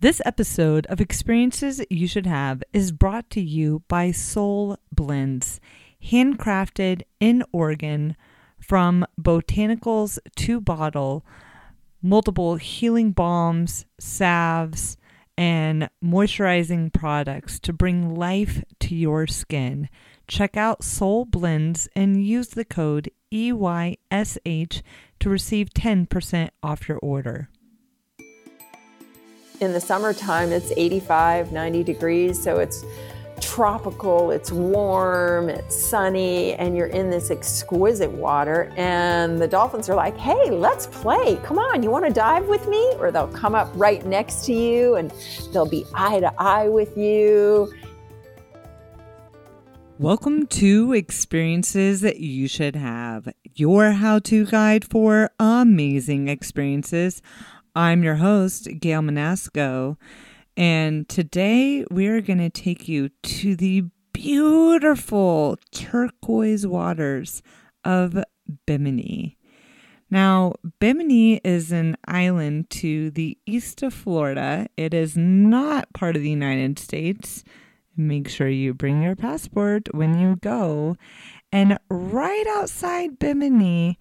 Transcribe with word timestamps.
This 0.00 0.22
episode 0.24 0.86
of 0.86 0.98
Experiences 0.98 1.82
You 1.90 2.08
Should 2.08 2.24
Have 2.24 2.62
is 2.72 2.90
brought 2.90 3.28
to 3.32 3.40
you 3.42 3.82
by 3.86 4.12
Soul 4.12 4.78
Blends, 4.90 5.60
handcrafted 6.02 7.02
in 7.20 7.44
Oregon 7.52 8.16
from 8.58 9.04
botanicals 9.20 10.18
to 10.36 10.58
bottle, 10.58 11.22
multiple 12.00 12.56
healing 12.56 13.10
balms, 13.10 13.84
salves, 13.98 14.96
and 15.36 15.90
moisturizing 16.02 16.90
products 16.90 17.60
to 17.60 17.74
bring 17.74 18.14
life 18.14 18.64
to 18.78 18.94
your 18.94 19.26
skin. 19.26 19.90
Check 20.26 20.56
out 20.56 20.82
Soul 20.82 21.26
Blends 21.26 21.90
and 21.94 22.24
use 22.24 22.48
the 22.48 22.64
code 22.64 23.10
EYSH 23.30 24.82
to 25.18 25.28
receive 25.28 25.68
10% 25.74 26.48
off 26.62 26.88
your 26.88 26.98
order 27.02 27.50
in 29.60 29.74
the 29.74 29.80
summertime, 29.80 30.52
it's 30.52 30.72
85, 30.74 31.52
90 31.52 31.84
degrees. 31.84 32.42
So 32.42 32.56
it's 32.56 32.84
tropical, 33.42 34.30
it's 34.30 34.50
warm, 34.50 35.50
it's 35.50 35.76
sunny, 35.76 36.54
and 36.54 36.74
you're 36.74 36.86
in 36.86 37.10
this 37.10 37.30
exquisite 37.30 38.10
water. 38.10 38.72
And 38.76 39.38
the 39.38 39.46
dolphins 39.46 39.90
are 39.90 39.94
like, 39.94 40.16
hey, 40.16 40.50
let's 40.50 40.86
play. 40.86 41.36
Come 41.44 41.58
on, 41.58 41.82
you 41.82 41.90
want 41.90 42.06
to 42.06 42.12
dive 42.12 42.48
with 42.48 42.66
me? 42.68 42.94
Or 42.98 43.10
they'll 43.10 43.28
come 43.28 43.54
up 43.54 43.70
right 43.74 44.04
next 44.06 44.46
to 44.46 44.54
you 44.54 44.94
and 44.94 45.12
they'll 45.52 45.68
be 45.68 45.84
eye 45.94 46.20
to 46.20 46.32
eye 46.40 46.68
with 46.68 46.96
you. 46.96 47.70
Welcome 49.98 50.46
to 50.46 50.94
Experiences 50.94 52.00
That 52.00 52.20
You 52.20 52.48
Should 52.48 52.76
Have, 52.76 53.28
your 53.54 53.92
how 53.92 54.20
to 54.20 54.46
guide 54.46 54.86
for 54.86 55.30
amazing 55.38 56.28
experiences. 56.28 57.20
I'm 57.74 58.02
your 58.02 58.16
host, 58.16 58.68
Gail 58.80 59.00
Manasco, 59.00 59.96
and 60.56 61.08
today 61.08 61.84
we're 61.88 62.20
going 62.20 62.40
to 62.40 62.50
take 62.50 62.88
you 62.88 63.10
to 63.22 63.54
the 63.54 63.84
beautiful 64.12 65.56
turquoise 65.70 66.66
waters 66.66 67.42
of 67.84 68.18
Bimini. 68.66 69.38
Now, 70.10 70.54
Bimini 70.80 71.36
is 71.44 71.70
an 71.70 71.96
island 72.08 72.70
to 72.70 73.12
the 73.12 73.38
east 73.46 73.84
of 73.84 73.94
Florida. 73.94 74.66
It 74.76 74.92
is 74.92 75.16
not 75.16 75.92
part 75.92 76.16
of 76.16 76.22
the 76.22 76.30
United 76.30 76.76
States. 76.80 77.44
Make 77.96 78.28
sure 78.28 78.48
you 78.48 78.74
bring 78.74 79.00
your 79.00 79.14
passport 79.14 79.94
when 79.94 80.18
you 80.18 80.36
go. 80.42 80.96
And 81.52 81.78
right 81.88 82.46
outside 82.56 83.20
Bimini 83.20 83.96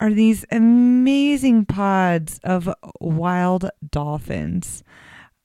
are 0.00 0.12
these 0.12 0.46
amazing 0.50 1.66
pods 1.66 2.40
of 2.42 2.68
wild 3.00 3.70
dolphins, 3.90 4.82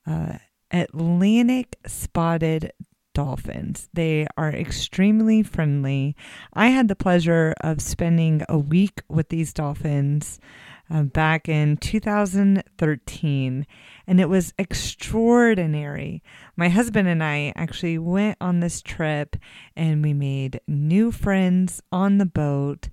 uh, 0.06 0.38
Atlantic 0.70 1.76
spotted 1.86 2.72
dolphins. 3.14 3.88
They 3.92 4.26
are 4.36 4.50
extremely 4.50 5.42
friendly. 5.42 6.16
I 6.54 6.68
had 6.68 6.88
the 6.88 6.96
pleasure 6.96 7.54
of 7.60 7.80
spending 7.80 8.42
a 8.48 8.58
week 8.58 9.02
with 9.08 9.28
these 9.28 9.52
dolphins 9.52 10.40
uh, 10.90 11.02
back 11.02 11.48
in 11.48 11.76
2013, 11.78 13.66
and 14.06 14.20
it 14.20 14.28
was 14.28 14.54
extraordinary. 14.58 16.22
My 16.56 16.68
husband 16.68 17.08
and 17.08 17.22
I 17.22 17.52
actually 17.56 17.98
went 17.98 18.36
on 18.40 18.60
this 18.60 18.80
trip 18.82 19.36
and 19.74 20.02
we 20.02 20.12
made 20.12 20.60
new 20.68 21.10
friends 21.10 21.82
on 21.90 22.18
the 22.18 22.26
boat 22.26 22.88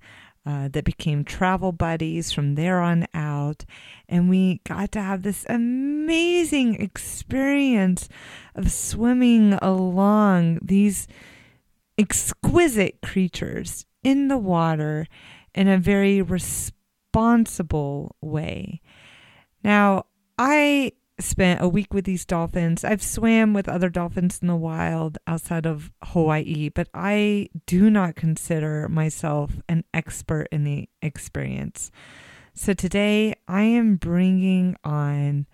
uh, 0.46 0.68
that 0.68 0.84
became 0.84 1.24
travel 1.24 1.72
buddies 1.72 2.32
from 2.32 2.54
there 2.54 2.80
on 2.80 3.06
out. 3.14 3.64
And 4.08 4.28
we 4.28 4.60
got 4.64 4.92
to 4.92 5.00
have 5.00 5.22
this 5.22 5.46
amazing 5.48 6.80
experience 6.80 8.08
of 8.54 8.70
swimming 8.70 9.54
along 9.54 10.58
these 10.62 11.08
exquisite 11.96 13.00
creatures 13.02 13.86
in 14.02 14.28
the 14.28 14.38
water 14.38 15.06
in 15.54 15.68
a 15.68 15.78
very 15.78 16.20
responsible 16.20 18.16
way. 18.20 18.80
Now, 19.62 20.06
I 20.36 20.92
spent 21.20 21.62
a 21.62 21.68
week 21.68 21.94
with 21.94 22.04
these 22.04 22.24
dolphins. 22.24 22.84
I've 22.84 23.02
swam 23.02 23.52
with 23.52 23.68
other 23.68 23.88
dolphins 23.88 24.40
in 24.42 24.48
the 24.48 24.56
wild 24.56 25.18
outside 25.26 25.66
of 25.66 25.92
Hawaii, 26.02 26.70
but 26.70 26.88
I 26.92 27.50
do 27.66 27.88
not 27.88 28.16
consider 28.16 28.88
myself 28.88 29.52
an 29.68 29.84
expert 29.94 30.48
in 30.50 30.64
the 30.64 30.88
experience. 31.02 31.90
So 32.52 32.72
today 32.72 33.34
I 33.46 33.62
am 33.62 33.96
bringing 33.96 34.76
on 34.84 35.46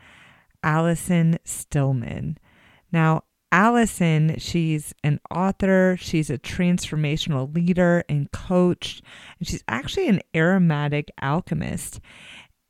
Allison 0.63 1.39
Stillman. 1.45 2.39
Now, 2.93 3.25
Allison, 3.53 4.39
she's 4.39 4.95
an 5.03 5.19
author, 5.29 5.97
she's 5.99 6.31
a 6.31 6.39
transformational 6.39 7.53
leader 7.53 8.05
and 8.09 8.31
coach, 8.31 9.03
and 9.39 9.49
she's 9.49 9.65
actually 9.67 10.09
an 10.09 10.21
aromatic 10.37 11.11
alchemist. 11.21 12.01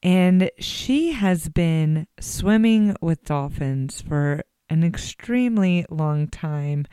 And 0.02 0.50
she 0.58 1.12
has 1.12 1.48
been 1.48 2.06
swimming 2.18 2.96
with 3.02 3.24
dolphins 3.24 4.00
for 4.00 4.42
an 4.68 4.82
extremely 4.82 5.84
long 5.90 6.28
time. 6.28 6.86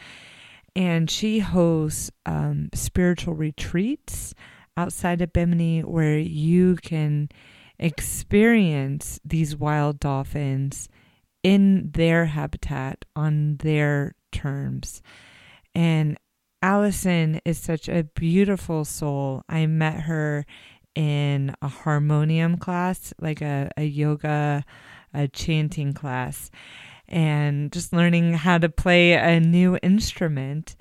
And 0.75 1.09
she 1.09 1.39
hosts 1.39 2.11
um, 2.25 2.69
spiritual 2.73 3.33
retreats 3.33 4.33
outside 4.75 5.21
of 5.21 5.33
Bimini 5.33 5.81
where 5.81 6.17
you 6.19 6.75
can 6.75 7.29
experience 7.79 9.19
these 9.23 9.55
wild 9.55 9.99
dolphins 9.99 10.89
in 11.43 11.91
their 11.91 12.25
habitat 12.25 13.05
on 13.15 13.57
their 13.57 14.15
terms. 14.31 15.01
And 15.73 16.17
Allison 16.61 17.39
is 17.45 17.57
such 17.57 17.87
a 17.87 18.03
beautiful 18.03 18.83
soul. 18.83 19.43
I 19.47 19.65
met 19.67 20.01
her 20.01 20.45
in 20.97 21.55
a 21.61 21.67
harmonium 21.67 22.57
class, 22.57 23.13
like 23.21 23.39
a, 23.39 23.69
a 23.77 23.83
yoga, 23.83 24.65
a 25.13 25.27
chanting 25.27 25.93
class, 25.93 26.49
and 27.07 27.71
just 27.71 27.93
learning 27.93 28.33
how 28.33 28.57
to 28.57 28.67
play 28.67 29.13
a 29.13 29.39
new 29.39 29.77
instrument. 29.83 30.75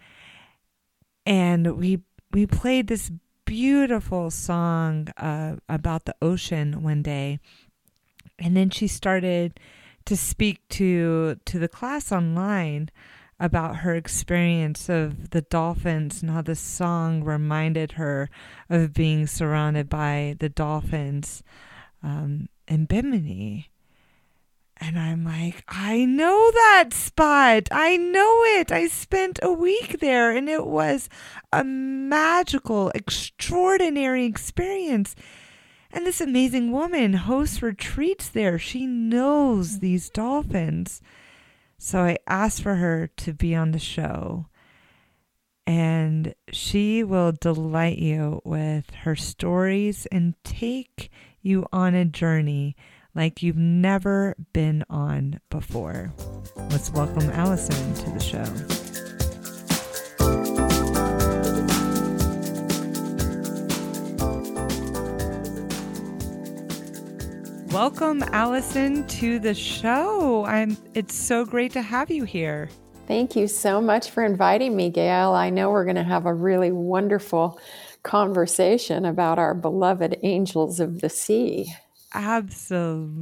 And 1.26 1.76
we 1.76 2.00
we 2.32 2.46
played 2.46 2.86
this 2.86 3.10
beautiful 3.44 4.30
song 4.30 5.08
uh, 5.18 5.56
about 5.68 6.06
the 6.06 6.14
ocean 6.22 6.82
one 6.82 7.02
day, 7.02 7.38
and 8.38 8.56
then 8.56 8.70
she 8.70 8.88
started 8.88 9.60
to 10.06 10.16
speak 10.16 10.66
to 10.70 11.36
to 11.44 11.58
the 11.58 11.68
class 11.68 12.10
online 12.10 12.88
about 13.38 13.76
her 13.76 13.94
experience 13.94 14.88
of 14.88 15.30
the 15.30 15.42
dolphins 15.42 16.22
and 16.22 16.30
how 16.30 16.42
the 16.42 16.54
song 16.54 17.22
reminded 17.22 17.92
her 17.92 18.30
of 18.70 18.94
being 18.94 19.26
surrounded 19.26 19.88
by 19.88 20.36
the 20.38 20.48
dolphins 20.48 21.42
um, 22.02 22.48
in 22.66 22.86
Bimini. 22.86 23.70
And 24.78 24.98
I'm 24.98 25.24
like, 25.24 25.64
I 25.68 26.04
know 26.04 26.50
that 26.52 26.92
spot. 26.92 27.68
I 27.70 27.96
know 27.96 28.42
it. 28.44 28.70
I 28.70 28.88
spent 28.88 29.38
a 29.42 29.50
week 29.50 30.00
there 30.00 30.30
and 30.36 30.48
it 30.48 30.66
was 30.66 31.08
a 31.52 31.64
magical, 31.64 32.90
extraordinary 32.94 34.26
experience. 34.26 35.16
And 35.90 36.04
this 36.04 36.20
amazing 36.20 36.72
woman 36.72 37.14
hosts 37.14 37.62
retreats 37.62 38.28
there. 38.28 38.58
She 38.58 38.86
knows 38.86 39.78
these 39.78 40.10
dolphins. 40.10 41.00
So 41.78 42.00
I 42.00 42.18
asked 42.26 42.62
for 42.62 42.76
her 42.76 43.08
to 43.18 43.32
be 43.32 43.54
on 43.54 43.72
the 43.72 43.78
show, 43.78 44.46
and 45.66 46.34
she 46.50 47.04
will 47.04 47.32
delight 47.32 47.98
you 47.98 48.40
with 48.44 48.90
her 49.02 49.16
stories 49.16 50.06
and 50.06 50.34
take 50.42 51.10
you 51.42 51.66
on 51.72 51.94
a 51.94 52.04
journey 52.04 52.76
like 53.14 53.42
you've 53.42 53.56
never 53.56 54.34
been 54.52 54.84
on 54.88 55.40
before. 55.50 56.12
Let's 56.70 56.90
welcome 56.90 57.30
Allison 57.30 57.94
to 57.94 58.10
the 58.10 58.20
show. 58.20 58.95
Welcome, 67.76 68.22
Allison, 68.32 69.06
to 69.06 69.38
the 69.38 69.52
show. 69.52 70.46
I'm. 70.46 70.78
It's 70.94 71.14
so 71.14 71.44
great 71.44 71.72
to 71.72 71.82
have 71.82 72.10
you 72.10 72.24
here. 72.24 72.70
Thank 73.06 73.36
you 73.36 73.46
so 73.46 73.82
much 73.82 74.08
for 74.08 74.24
inviting 74.24 74.74
me, 74.74 74.88
Gail. 74.88 75.34
I 75.34 75.50
know 75.50 75.70
we're 75.70 75.84
going 75.84 75.96
to 75.96 76.02
have 76.02 76.24
a 76.24 76.32
really 76.32 76.72
wonderful 76.72 77.60
conversation 78.02 79.04
about 79.04 79.38
our 79.38 79.52
beloved 79.52 80.16
angels 80.22 80.80
of 80.80 81.02
the 81.02 81.10
sea. 81.10 81.70
Absolutely. 82.14 83.12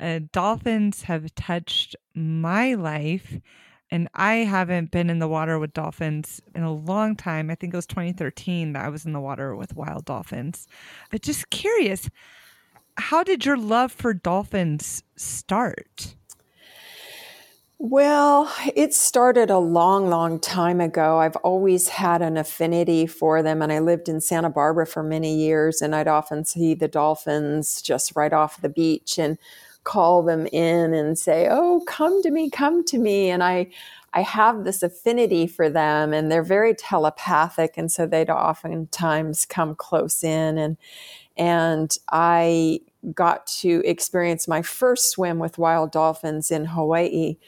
Uh, 0.00 0.18
dolphins 0.32 1.02
have 1.02 1.32
touched 1.36 1.94
my 2.12 2.74
life, 2.74 3.38
and 3.92 4.08
I 4.14 4.38
haven't 4.38 4.90
been 4.90 5.10
in 5.10 5.20
the 5.20 5.28
water 5.28 5.60
with 5.60 5.74
dolphins 5.74 6.40
in 6.56 6.64
a 6.64 6.72
long 6.72 7.14
time. 7.14 7.52
I 7.52 7.54
think 7.54 7.72
it 7.72 7.76
was 7.76 7.86
2013 7.86 8.72
that 8.72 8.84
I 8.84 8.88
was 8.88 9.06
in 9.06 9.12
the 9.12 9.20
water 9.20 9.54
with 9.54 9.76
wild 9.76 10.06
dolphins. 10.06 10.66
But 11.12 11.22
just 11.22 11.50
curious, 11.50 12.10
how 12.96 13.22
did 13.22 13.44
your 13.44 13.56
love 13.56 13.92
for 13.92 14.14
dolphins 14.14 15.02
start? 15.16 16.14
Well, 17.78 18.52
it 18.76 18.92
started 18.92 19.48
a 19.48 19.58
long, 19.58 20.10
long 20.10 20.38
time 20.38 20.80
ago. 20.82 21.18
I've 21.18 21.36
always 21.36 21.88
had 21.88 22.20
an 22.20 22.36
affinity 22.36 23.06
for 23.06 23.42
them, 23.42 23.62
and 23.62 23.72
I 23.72 23.78
lived 23.78 24.08
in 24.08 24.20
Santa 24.20 24.50
Barbara 24.50 24.86
for 24.86 25.02
many 25.02 25.34
years, 25.34 25.80
and 25.80 25.94
I'd 25.96 26.08
often 26.08 26.44
see 26.44 26.74
the 26.74 26.88
dolphins 26.88 27.80
just 27.80 28.14
right 28.14 28.34
off 28.34 28.60
the 28.60 28.68
beach 28.68 29.18
and 29.18 29.38
call 29.84 30.22
them 30.22 30.46
in 30.48 30.92
and 30.92 31.18
say, 31.18 31.48
"Oh, 31.50 31.82
come 31.86 32.20
to 32.22 32.30
me, 32.30 32.50
come 32.50 32.84
to 32.84 32.98
me." 32.98 33.30
And 33.30 33.42
I 33.42 33.68
I 34.12 34.22
have 34.22 34.64
this 34.64 34.82
affinity 34.82 35.46
for 35.46 35.70
them 35.70 36.12
and 36.12 36.30
they're 36.32 36.42
very 36.42 36.74
telepathic 36.74 37.74
and 37.76 37.92
so 37.92 38.06
they'd 38.06 38.28
oftentimes 38.28 39.46
come 39.46 39.76
close 39.76 40.24
in 40.24 40.58
and 40.58 40.76
and 41.40 41.96
I 42.12 42.80
got 43.14 43.46
to 43.46 43.82
experience 43.86 44.46
my 44.46 44.60
first 44.60 45.10
swim 45.10 45.38
with 45.38 45.56
wild 45.56 45.90
dolphins 45.90 46.50
in 46.50 46.66
Hawaii 46.66 47.38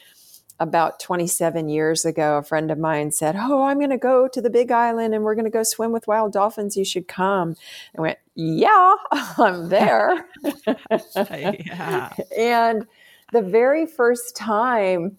about 0.59 0.99
27 0.99 1.69
years 1.69 2.03
ago, 2.03 2.37
a 2.37 2.43
friend 2.43 2.71
of 2.71 2.79
mine 2.79 3.11
said, 3.11 3.35
Oh, 3.37 3.63
I'm 3.63 3.77
going 3.77 3.91
to 3.91 3.97
go 3.97 4.27
to 4.27 4.41
the 4.41 4.49
big 4.49 4.71
island 4.71 5.13
and 5.13 5.23
we're 5.23 5.35
going 5.35 5.45
to 5.45 5.51
go 5.51 5.61
swim 5.61 5.91
with 5.91 6.07
wild 6.07 6.33
dolphins. 6.33 6.75
You 6.75 6.85
should 6.85 7.07
come. 7.07 7.55
I 7.95 8.01
went, 8.01 8.17
Yeah, 8.33 8.95
I'm 9.11 9.69
there. 9.69 10.25
yeah. 11.29 12.13
And 12.35 12.87
the 13.31 13.41
very 13.43 13.85
first 13.85 14.35
time 14.35 15.17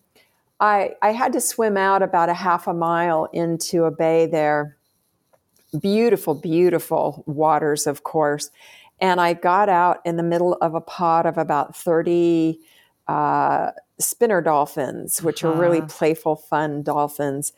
I, 0.58 0.94
I 1.00 1.12
had 1.12 1.32
to 1.34 1.40
swim 1.40 1.76
out 1.76 2.02
about 2.02 2.28
a 2.28 2.34
half 2.34 2.66
a 2.66 2.74
mile 2.74 3.28
into 3.32 3.84
a 3.84 3.90
bay 3.92 4.26
there. 4.26 4.76
Beautiful, 5.80 6.34
beautiful 6.34 7.24
waters, 7.26 7.86
of 7.86 8.04
course. 8.04 8.50
And 9.00 9.20
I 9.20 9.34
got 9.34 9.68
out 9.68 10.00
in 10.04 10.16
the 10.16 10.22
middle 10.22 10.54
of 10.60 10.74
a 10.74 10.80
pod 10.80 11.26
of 11.26 11.36
about 11.36 11.76
30 11.76 12.58
uh, 13.08 13.72
spinner 13.98 14.40
dolphins, 14.40 15.22
which 15.22 15.44
uh-huh. 15.44 15.54
are 15.54 15.60
really 15.60 15.78
uh-huh. 15.78 15.88
playful, 15.88 16.36
fun 16.36 16.82
dolphins. 16.82 17.52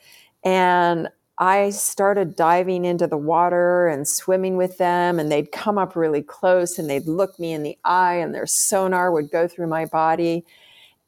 And 0.44 1.08
I 1.38 1.70
started 1.70 2.34
diving 2.34 2.86
into 2.86 3.06
the 3.06 3.18
water 3.18 3.88
and 3.88 4.08
swimming 4.08 4.56
with 4.56 4.78
them, 4.78 5.19
and 5.19 5.30
they'd 5.30 5.52
come 5.52 5.76
up 5.76 5.94
really 5.94 6.22
close 6.22 6.78
and 6.78 6.88
they'd 6.88 7.06
look 7.06 7.38
me 7.38 7.52
in 7.52 7.62
the 7.62 7.76
eye, 7.84 8.14
and 8.14 8.34
their 8.34 8.46
sonar 8.46 9.12
would 9.12 9.30
go 9.30 9.46
through 9.46 9.66
my 9.66 9.84
body. 9.84 10.46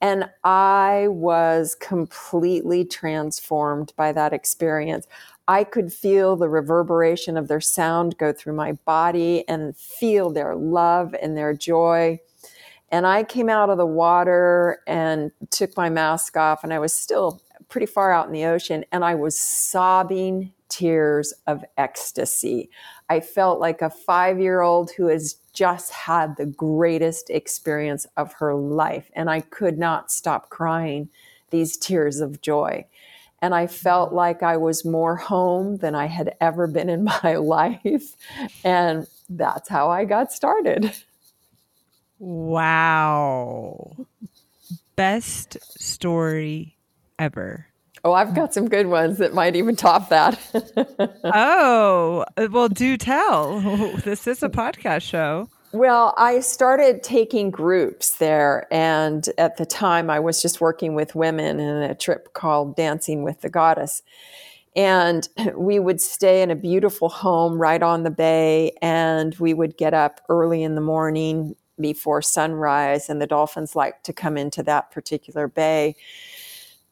And 0.00 0.28
I 0.44 1.06
was 1.08 1.74
completely 1.74 2.84
transformed 2.84 3.92
by 3.96 4.12
that 4.12 4.32
experience. 4.32 5.06
I 5.48 5.64
could 5.64 5.92
feel 5.92 6.36
the 6.36 6.48
reverberation 6.50 7.38
of 7.38 7.48
their 7.48 7.60
sound 7.60 8.18
go 8.18 8.34
through 8.34 8.52
my 8.52 8.72
body 8.72 9.48
and 9.48 9.74
feel 9.74 10.30
their 10.30 10.54
love 10.54 11.14
and 11.20 11.36
their 11.36 11.54
joy. 11.54 12.20
And 12.90 13.06
I 13.06 13.24
came 13.24 13.48
out 13.48 13.70
of 13.70 13.78
the 13.78 13.86
water 13.86 14.80
and 14.86 15.32
took 15.50 15.74
my 15.74 15.88
mask 15.88 16.36
off, 16.36 16.64
and 16.64 16.72
I 16.72 16.78
was 16.78 16.92
still 16.92 17.42
pretty 17.70 17.86
far 17.86 18.12
out 18.12 18.26
in 18.26 18.32
the 18.32 18.44
ocean, 18.44 18.84
and 18.92 19.04
I 19.04 19.14
was 19.14 19.38
sobbing 19.38 20.52
tears 20.68 21.32
of 21.46 21.64
ecstasy. 21.78 22.70
I 23.08 23.20
felt 23.20 23.58
like 23.58 23.80
a 23.80 23.88
five 23.88 24.38
year 24.38 24.60
old 24.60 24.90
who 24.90 25.06
has 25.06 25.36
just 25.54 25.90
had 25.92 26.36
the 26.36 26.46
greatest 26.46 27.30
experience 27.30 28.06
of 28.18 28.34
her 28.34 28.54
life, 28.54 29.10
and 29.14 29.30
I 29.30 29.40
could 29.40 29.78
not 29.78 30.10
stop 30.10 30.50
crying 30.50 31.08
these 31.50 31.78
tears 31.78 32.20
of 32.20 32.42
joy. 32.42 32.84
And 33.40 33.54
I 33.54 33.66
felt 33.66 34.12
like 34.12 34.42
I 34.42 34.56
was 34.56 34.84
more 34.84 35.16
home 35.16 35.76
than 35.76 35.94
I 35.94 36.06
had 36.06 36.34
ever 36.40 36.66
been 36.66 36.88
in 36.88 37.04
my 37.22 37.36
life. 37.36 38.14
And 38.64 39.06
that's 39.28 39.68
how 39.68 39.90
I 39.90 40.04
got 40.04 40.32
started. 40.32 40.92
Wow. 42.18 44.06
Best 44.96 45.58
story 45.80 46.76
ever. 47.18 47.66
Oh, 48.04 48.12
I've 48.12 48.34
got 48.34 48.54
some 48.54 48.68
good 48.68 48.86
ones 48.86 49.18
that 49.18 49.34
might 49.34 49.56
even 49.56 49.76
top 49.76 50.08
that. 50.08 50.38
oh, 51.24 52.24
well, 52.50 52.68
do 52.68 52.96
tell. 52.96 53.60
This 54.04 54.26
is 54.26 54.42
a 54.42 54.48
podcast 54.48 55.02
show. 55.02 55.48
Well, 55.72 56.14
I 56.16 56.40
started 56.40 57.02
taking 57.02 57.50
groups 57.50 58.16
there. 58.16 58.66
And 58.72 59.28
at 59.36 59.58
the 59.58 59.66
time, 59.66 60.08
I 60.08 60.18
was 60.18 60.40
just 60.40 60.62
working 60.62 60.94
with 60.94 61.14
women 61.14 61.60
in 61.60 61.82
a 61.82 61.94
trip 61.94 62.32
called 62.32 62.74
Dancing 62.74 63.22
with 63.22 63.42
the 63.42 63.50
Goddess. 63.50 64.02
And 64.74 65.28
we 65.54 65.78
would 65.78 66.00
stay 66.00 66.40
in 66.40 66.50
a 66.50 66.56
beautiful 66.56 67.10
home 67.10 67.60
right 67.60 67.82
on 67.82 68.02
the 68.02 68.10
bay. 68.10 68.72
And 68.80 69.34
we 69.38 69.52
would 69.52 69.76
get 69.76 69.92
up 69.92 70.22
early 70.30 70.62
in 70.62 70.74
the 70.74 70.80
morning 70.80 71.54
before 71.78 72.22
sunrise, 72.22 73.08
and 73.08 73.22
the 73.22 73.26
dolphins 73.26 73.76
like 73.76 74.02
to 74.02 74.12
come 74.12 74.36
into 74.36 74.64
that 74.64 74.90
particular 74.90 75.46
bay 75.46 75.94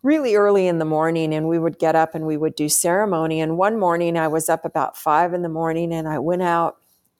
really 0.03 0.37
early 0.37 0.69
in 0.69 0.79
the 0.79 0.85
morning 0.85 1.35
and 1.35 1.49
we 1.49 1.59
would 1.59 1.81
get 1.81 1.97
up 1.97 2.15
and 2.15 2.25
we 2.27 2.37
would 2.37 2.55
do 2.55 2.69
ceremony 2.69 3.41
and 3.41 3.59
one 3.59 3.77
morning 3.77 4.17
i 4.17 4.29
was 4.29 4.49
up 4.49 4.65
about 4.65 4.97
five 4.97 5.35
in 5.35 5.43
the 5.43 5.49
morning 5.49 5.93
and 5.93 6.07
i 6.07 6.17
went 6.17 6.43
out 6.43 6.77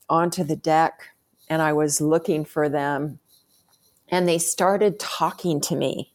onto 0.09 0.45
the 0.45 0.55
deck 0.55 1.09
and 1.49 1.63
i 1.63 1.73
was 1.73 2.01
looking 2.01 2.45
for 2.45 2.69
them 2.69 3.19
and 4.09 4.29
they 4.29 4.39
started 4.39 4.99
talking 4.99 5.61
to 5.61 5.77
me 5.77 6.13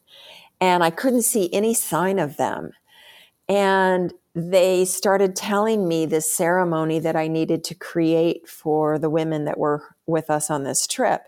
and 0.59 0.83
i 0.83 0.89
couldn't 0.89 1.23
see 1.23 1.53
any 1.53 1.73
sign 1.73 2.19
of 2.19 2.37
them 2.37 2.71
and 3.47 4.13
they 4.33 4.85
started 4.85 5.35
telling 5.35 5.87
me 5.87 6.05
this 6.05 6.31
ceremony 6.31 6.99
that 6.99 7.15
i 7.15 7.27
needed 7.27 7.63
to 7.63 7.75
create 7.75 8.47
for 8.47 8.97
the 8.97 9.09
women 9.09 9.45
that 9.45 9.57
were 9.57 9.95
with 10.07 10.29
us 10.29 10.49
on 10.49 10.63
this 10.63 10.87
trip 10.87 11.23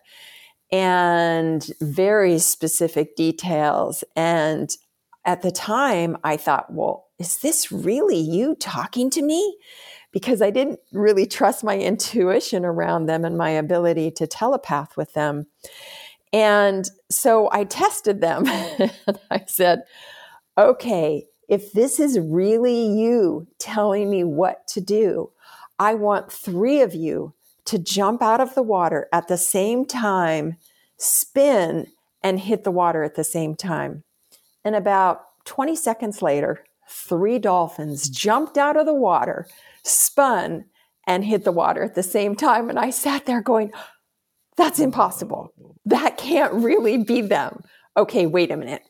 and 0.73 1.71
very 1.81 2.39
specific 2.39 3.15
details. 3.15 4.03
And 4.15 4.75
at 5.23 5.43
the 5.43 5.51
time, 5.51 6.17
I 6.23 6.35
thought, 6.35 6.73
well, 6.73 7.09
is 7.19 7.37
this 7.37 7.71
really 7.71 8.17
you 8.17 8.55
talking 8.55 9.11
to 9.11 9.21
me? 9.21 9.55
Because 10.13 10.41
I 10.41 10.51
didn't 10.51 10.79
really 10.93 11.25
trust 11.25 11.63
my 11.63 11.77
intuition 11.77 12.63
around 12.63 13.07
them 13.07 13.25
and 13.25 13.37
my 13.37 13.49
ability 13.49 14.11
to 14.11 14.27
telepath 14.27 14.95
with 14.95 15.13
them. 15.13 15.47
And 16.31 16.89
so 17.11 17.49
I 17.51 17.65
tested 17.65 18.21
them. 18.21 18.45
I 19.31 19.43
said, 19.47 19.83
okay, 20.57 21.25
if 21.49 21.73
this 21.73 21.99
is 21.99 22.19
really 22.19 22.87
you 22.87 23.47
telling 23.59 24.09
me 24.09 24.23
what 24.23 24.65
to 24.69 24.81
do, 24.81 25.31
I 25.79 25.95
want 25.95 26.31
three 26.31 26.81
of 26.81 26.95
you 26.95 27.33
to 27.65 27.79
jump 27.79 28.21
out 28.21 28.41
of 28.41 28.55
the 28.55 28.63
water 28.63 29.07
at 29.11 29.27
the 29.27 29.37
same 29.37 29.85
time, 29.85 30.57
spin, 30.97 31.87
and 32.21 32.39
hit 32.39 32.63
the 32.63 32.71
water 32.71 33.03
at 33.03 33.15
the 33.15 33.23
same 33.23 33.55
time. 33.55 34.03
And 34.63 34.75
about 34.75 35.25
20 35.45 35.75
seconds 35.75 36.21
later, 36.21 36.63
three 36.89 37.39
dolphins 37.39 38.09
jumped 38.09 38.57
out 38.57 38.77
of 38.77 38.85
the 38.85 38.93
water, 38.93 39.47
spun, 39.83 40.65
and 41.05 41.25
hit 41.25 41.43
the 41.43 41.51
water 41.51 41.83
at 41.83 41.95
the 41.95 42.03
same 42.03 42.35
time. 42.35 42.69
And 42.69 42.79
I 42.79 42.89
sat 42.89 43.25
there 43.25 43.41
going, 43.41 43.71
that's 44.55 44.79
impossible. 44.79 45.53
That 45.85 46.17
can't 46.17 46.53
really 46.53 46.97
be 46.97 47.21
them. 47.21 47.61
Okay, 47.97 48.25
wait 48.25 48.51
a 48.51 48.57
minute. 48.57 48.83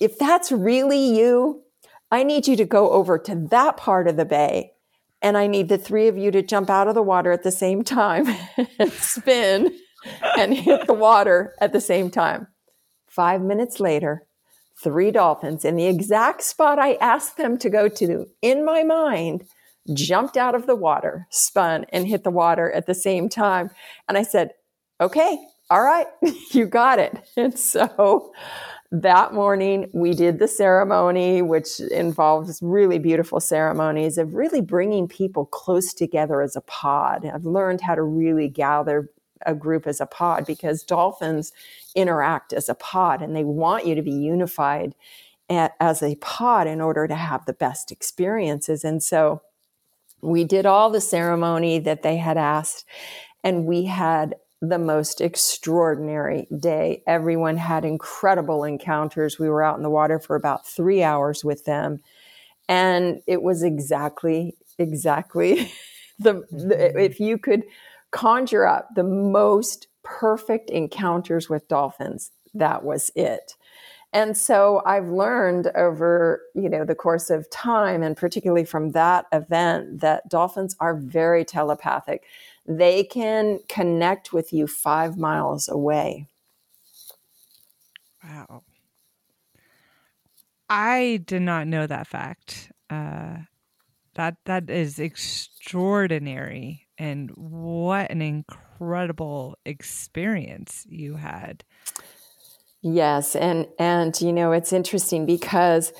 If 0.00 0.18
that's 0.18 0.50
really 0.50 1.16
you, 1.16 1.62
I 2.10 2.22
need 2.22 2.46
you 2.46 2.56
to 2.56 2.64
go 2.64 2.90
over 2.90 3.18
to 3.18 3.46
that 3.50 3.76
part 3.76 4.08
of 4.08 4.16
the 4.16 4.24
bay 4.24 4.72
and 5.22 5.38
I 5.38 5.46
need 5.46 5.68
the 5.68 5.78
three 5.78 6.08
of 6.08 6.18
you 6.18 6.30
to 6.32 6.42
jump 6.42 6.68
out 6.68 6.88
of 6.88 6.94
the 6.94 7.02
water 7.02 7.32
at 7.32 7.42
the 7.42 7.50
same 7.50 7.82
time 7.82 8.26
and 8.78 8.92
spin 8.92 9.74
and 10.36 10.52
hit 10.54 10.86
the 10.86 10.94
water 10.94 11.54
at 11.60 11.72
the 11.72 11.80
same 11.80 12.10
time. 12.10 12.48
Five 13.06 13.40
minutes 13.40 13.80
later, 13.80 14.26
three 14.82 15.10
dolphins 15.10 15.64
in 15.64 15.76
the 15.76 15.86
exact 15.86 16.42
spot 16.42 16.78
I 16.78 16.94
asked 16.94 17.36
them 17.36 17.58
to 17.58 17.70
go 17.70 17.88
to 17.88 18.26
in 18.42 18.64
my 18.64 18.82
mind 18.82 19.44
jumped 19.92 20.36
out 20.36 20.54
of 20.54 20.66
the 20.66 20.74
water, 20.76 21.26
spun, 21.30 21.84
and 21.90 22.06
hit 22.06 22.24
the 22.24 22.30
water 22.30 22.72
at 22.72 22.86
the 22.86 22.94
same 22.94 23.28
time. 23.28 23.70
And 24.08 24.16
I 24.16 24.22
said, 24.22 24.52
okay, 25.00 25.38
all 25.70 25.82
right, 25.82 26.06
you 26.52 26.66
got 26.66 26.98
it. 26.98 27.18
And 27.36 27.58
so 27.58 28.32
that 28.92 29.34
morning 29.34 29.90
we 29.92 30.14
did 30.14 30.38
the 30.38 30.46
ceremony 30.46 31.42
which 31.42 31.80
involves 31.80 32.60
really 32.62 32.98
beautiful 32.98 33.40
ceremonies 33.40 34.18
of 34.18 34.34
really 34.34 34.60
bringing 34.60 35.08
people 35.08 35.46
close 35.46 35.92
together 35.92 36.42
as 36.42 36.54
a 36.54 36.60
pod 36.60 37.28
i've 37.34 37.44
learned 37.44 37.80
how 37.80 37.96
to 37.96 38.04
really 38.04 38.46
gather 38.46 39.10
a 39.46 39.54
group 39.54 39.88
as 39.88 40.00
a 40.00 40.06
pod 40.06 40.46
because 40.46 40.84
dolphins 40.84 41.52
interact 41.94 42.52
as 42.52 42.68
a 42.68 42.74
pod 42.74 43.22
and 43.22 43.34
they 43.34 43.44
want 43.44 43.86
you 43.86 43.94
to 43.94 44.02
be 44.02 44.12
unified 44.12 44.94
at, 45.48 45.72
as 45.80 46.02
a 46.02 46.16
pod 46.16 46.66
in 46.66 46.80
order 46.80 47.06
to 47.06 47.14
have 47.14 47.44
the 47.46 47.52
best 47.52 47.92
experiences 47.92 48.84
and 48.84 49.02
so 49.02 49.42
we 50.22 50.42
did 50.42 50.64
all 50.64 50.90
the 50.90 51.00
ceremony 51.00 51.78
that 51.78 52.02
they 52.02 52.16
had 52.16 52.38
asked 52.38 52.86
and 53.42 53.66
we 53.66 53.84
had 53.84 54.34
the 54.68 54.78
most 54.78 55.20
extraordinary 55.20 56.46
day. 56.58 57.02
Everyone 57.06 57.56
had 57.56 57.84
incredible 57.84 58.64
encounters. 58.64 59.38
We 59.38 59.48
were 59.48 59.62
out 59.62 59.76
in 59.76 59.82
the 59.82 59.90
water 59.90 60.18
for 60.18 60.36
about 60.36 60.66
three 60.66 61.02
hours 61.02 61.44
with 61.44 61.64
them. 61.64 62.00
And 62.68 63.20
it 63.26 63.42
was 63.42 63.62
exactly, 63.62 64.56
exactly 64.78 65.70
the, 66.18 66.44
the, 66.50 66.74
mm-hmm. 66.74 66.98
if 66.98 67.20
you 67.20 67.38
could 67.38 67.64
conjure 68.10 68.66
up 68.66 68.88
the 68.94 69.04
most 69.04 69.88
perfect 70.04 70.70
encounters 70.70 71.48
with 71.48 71.68
dolphins. 71.68 72.30
That 72.54 72.84
was 72.84 73.10
it. 73.16 73.56
And 74.12 74.36
so 74.36 74.80
I've 74.86 75.08
learned 75.08 75.72
over, 75.74 76.42
you 76.54 76.68
know, 76.68 76.84
the 76.84 76.94
course 76.94 77.30
of 77.30 77.50
time 77.50 78.00
and 78.02 78.16
particularly 78.16 78.64
from 78.64 78.92
that 78.92 79.26
event 79.32 80.00
that 80.02 80.28
dolphins 80.28 80.76
are 80.78 80.94
very 80.94 81.44
telepathic. 81.44 82.22
They 82.64 83.02
can 83.02 83.58
connect 83.68 84.32
with 84.32 84.52
you 84.52 84.68
5 84.68 85.18
miles 85.18 85.68
away. 85.68 86.28
Wow. 88.22 88.62
I 90.70 91.20
did 91.26 91.42
not 91.42 91.66
know 91.66 91.86
that 91.86 92.06
fact. 92.06 92.72
Uh, 92.88 93.38
that 94.14 94.36
that 94.44 94.70
is 94.70 94.98
extraordinary, 94.98 96.83
and 96.98 97.30
what 97.30 98.10
an 98.10 98.22
incredible 98.22 99.56
experience 99.64 100.86
you 100.88 101.16
had. 101.16 101.64
Yes, 102.82 103.34
and 103.34 103.66
and 103.78 104.18
you 104.20 104.32
know 104.32 104.52
it's 104.52 104.72
interesting 104.72 105.26
because 105.26 105.92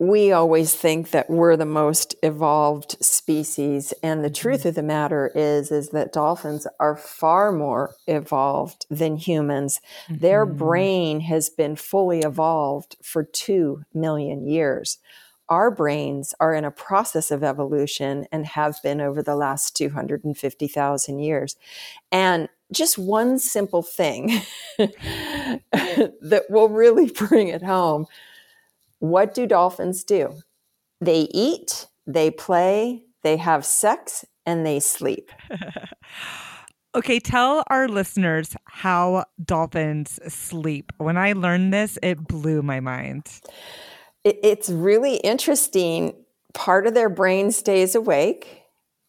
we 0.00 0.32
always 0.32 0.74
think 0.74 1.10
that 1.10 1.28
we're 1.28 1.58
the 1.58 1.66
most 1.66 2.14
evolved 2.22 2.96
species 3.04 3.92
and 4.02 4.24
the 4.24 4.30
truth 4.30 4.64
of 4.64 4.74
the 4.74 4.82
matter 4.82 5.30
is 5.34 5.70
is 5.70 5.90
that 5.90 6.12
dolphins 6.12 6.66
are 6.80 6.96
far 6.96 7.52
more 7.52 7.94
evolved 8.06 8.86
than 8.88 9.18
humans 9.18 9.78
mm-hmm. 10.06 10.20
their 10.20 10.46
brain 10.46 11.20
has 11.20 11.50
been 11.50 11.76
fully 11.76 12.20
evolved 12.20 12.96
for 13.02 13.22
2 13.22 13.82
million 13.92 14.48
years 14.48 14.98
our 15.50 15.70
brains 15.70 16.32
are 16.40 16.54
in 16.54 16.64
a 16.64 16.70
process 16.70 17.30
of 17.30 17.44
evolution 17.44 18.26
and 18.32 18.46
have 18.46 18.76
been 18.82 19.00
over 19.00 19.22
the 19.22 19.36
last 19.36 19.76
250,000 19.76 21.18
years 21.18 21.56
and 22.10 22.48
just 22.72 22.96
one 22.96 23.38
simple 23.38 23.82
thing 23.82 24.40
that 24.78 26.44
will 26.48 26.68
really 26.68 27.10
bring 27.10 27.48
it 27.48 27.62
home 27.62 28.06
what 29.00 29.34
do 29.34 29.46
dolphins 29.46 30.04
do? 30.04 30.40
They 31.00 31.22
eat, 31.32 31.86
they 32.06 32.30
play, 32.30 33.02
they 33.22 33.38
have 33.38 33.64
sex, 33.64 34.24
and 34.46 34.64
they 34.64 34.78
sleep. 34.78 35.30
okay, 36.94 37.18
tell 37.18 37.64
our 37.68 37.88
listeners 37.88 38.54
how 38.66 39.24
dolphins 39.42 40.20
sleep. 40.32 40.92
When 40.98 41.16
I 41.16 41.32
learned 41.32 41.72
this, 41.72 41.98
it 42.02 42.28
blew 42.28 42.62
my 42.62 42.80
mind. 42.80 43.40
It's 44.24 44.68
really 44.68 45.16
interesting. 45.16 46.14
Part 46.52 46.86
of 46.86 46.94
their 46.94 47.08
brain 47.08 47.52
stays 47.52 47.94
awake, 47.94 48.62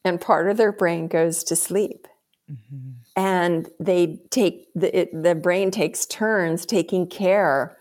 and 0.06 0.22
part 0.22 0.50
of 0.50 0.58
their 0.58 0.72
brain 0.72 1.08
goes 1.08 1.44
to 1.46 1.56
sleep. 1.56 2.08
Mm-hmm. 2.50 2.92
And 3.16 3.70
they 3.80 4.22
take 4.30 4.68
the, 4.74 4.98
it, 4.98 5.24
the 5.24 5.36
brain 5.36 5.72
takes 5.72 6.06
turns 6.06 6.66
taking 6.66 7.08
care 7.08 7.78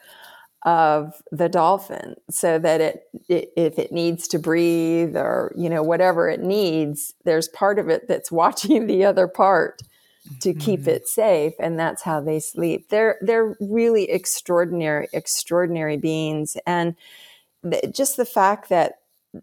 of 0.65 1.23
the 1.33 1.49
dolphin 1.49 2.17
so 2.31 2.59
that 2.59 2.81
it, 2.81 3.05
it, 3.29 3.53
if 3.57 3.79
it 3.79 3.93
needs 3.93 4.29
to 4.29 4.39
breathe 4.39 5.17
or 5.17 5.53
you 5.57 5.71
know 5.71 5.83
whatever 5.83 6.29
it 6.29 6.41
needs 6.41 7.15
there's 7.25 7.49
part 7.49 7.79
of 7.79 7.89
it 7.89 8.07
that's 8.07 8.31
watching 8.33 8.87
the 8.87 9.03
other 9.03 9.27
part 9.27 9.81
to 10.41 10.53
keep 10.53 10.81
mm-hmm. 10.81 10.91
it 10.91 11.09
safe 11.09 11.55
and 11.59 11.79
that's 11.79 12.03
how 12.03 12.21
they 12.21 12.39
sleep 12.39 12.89
they're 12.91 13.17
they're 13.23 13.57
really 13.61 14.11
extraordinary 14.11 15.09
extraordinary 15.13 15.97
beings 15.97 16.57
and 16.67 16.95
th- 17.69 17.95
just 17.95 18.17
the 18.17 18.25
fact 18.27 18.69
that 18.69 19.01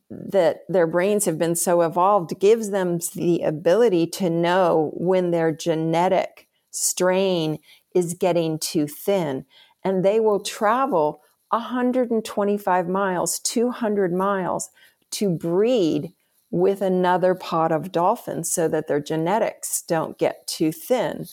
that 0.09 0.59
their 0.67 0.85
brains 0.85 1.25
have 1.25 1.37
been 1.37 1.55
so 1.55 1.81
evolved 1.81 2.39
gives 2.39 2.69
them 2.69 2.99
the 3.15 3.41
ability 3.41 4.05
to 4.05 4.29
know 4.29 4.91
when 4.95 5.31
their 5.31 5.51
genetic 5.51 6.47
strain 6.71 7.57
is 7.95 8.13
getting 8.13 8.59
too 8.59 8.85
thin 8.85 9.45
and 9.83 10.03
they 10.03 10.19
will 10.19 10.39
travel 10.39 11.21
125 11.49 12.87
miles, 12.87 13.39
200 13.39 14.13
miles 14.13 14.69
to 15.11 15.29
breed 15.29 16.13
with 16.49 16.81
another 16.81 17.35
pod 17.35 17.71
of 17.71 17.91
dolphins 17.91 18.51
so 18.51 18.67
that 18.67 18.87
their 18.87 19.01
genetics 19.01 19.81
don't 19.81 20.17
get 20.17 20.47
too 20.47 20.71
thin. 20.71 21.25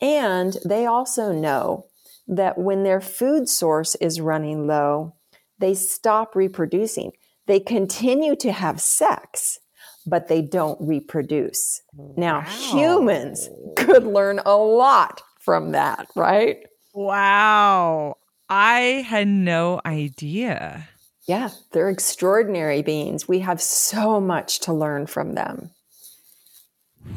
And 0.00 0.56
they 0.64 0.86
also 0.86 1.32
know 1.32 1.86
that 2.26 2.58
when 2.58 2.82
their 2.82 3.00
food 3.00 3.48
source 3.48 3.94
is 3.96 4.20
running 4.20 4.66
low, 4.66 5.14
they 5.58 5.74
stop 5.74 6.36
reproducing. 6.36 7.12
They 7.46 7.60
continue 7.60 8.36
to 8.36 8.52
have 8.52 8.80
sex, 8.80 9.58
but 10.06 10.28
they 10.28 10.42
don't 10.42 10.78
reproduce. 10.80 11.80
Now, 12.16 12.42
humans 12.42 13.48
could 13.76 14.04
learn 14.04 14.40
a 14.44 14.56
lot 14.56 15.22
from 15.40 15.72
that, 15.72 16.08
right? 16.14 16.58
Wow. 16.92 18.16
I 18.48 19.04
had 19.06 19.28
no 19.28 19.80
idea. 19.84 20.88
Yeah, 21.28 21.50
they're 21.72 21.90
extraordinary 21.90 22.80
beings. 22.80 23.28
We 23.28 23.40
have 23.40 23.60
so 23.60 24.18
much 24.18 24.60
to 24.60 24.72
learn 24.72 25.06
from 25.06 25.34
them. 25.34 25.70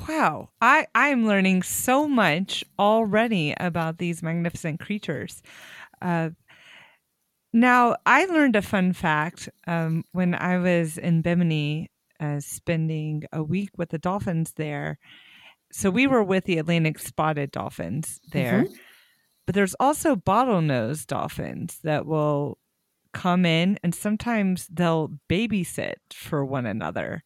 Wow. 0.07 0.49
I, 0.59 0.87
I'm 0.93 1.25
learning 1.25 1.63
so 1.63 2.09
much 2.09 2.65
already 2.77 3.53
about 3.57 3.99
these 3.99 4.21
magnificent 4.21 4.81
creatures. 4.81 5.41
Uh, 6.01 6.31
now, 7.53 7.95
I 8.05 8.25
learned 8.25 8.57
a 8.57 8.61
fun 8.61 8.91
fact 8.91 9.47
um, 9.65 10.03
when 10.11 10.35
I 10.35 10.57
was 10.57 10.97
in 10.97 11.21
Bimini 11.21 11.89
uh, 12.19 12.41
spending 12.41 13.23
a 13.31 13.41
week 13.41 13.69
with 13.77 13.89
the 13.89 13.97
dolphins 13.97 14.51
there. 14.57 14.99
So 15.71 15.89
we 15.89 16.05
were 16.05 16.23
with 16.23 16.43
the 16.43 16.57
Atlantic 16.57 16.99
spotted 16.99 17.51
dolphins 17.51 18.19
there. 18.33 18.63
Mm-hmm. 18.63 18.73
But 19.45 19.55
there's 19.55 19.75
also 19.79 20.17
bottlenose 20.17 21.07
dolphins 21.07 21.79
that 21.83 22.05
will 22.05 22.57
come 23.13 23.45
in 23.45 23.77
and 23.83 23.93
sometimes 23.93 24.67
they'll 24.67 25.11
babysit 25.29 25.95
for 26.13 26.45
one 26.45 26.65
another. 26.65 27.23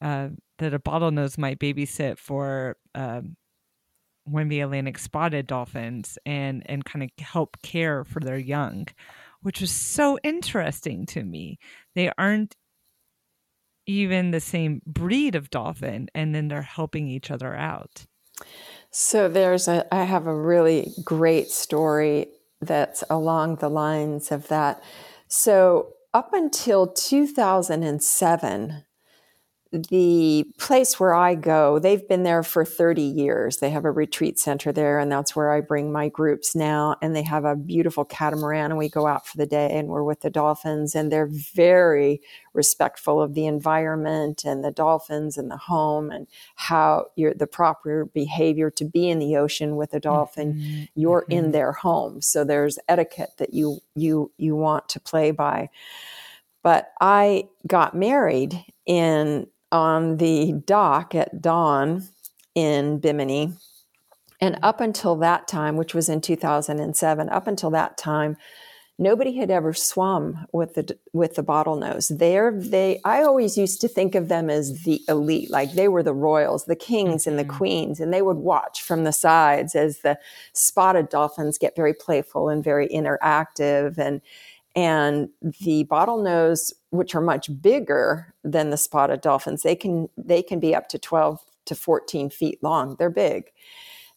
Uh, 0.00 0.28
that 0.58 0.74
a 0.74 0.78
bottlenose 0.78 1.38
might 1.38 1.58
babysit 1.58 2.18
for 2.18 2.76
one 4.26 4.42
of 4.42 4.48
the 4.48 4.60
Atlantic 4.60 4.98
spotted 4.98 5.46
dolphins 5.46 6.18
and 6.26 6.62
and 6.66 6.84
kind 6.84 7.02
of 7.02 7.10
help 7.24 7.56
care 7.62 8.04
for 8.04 8.20
their 8.20 8.38
young, 8.38 8.86
which 9.42 9.60
was 9.60 9.70
so 9.70 10.18
interesting 10.22 11.06
to 11.06 11.22
me. 11.22 11.58
They 11.94 12.10
aren't 12.18 12.56
even 13.86 14.32
the 14.32 14.40
same 14.40 14.82
breed 14.84 15.36
of 15.36 15.50
dolphin, 15.50 16.08
and 16.14 16.34
then 16.34 16.48
they're 16.48 16.62
helping 16.62 17.08
each 17.08 17.30
other 17.30 17.54
out. 17.54 18.04
So 18.90 19.28
there's 19.28 19.68
a 19.68 19.86
I 19.94 20.04
have 20.04 20.26
a 20.26 20.34
really 20.34 20.92
great 21.04 21.48
story 21.48 22.26
that's 22.60 23.04
along 23.10 23.56
the 23.56 23.68
lines 23.68 24.32
of 24.32 24.48
that. 24.48 24.82
So 25.28 25.94
up 26.14 26.32
until 26.32 26.86
2007, 26.86 28.84
the 29.72 30.46
place 30.58 31.00
where 31.00 31.14
I 31.14 31.34
go, 31.34 31.78
they've 31.78 32.06
been 32.08 32.22
there 32.22 32.42
for 32.42 32.64
30 32.64 33.02
years. 33.02 33.58
They 33.58 33.70
have 33.70 33.84
a 33.84 33.90
retreat 33.90 34.38
center 34.38 34.72
there, 34.72 34.98
and 34.98 35.10
that's 35.10 35.34
where 35.34 35.50
I 35.50 35.60
bring 35.60 35.90
my 35.90 36.08
groups 36.08 36.54
now. 36.54 36.96
And 37.02 37.16
they 37.16 37.22
have 37.22 37.44
a 37.44 37.56
beautiful 37.56 38.04
catamaran, 38.04 38.70
and 38.70 38.78
we 38.78 38.88
go 38.88 39.06
out 39.06 39.26
for 39.26 39.36
the 39.36 39.46
day 39.46 39.76
and 39.76 39.88
we're 39.88 40.04
with 40.04 40.20
the 40.20 40.30
dolphins. 40.30 40.94
And 40.94 41.10
they're 41.10 41.28
very 41.30 42.20
respectful 42.54 43.20
of 43.20 43.34
the 43.34 43.46
environment 43.46 44.44
and 44.44 44.64
the 44.64 44.70
dolphins 44.70 45.36
and 45.36 45.50
the 45.50 45.56
home 45.56 46.10
and 46.10 46.26
how 46.54 47.06
you're 47.16 47.34
the 47.34 47.46
proper 47.46 48.06
behavior 48.06 48.70
to 48.70 48.84
be 48.84 49.08
in 49.08 49.18
the 49.18 49.36
ocean 49.36 49.76
with 49.76 49.92
a 49.94 50.00
dolphin. 50.00 50.54
Mm-hmm. 50.54 50.84
You're 50.94 51.22
mm-hmm. 51.22 51.32
in 51.32 51.50
their 51.50 51.72
home. 51.72 52.22
So 52.22 52.44
there's 52.44 52.78
etiquette 52.88 53.32
that 53.38 53.52
you 53.52 53.80
you 53.94 54.32
you 54.38 54.54
want 54.56 54.88
to 54.90 55.00
play 55.00 55.32
by. 55.32 55.70
But 56.62 56.92
I 57.00 57.44
got 57.68 57.94
married 57.94 58.64
in 58.86 59.46
on 59.72 60.16
the 60.18 60.52
dock 60.66 61.14
at 61.14 61.40
dawn 61.40 62.08
in 62.54 62.98
Bimini. 62.98 63.52
And 64.40 64.58
up 64.62 64.80
until 64.80 65.16
that 65.16 65.48
time, 65.48 65.76
which 65.76 65.94
was 65.94 66.08
in 66.08 66.20
2007, 66.20 67.28
up 67.28 67.46
until 67.46 67.70
that 67.70 67.96
time, 67.96 68.36
nobody 68.98 69.36
had 69.36 69.50
ever 69.50 69.72
swum 69.72 70.46
with 70.52 70.74
the 70.74 70.98
with 71.12 71.34
the 71.34 71.42
bottlenose. 71.42 72.16
There, 72.18 72.52
they 72.52 73.00
I 73.04 73.22
always 73.22 73.56
used 73.56 73.80
to 73.80 73.88
think 73.88 74.14
of 74.14 74.28
them 74.28 74.50
as 74.50 74.82
the 74.84 75.00
elite, 75.08 75.50
like 75.50 75.72
they 75.72 75.88
were 75.88 76.02
the 76.02 76.14
royals, 76.14 76.64
the 76.64 76.76
kings 76.76 77.22
mm-hmm. 77.22 77.30
and 77.30 77.38
the 77.38 77.44
mm-hmm. 77.44 77.56
queens, 77.56 78.00
and 78.00 78.12
they 78.12 78.22
would 78.22 78.38
watch 78.38 78.82
from 78.82 79.04
the 79.04 79.12
sides 79.12 79.74
as 79.74 80.00
the 80.00 80.18
spotted 80.52 81.08
dolphins 81.08 81.58
get 81.58 81.76
very 81.76 81.94
playful 81.94 82.48
and 82.48 82.62
very 82.64 82.88
interactive 82.88 83.98
and 83.98 84.20
and 84.76 85.30
the 85.42 85.84
bottlenose 85.84 86.72
which 86.90 87.14
are 87.14 87.20
much 87.22 87.50
bigger 87.60 88.34
than 88.44 88.70
the 88.70 88.76
spotted 88.76 89.22
dolphins 89.22 89.62
they 89.62 89.74
can 89.74 90.08
they 90.16 90.42
can 90.42 90.60
be 90.60 90.74
up 90.74 90.88
to 90.88 90.98
12 90.98 91.40
to 91.66 91.74
14 91.74 92.30
feet 92.30 92.62
long. 92.62 92.96
They're 92.98 93.10
big. 93.10 93.50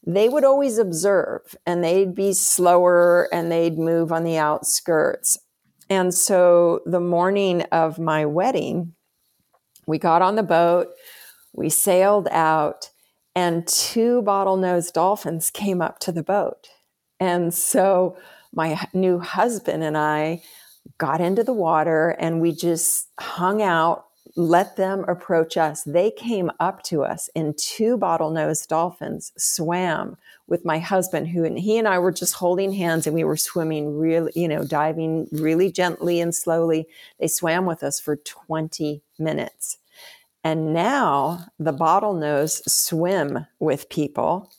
They 0.06 0.30
would 0.30 0.46
always 0.46 0.78
observe 0.78 1.56
and 1.66 1.84
they'd 1.84 2.16
be 2.16 2.34
slower 2.34 3.28
and 3.34 3.52
they'd 3.52 3.78
move 3.78 4.12
on 4.12 4.24
the 4.24 4.38
outskirts. 4.38 5.38
And 5.90 6.14
so 6.14 6.82
the 6.86 7.00
morning 7.00 7.64
of 7.72 8.00
my 8.00 8.26
wedding 8.26 8.94
we 9.88 9.98
got 9.98 10.22
on 10.22 10.36
the 10.36 10.44
boat 10.44 10.90
we 11.54 11.70
sailed 11.70 12.28
out 12.30 12.92
and 13.36 13.68
two 13.68 14.22
bottlenose 14.22 14.94
dolphins 14.94 15.50
came 15.50 15.82
up 15.82 16.00
to 16.00 16.12
the 16.12 16.24
boat. 16.24 16.70
And 17.20 17.54
so 17.54 18.18
my 18.54 18.80
new 18.94 19.20
husband 19.20 19.84
and 19.84 19.98
I 19.98 20.42
got 20.98 21.22
into 21.22 21.44
the 21.44 21.54
water 21.54 22.16
and 22.20 22.42
we 22.42 22.52
just 22.52 23.08
hung 23.20 23.62
out, 23.62 24.06
let 24.36 24.76
them 24.76 25.04
approach 25.08 25.58
us. 25.58 25.84
They 25.84 26.12
came 26.12 26.52
up 26.60 26.84
to 26.84 27.04
us, 27.04 27.30
and 27.36 27.58
two 27.58 27.98
bottlenose 27.98 28.68
dolphins 28.68 29.32
swam 29.38 30.18
with 30.48 30.66
my 30.66 30.80
husband, 30.80 31.28
who 31.28 31.44
and 31.44 31.60
he 31.60 31.78
and 31.78 31.88
I 31.88 32.00
were 32.00 32.12
just 32.12 32.36
holding 32.36 32.72
hands 32.72 33.06
and 33.06 33.16
we 33.16 33.24
were 33.24 33.38
swimming 33.38 33.98
really, 33.98 34.32
you 34.36 34.48
know, 34.48 34.64
diving 34.64 35.28
really 35.32 35.72
gently 35.72 36.22
and 36.22 36.34
slowly. 36.34 36.88
They 37.20 37.28
swam 37.28 37.66
with 37.66 37.84
us 37.84 38.00
for 38.00 38.16
20 38.16 39.02
minutes. 39.18 39.78
And 40.44 40.74
now 40.74 41.48
the 41.60 41.74
bottlenose 41.74 42.62
swim 42.70 43.46
with 43.60 43.90
people 43.90 44.52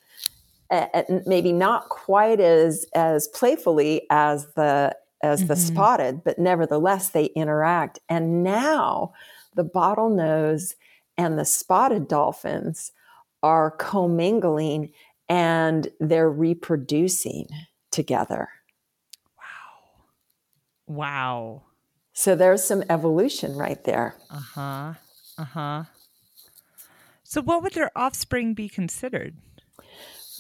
maybe 1.27 1.53
not 1.53 1.89
quite 1.89 2.41
as 2.41 2.87
as 2.95 3.29
playfully 3.29 4.07
as 4.11 4.47
the 4.55 4.97
as 5.23 5.41
mm-hmm. 5.41 5.49
the 5.49 5.57
spotted, 5.57 6.25
but 6.25 6.39
nevertheless 6.39 7.11
they 7.11 7.27
interact. 7.27 7.99
And 8.09 8.43
now 8.43 9.13
the 9.55 9.65
bottlenose 9.65 10.75
and 11.17 11.39
the 11.39 11.45
spotted 11.45 12.09
dolphins 12.09 12.93
are 13.43 13.71
commingling 13.73 14.93
and 15.29 15.89
they're 16.01 16.31
reproducing 16.31 17.49
together. 17.91 18.49
Wow. 19.37 20.95
Wow. 20.97 21.63
So 22.13 22.35
there's 22.35 22.65
some 22.65 22.85
evolution 22.89 23.57
right 23.57 23.83
there. 23.85 24.15
Uh 24.31 24.41
huh. 24.41 24.95
Uh 25.39 25.45
huh. 25.45 25.85
So, 27.23 27.41
what 27.41 27.63
would 27.63 27.75
their 27.75 27.93
offspring 27.95 28.55
be 28.55 28.69
considered? 28.69 29.37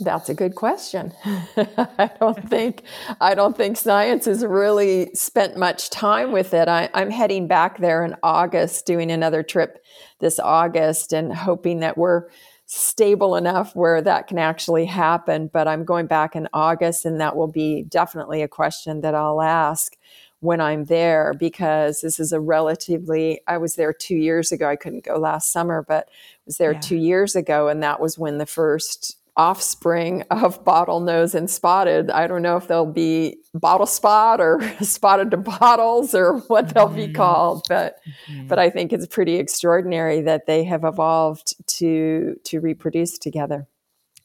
That's 0.00 0.28
a 0.28 0.34
good 0.34 0.54
question. 0.54 1.12
I 1.24 2.10
don't 2.18 2.48
think 2.48 2.82
I 3.20 3.34
don't 3.34 3.56
think 3.56 3.76
science 3.76 4.24
has 4.24 4.44
really 4.44 5.10
spent 5.14 5.56
much 5.56 5.90
time 5.90 6.32
with 6.32 6.54
it. 6.54 6.68
I, 6.68 6.88
am 6.94 7.10
heading 7.10 7.46
back 7.46 7.78
there 7.78 8.04
in 8.04 8.16
August, 8.22 8.86
doing 8.86 9.10
another 9.10 9.42
trip 9.42 9.84
this 10.18 10.38
August, 10.38 11.12
and 11.12 11.34
hoping 11.34 11.80
that 11.80 11.98
we're 11.98 12.28
stable 12.66 13.36
enough 13.36 13.74
where 13.74 14.00
that 14.00 14.26
can 14.26 14.38
actually 14.38 14.86
happen. 14.86 15.50
But 15.52 15.68
I'm 15.68 15.84
going 15.84 16.06
back 16.06 16.34
in 16.34 16.48
August, 16.52 17.04
and 17.04 17.20
that 17.20 17.36
will 17.36 17.50
be 17.50 17.82
definitely 17.82 18.42
a 18.42 18.48
question 18.48 19.02
that 19.02 19.14
I'll 19.14 19.42
ask 19.42 19.96
when 20.40 20.60
I'm 20.60 20.84
there 20.84 21.34
because 21.38 22.00
this 22.00 22.18
is 22.18 22.32
a 22.32 22.40
relatively, 22.40 23.40
I 23.46 23.58
was 23.58 23.74
there 23.74 23.92
two 23.92 24.16
years 24.16 24.52
ago. 24.52 24.68
I 24.68 24.76
couldn't 24.76 25.04
go 25.04 25.18
last 25.18 25.52
summer, 25.52 25.84
but 25.86 26.08
was 26.46 26.56
there 26.56 26.72
yeah. 26.72 26.80
two 26.80 26.96
years 26.96 27.36
ago. 27.36 27.68
And 27.68 27.82
that 27.82 28.00
was 28.00 28.18
when 28.18 28.38
the 28.38 28.46
first 28.46 29.16
offspring 29.36 30.22
of 30.30 30.64
bottlenose 30.64 31.34
and 31.34 31.50
spotted. 31.50 32.10
I 32.10 32.26
don't 32.26 32.42
know 32.42 32.56
if 32.56 32.68
they'll 32.68 32.86
be 32.86 33.38
bottle 33.54 33.86
spot 33.86 34.40
or 34.40 34.60
spotted 34.80 35.30
to 35.32 35.36
bottles 35.36 36.14
or 36.14 36.38
what 36.48 36.74
they'll 36.74 36.88
be 36.88 37.04
mm-hmm. 37.04 37.14
called, 37.14 37.64
but 37.68 37.96
mm-hmm. 38.30 38.46
but 38.46 38.58
I 38.58 38.70
think 38.70 38.92
it's 38.92 39.06
pretty 39.06 39.36
extraordinary 39.36 40.22
that 40.22 40.46
they 40.46 40.64
have 40.64 40.84
evolved 40.84 41.54
to 41.78 42.36
to 42.44 42.60
reproduce 42.60 43.18
together. 43.18 43.66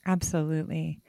Absolutely. 0.06 1.00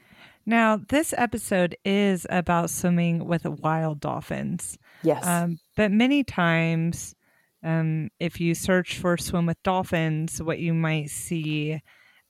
Now, 0.46 0.80
this 0.88 1.12
episode 1.16 1.76
is 1.84 2.24
about 2.30 2.70
swimming 2.70 3.26
with 3.26 3.44
wild 3.44 3.98
dolphins. 3.98 4.78
Yes. 5.02 5.26
Um, 5.26 5.58
but 5.76 5.90
many 5.90 6.22
times, 6.22 7.16
um, 7.64 8.10
if 8.20 8.40
you 8.40 8.54
search 8.54 8.98
for 8.98 9.16
swim 9.16 9.46
with 9.46 9.60
dolphins, 9.64 10.40
what 10.40 10.60
you 10.60 10.72
might 10.72 11.10
see 11.10 11.82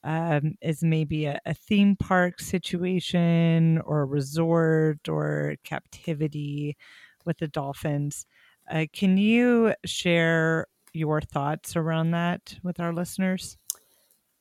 um, 0.06 0.54
is 0.62 0.84
maybe 0.84 1.25
a, 1.25 1.40
a, 1.44 1.52
theme 1.52 1.96
park 1.96 2.38
situation 2.38 3.82
or 3.84 4.02
a 4.02 4.04
resort 4.04 5.08
or 5.08 5.56
captivity 5.64 6.76
with 7.25 7.38
the 7.38 7.48
dolphins. 7.48 8.25
Uh, 8.70 8.86
can 8.92 9.18
you 9.18 9.75
share 9.84 10.69
your 10.92 11.21
thoughts 11.21 11.75
around 11.75 12.12
that 12.12 12.56
with 12.62 12.78
our 12.78 12.92
listeners? 12.92 13.58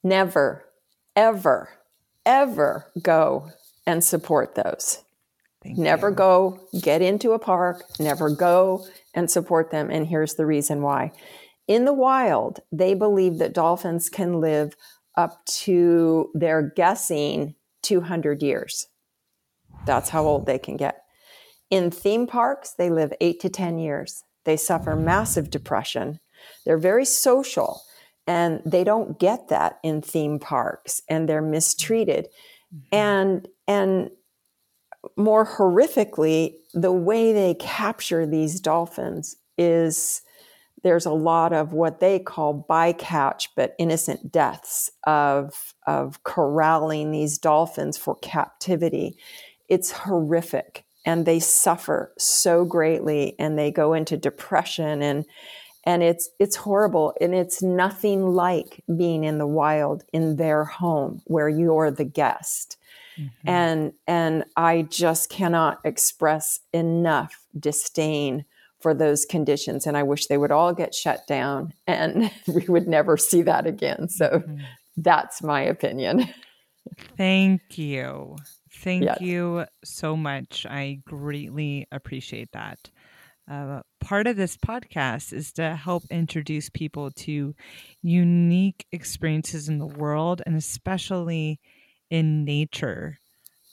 Never, 0.04 0.66
ever, 1.16 1.70
ever 2.28 2.86
go 3.02 3.50
and 3.88 4.04
support 4.04 4.54
those. 4.54 5.04
Thank 5.64 5.80
never 5.80 6.10
you. 6.10 6.16
go 6.16 6.60
get 6.80 7.02
into 7.02 7.32
a 7.32 7.40
park, 7.40 7.84
never 8.00 8.30
go 8.30 8.86
and 9.16 9.32
support 9.32 9.72
them. 9.72 9.90
And 9.90 10.06
here's 10.06 10.36
the 10.36 10.46
reason 10.46 10.84
why. 10.84 11.12
In 11.68 11.86
the 11.86 11.94
wild, 11.94 12.60
they 12.72 12.94
believe 12.94 13.40
that 13.40 13.54
dolphins 13.54 14.10
can 14.10 14.40
live 14.40 14.76
up 15.18 15.46
to, 15.46 16.30
they're 16.34 16.72
guessing, 16.76 17.56
200 17.84 18.42
years. 18.42 18.88
That's 19.86 20.10
how 20.10 20.26
old 20.26 20.46
they 20.46 20.58
can 20.58 20.76
get. 20.76 21.04
In 21.70 21.92
theme 21.92 22.28
parks, 22.28 22.72
they 22.72 22.90
live 22.90 23.14
eight 23.22 23.40
to 23.42 23.50
10 23.50 23.78
years. 23.78 24.24
They 24.44 24.58
suffer 24.58 24.96
massive 24.96 25.50
depression. 25.50 26.20
They're 26.66 26.78
very 26.78 27.06
social 27.06 27.82
and 28.28 28.62
they 28.66 28.84
don't 28.84 29.20
get 29.20 29.50
that 29.50 29.80
in 29.84 30.02
theme 30.02 30.40
parks 30.40 31.02
and 31.10 31.30
they're 31.30 31.42
mistreated. 31.42 32.28
Mm-hmm. 32.74 32.96
And 32.96 33.48
and 33.68 34.10
more 35.16 35.46
horrifically, 35.46 36.56
the 36.74 36.92
way 36.92 37.32
they 37.32 37.54
capture 37.56 38.26
these 38.26 38.60
dolphins 38.60 39.36
is 39.58 40.22
there's 40.86 41.08
a 41.08 41.12
lot 41.12 41.52
of 41.52 41.74
what 41.74 42.00
they 42.00 42.20
call 42.20 42.66
bycatch, 42.70 43.48
but 43.56 43.74
innocent 43.80 44.32
deaths 44.32 44.92
of, 45.06 45.74
of 45.88 46.24
corralling 46.24 47.10
these 47.10 47.40
dolphins 47.40 47.98
for 47.98 48.16
captivity. 48.18 49.18
It's 49.68 49.92
horrific 49.92 50.86
and 51.04 51.26
they 51.26 51.40
suffer 51.40 52.14
so 52.20 52.66
greatly 52.66 53.36
and 53.40 53.58
they 53.58 53.72
go 53.72 53.94
into 53.94 54.16
depression 54.16 55.02
and 55.02 55.26
and 55.88 56.02
it's 56.02 56.30
it's 56.40 56.56
horrible 56.56 57.14
and 57.22 57.36
it's 57.36 57.62
nothing 57.62 58.28
like 58.28 58.84
being 58.96 59.24
in 59.24 59.38
the 59.38 59.46
wild 59.46 60.04
in 60.14 60.36
their 60.36 60.64
home 60.64 61.22
where 61.26 61.50
you're 61.50 61.92
the 61.92 62.06
guest 62.06 62.78
Mm-hmm. 63.20 63.50
And 63.50 63.94
and 64.08 64.46
I 64.58 64.84
just 64.84 65.30
cannot 65.30 65.80
express 65.84 66.60
enough 66.74 67.46
disdain 67.58 68.46
for 68.86 68.94
those 68.94 69.26
conditions 69.26 69.88
and 69.88 69.98
I 69.98 70.04
wish 70.04 70.28
they 70.28 70.38
would 70.38 70.52
all 70.52 70.72
get 70.72 70.94
shut 70.94 71.26
down 71.26 71.74
and 71.88 72.30
we 72.48 72.66
would 72.68 72.88
never 72.88 73.18
see 73.18 73.42
that 73.42 73.66
again. 73.66 74.10
So 74.10 74.28
mm-hmm. 74.28 74.58
that's 74.96 75.42
my 75.42 75.62
opinion. 75.62 76.30
Thank 77.18 77.80
you. 77.80 78.36
Thank 78.72 79.06
yes. 79.06 79.22
you 79.22 79.66
so 79.84 80.16
much. 80.16 80.68
I 80.70 81.00
greatly 81.04 81.88
appreciate 81.92 82.52
that. 82.52 82.78
Uh, 83.50 83.82
part 84.02 84.28
of 84.28 84.36
this 84.36 84.56
podcast 84.56 85.34
is 85.34 85.52
to 85.54 85.76
help 85.76 86.04
introduce 86.12 86.70
people 86.70 87.10
to 87.10 87.56
unique 88.04 88.86
experiences 88.92 89.68
in 89.68 89.80
the 89.80 89.88
world 89.88 90.44
and 90.46 90.56
especially 90.56 91.60
in 92.12 92.46
nature 92.46 93.18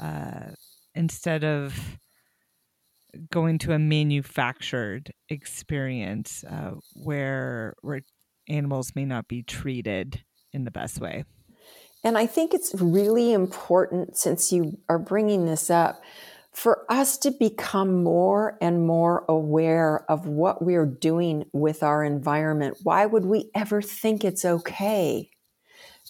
uh, 0.00 0.52
instead 0.94 1.44
of 1.44 1.98
going 3.30 3.58
to 3.58 3.72
a 3.72 3.78
manufactured 3.78 5.12
experience 5.28 6.44
uh, 6.44 6.72
where 6.94 7.74
where 7.82 8.02
animals 8.48 8.92
may 8.94 9.04
not 9.04 9.28
be 9.28 9.42
treated 9.42 10.22
in 10.52 10.64
the 10.64 10.70
best 10.70 11.00
way. 11.00 11.24
And 12.04 12.18
I 12.18 12.26
think 12.26 12.52
it's 12.52 12.74
really 12.74 13.32
important 13.32 14.16
since 14.16 14.52
you 14.52 14.78
are 14.88 14.98
bringing 14.98 15.46
this 15.46 15.70
up 15.70 16.02
for 16.52 16.84
us 16.90 17.16
to 17.18 17.30
become 17.30 18.02
more 18.02 18.58
and 18.60 18.86
more 18.86 19.24
aware 19.28 20.04
of 20.10 20.26
what 20.26 20.62
we're 20.62 20.86
doing 20.86 21.44
with 21.52 21.82
our 21.82 22.04
environment. 22.04 22.76
Why 22.82 23.06
would 23.06 23.24
we 23.24 23.50
ever 23.54 23.80
think 23.80 24.24
it's 24.24 24.44
okay 24.44 25.30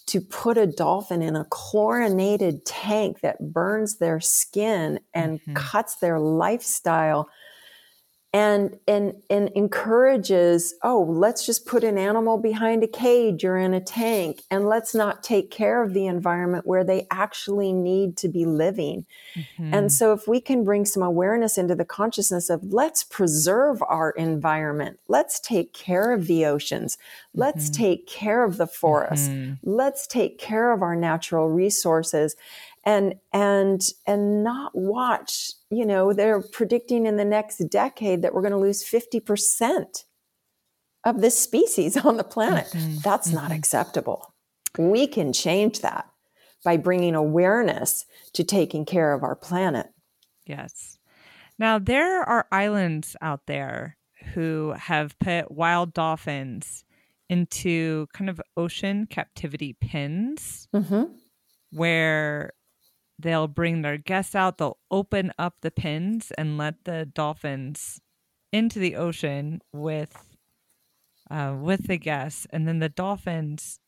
to 0.05 0.19
put 0.21 0.57
a 0.57 0.67
dolphin 0.67 1.21
in 1.21 1.35
a 1.35 1.45
chlorinated 1.45 2.65
tank 2.65 3.21
that 3.21 3.53
burns 3.53 3.97
their 3.97 4.19
skin 4.19 4.99
and 5.13 5.39
mm-hmm. 5.39 5.53
cuts 5.53 5.95
their 5.95 6.19
lifestyle 6.19 7.29
and 8.33 8.79
and 8.87 9.13
and 9.29 9.49
encourages 9.49 10.73
oh 10.81 11.03
let's 11.07 11.45
just 11.45 11.67
put 11.67 11.83
an 11.83 11.99
animal 11.99 12.39
behind 12.39 12.83
a 12.83 12.87
cage 12.87 13.45
or 13.45 13.55
in 13.55 13.75
a 13.75 13.79
tank 13.79 14.41
and 14.49 14.65
let's 14.67 14.95
not 14.95 15.21
take 15.21 15.51
care 15.51 15.83
of 15.83 15.93
the 15.93 16.07
environment 16.07 16.65
where 16.65 16.83
they 16.83 17.05
actually 17.11 17.71
need 17.71 18.17
to 18.17 18.27
be 18.27 18.43
living 18.43 19.05
mm-hmm. 19.35 19.73
and 19.73 19.91
so 19.91 20.13
if 20.13 20.27
we 20.27 20.41
can 20.41 20.63
bring 20.63 20.83
some 20.83 21.03
awareness 21.03 21.59
into 21.59 21.75
the 21.75 21.85
consciousness 21.85 22.49
of 22.49 22.73
let's 22.73 23.03
preserve 23.03 23.83
our 23.83 24.09
environment 24.11 24.99
let's 25.07 25.39
take 25.39 25.71
care 25.71 26.11
of 26.11 26.25
the 26.25 26.43
oceans 26.43 26.97
let's 27.35 27.65
mm-hmm. 27.65 27.83
take 27.83 28.07
care 28.07 28.43
of 28.43 28.57
the 28.57 28.67
forests 28.67 29.27
mm-hmm. 29.27 29.53
let's 29.61 30.07
take 30.07 30.39
care 30.39 30.71
of 30.71 30.81
our 30.81 30.95
natural 30.95 31.51
resources 31.51 32.35
and 32.85 33.15
and 33.31 33.81
and 34.05 34.43
not 34.43 34.71
watch 34.73 35.51
you 35.69 35.85
know 35.85 36.13
they're 36.13 36.41
predicting 36.41 37.05
in 37.05 37.17
the 37.17 37.25
next 37.25 37.57
decade 37.69 38.21
that 38.21 38.33
we're 38.33 38.41
going 38.41 38.51
to 38.51 38.57
lose 38.57 38.83
50% 38.83 40.03
of 41.05 41.21
this 41.21 41.37
species 41.37 41.97
on 42.05 42.17
the 42.17 42.23
planet 42.23 42.67
mm-hmm. 42.67 42.97
that's 43.03 43.27
mm-hmm. 43.27 43.37
not 43.37 43.51
acceptable 43.51 44.33
we 44.77 45.07
can 45.07 45.33
change 45.33 45.81
that 45.81 46.07
by 46.63 46.77
bringing 46.77 47.15
awareness 47.15 48.05
to 48.33 48.43
taking 48.43 48.85
care 48.85 49.13
of 49.13 49.23
our 49.23 49.35
planet. 49.35 49.87
Yes. 50.45 50.97
Now, 51.59 51.77
there 51.77 52.23
are 52.23 52.47
islands 52.51 53.15
out 53.21 53.41
there 53.47 53.97
who 54.33 54.73
have 54.77 55.17
put 55.19 55.51
wild 55.51 55.93
dolphins 55.93 56.85
into 57.29 58.07
kind 58.13 58.29
of 58.29 58.41
ocean 58.57 59.05
captivity 59.05 59.73
pens 59.73 60.67
Mm-hmm. 60.73 61.03
where 61.71 62.53
they'll 63.19 63.47
bring 63.47 63.81
their 63.81 63.97
guests 63.97 64.35
out, 64.35 64.57
they'll 64.57 64.79
open 64.91 65.31
up 65.37 65.55
the 65.61 65.71
pens 65.71 66.31
and 66.37 66.57
let 66.57 66.83
the 66.85 67.05
dolphins 67.05 68.01
into 68.51 68.79
the 68.79 68.95
ocean 68.95 69.61
with 69.71 70.15
uh, 71.31 71.55
with 71.57 71.87
the 71.87 71.97
guests, 71.97 72.45
and 72.51 72.67
then 72.67 72.79
the 72.79 72.89
dolphins, 72.89 73.79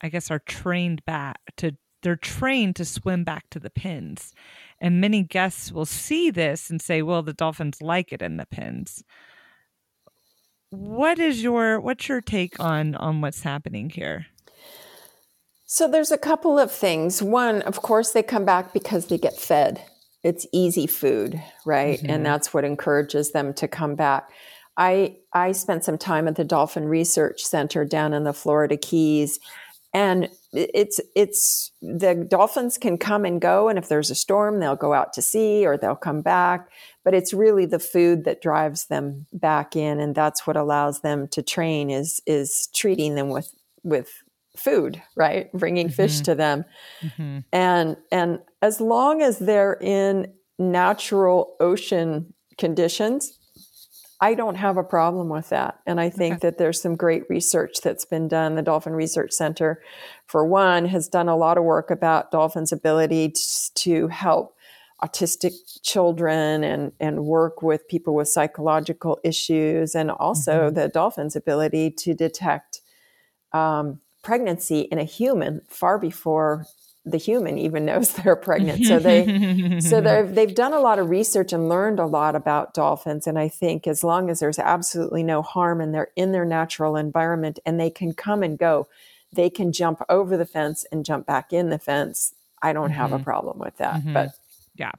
I 0.00 0.08
guess, 0.08 0.30
are 0.30 0.38
trained 0.38 1.04
back 1.04 1.38
to 1.58 1.76
they're 2.02 2.16
trained 2.16 2.76
to 2.76 2.84
swim 2.84 3.24
back 3.24 3.48
to 3.50 3.58
the 3.58 3.70
pens, 3.70 4.32
and 4.80 5.00
many 5.00 5.22
guests 5.22 5.72
will 5.72 5.86
see 5.86 6.30
this 6.30 6.70
and 6.70 6.80
say, 6.80 7.02
"Well, 7.02 7.22
the 7.22 7.32
dolphins 7.32 7.82
like 7.82 8.12
it 8.12 8.22
in 8.22 8.36
the 8.36 8.46
pens." 8.46 9.02
What 10.70 11.18
is 11.18 11.42
your 11.42 11.80
what's 11.80 12.08
your 12.08 12.20
take 12.20 12.58
on 12.60 12.94
on 12.96 13.20
what's 13.20 13.42
happening 13.42 13.90
here? 13.90 14.26
So 15.66 15.88
there's 15.88 16.12
a 16.12 16.18
couple 16.18 16.58
of 16.58 16.70
things. 16.70 17.22
One, 17.22 17.62
of 17.62 17.82
course, 17.82 18.12
they 18.12 18.22
come 18.22 18.44
back 18.44 18.72
because 18.72 19.06
they 19.06 19.18
get 19.18 19.38
fed. 19.38 19.82
It's 20.22 20.46
easy 20.52 20.86
food, 20.86 21.42
right? 21.64 22.00
Mhm. 22.00 22.06
And 22.08 22.26
that's 22.26 22.52
what 22.54 22.64
encourages 22.64 23.32
them 23.32 23.54
to 23.54 23.68
come 23.68 23.94
back. 23.94 24.30
I 24.76 25.16
I 25.32 25.52
spent 25.52 25.84
some 25.84 25.98
time 25.98 26.26
at 26.28 26.36
the 26.36 26.44
Dolphin 26.44 26.88
Research 26.88 27.44
Center 27.44 27.84
down 27.84 28.12
in 28.12 28.24
the 28.24 28.32
Florida 28.32 28.76
Keys, 28.76 29.38
and 29.92 30.28
it's 30.52 31.00
it's 31.14 31.70
the 31.80 32.14
dolphins 32.14 32.76
can 32.78 32.98
come 32.98 33.24
and 33.24 33.40
go, 33.40 33.68
and 33.68 33.78
if 33.78 33.88
there's 33.88 34.10
a 34.10 34.14
storm, 34.14 34.58
they'll 34.60 34.76
go 34.76 34.92
out 34.92 35.12
to 35.14 35.22
sea 35.22 35.64
or 35.66 35.76
they'll 35.76 35.94
come 35.94 36.22
back. 36.22 36.68
But 37.04 37.14
it's 37.14 37.32
really 37.32 37.66
the 37.66 37.78
food 37.78 38.24
that 38.24 38.42
drives 38.42 38.86
them 38.86 39.26
back 39.32 39.76
in, 39.76 40.00
and 40.00 40.14
that's 40.14 40.46
what 40.46 40.56
allows 40.56 41.00
them 41.00 41.28
to 41.28 41.42
train 41.42 41.90
is 41.90 42.20
is 42.26 42.68
treating 42.74 43.14
them 43.14 43.28
with 43.28 43.52
with 43.84 44.23
food, 44.56 45.02
right? 45.16 45.52
Bringing 45.52 45.88
fish 45.88 46.20
Mhm. 46.20 46.24
to 46.24 46.34
them 46.34 46.64
Mm-hmm. 47.02 47.38
and 47.52 47.96
and 48.12 48.38
as 48.62 48.80
long 48.80 49.20
as 49.22 49.38
they're 49.38 49.78
in 49.80 50.32
natural 50.58 51.56
ocean 51.60 52.32
conditions 52.58 53.38
i 54.20 54.32
don't 54.34 54.54
have 54.54 54.76
a 54.76 54.82
problem 54.84 55.28
with 55.28 55.48
that 55.50 55.80
and 55.86 56.00
i 56.00 56.08
think 56.08 56.36
Okay. 56.36 56.48
that 56.48 56.58
there's 56.58 56.80
some 56.80 56.94
great 56.96 57.24
research 57.28 57.80
that's 57.82 58.04
been 58.04 58.28
done 58.28 58.54
the 58.54 58.62
dolphin 58.62 58.92
research 58.94 59.32
center 59.32 59.82
for 60.26 60.46
one 60.46 60.86
has 60.86 61.08
done 61.08 61.28
a 61.28 61.36
lot 61.36 61.58
of 61.58 61.64
work 61.64 61.90
about 61.90 62.30
dolphins 62.30 62.72
ability 62.72 63.32
to 63.74 64.08
help 64.08 64.56
autistic 65.02 65.52
children 65.82 66.62
and 66.64 66.92
and 67.00 67.24
work 67.26 67.60
with 67.62 67.86
people 67.88 68.14
with 68.14 68.28
psychological 68.28 69.18
issues 69.24 69.94
and 69.94 70.10
also 70.12 70.70
Mhm. 70.70 70.74
the 70.76 70.88
dolphins 70.88 71.34
ability 71.36 71.90
to 71.90 72.14
detect 72.14 72.80
um, 73.52 74.00
pregnancy 74.24 74.80
in 74.80 74.98
a 74.98 75.04
human 75.04 75.60
far 75.68 75.98
before 75.98 76.66
the 77.06 77.18
human 77.18 77.58
even 77.58 77.84
knows 77.90 78.12
they're 78.14 78.34
pregnant. 78.34 78.84
So 78.86 78.98
they 78.98 79.78
so 79.80 80.00
they've 80.00 80.34
they've 80.34 80.54
done 80.54 80.72
a 80.72 80.80
lot 80.80 80.98
of 80.98 81.10
research 81.10 81.52
and 81.52 81.68
learned 81.68 81.98
a 82.00 82.06
lot 82.06 82.34
about 82.34 82.72
dolphins. 82.74 83.26
And 83.26 83.38
I 83.38 83.48
think 83.48 83.86
as 83.86 84.02
long 84.02 84.30
as 84.30 84.40
there's 84.40 84.58
absolutely 84.58 85.22
no 85.22 85.42
harm 85.42 85.80
and 85.80 85.94
they're 85.94 86.10
in 86.16 86.32
their 86.32 86.46
natural 86.46 86.96
environment 86.96 87.58
and 87.66 87.78
they 87.78 87.90
can 87.90 88.14
come 88.14 88.42
and 88.42 88.58
go, 88.58 88.88
they 89.32 89.50
can 89.50 89.70
jump 89.72 90.02
over 90.08 90.36
the 90.36 90.46
fence 90.46 90.86
and 90.90 91.04
jump 91.04 91.26
back 91.26 91.52
in 91.52 91.68
the 91.68 91.78
fence. 91.78 92.34
I 92.62 92.72
don't 92.72 92.92
have 92.92 93.12
a 93.12 93.18
Mhm. 93.18 93.24
problem 93.24 93.58
with 93.58 93.76
that. 93.76 94.02
Mhm. 94.02 94.14
But. 94.14 94.30
Yeah. 94.76 94.92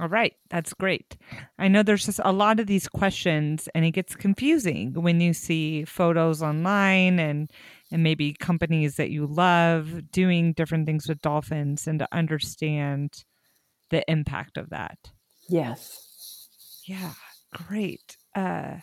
All 0.00 0.08
right. 0.08 0.34
That's 0.50 0.74
great. 0.74 1.16
I 1.58 1.68
know 1.68 1.84
there's 1.84 2.06
just 2.06 2.20
a 2.24 2.32
lot 2.32 2.58
of 2.58 2.66
these 2.66 2.88
questions 2.88 3.68
and 3.74 3.84
it 3.84 3.92
gets 3.92 4.16
confusing 4.16 4.92
when 4.94 5.20
you 5.20 5.32
see 5.32 5.84
photos 5.84 6.42
online 6.42 7.20
and 7.20 7.50
and 7.92 8.02
maybe 8.02 8.32
companies 8.34 8.96
that 8.96 9.10
you 9.10 9.26
love 9.26 10.10
doing 10.10 10.52
different 10.52 10.86
things 10.86 11.08
with 11.08 11.20
dolphins 11.20 11.86
and 11.86 12.00
to 12.00 12.08
understand 12.10 13.24
the 13.90 14.04
impact 14.10 14.58
of 14.58 14.70
that. 14.70 14.98
yes. 15.48 16.00
Yeah, 16.86 17.14
great. 17.52 18.16
Uh 18.34 18.78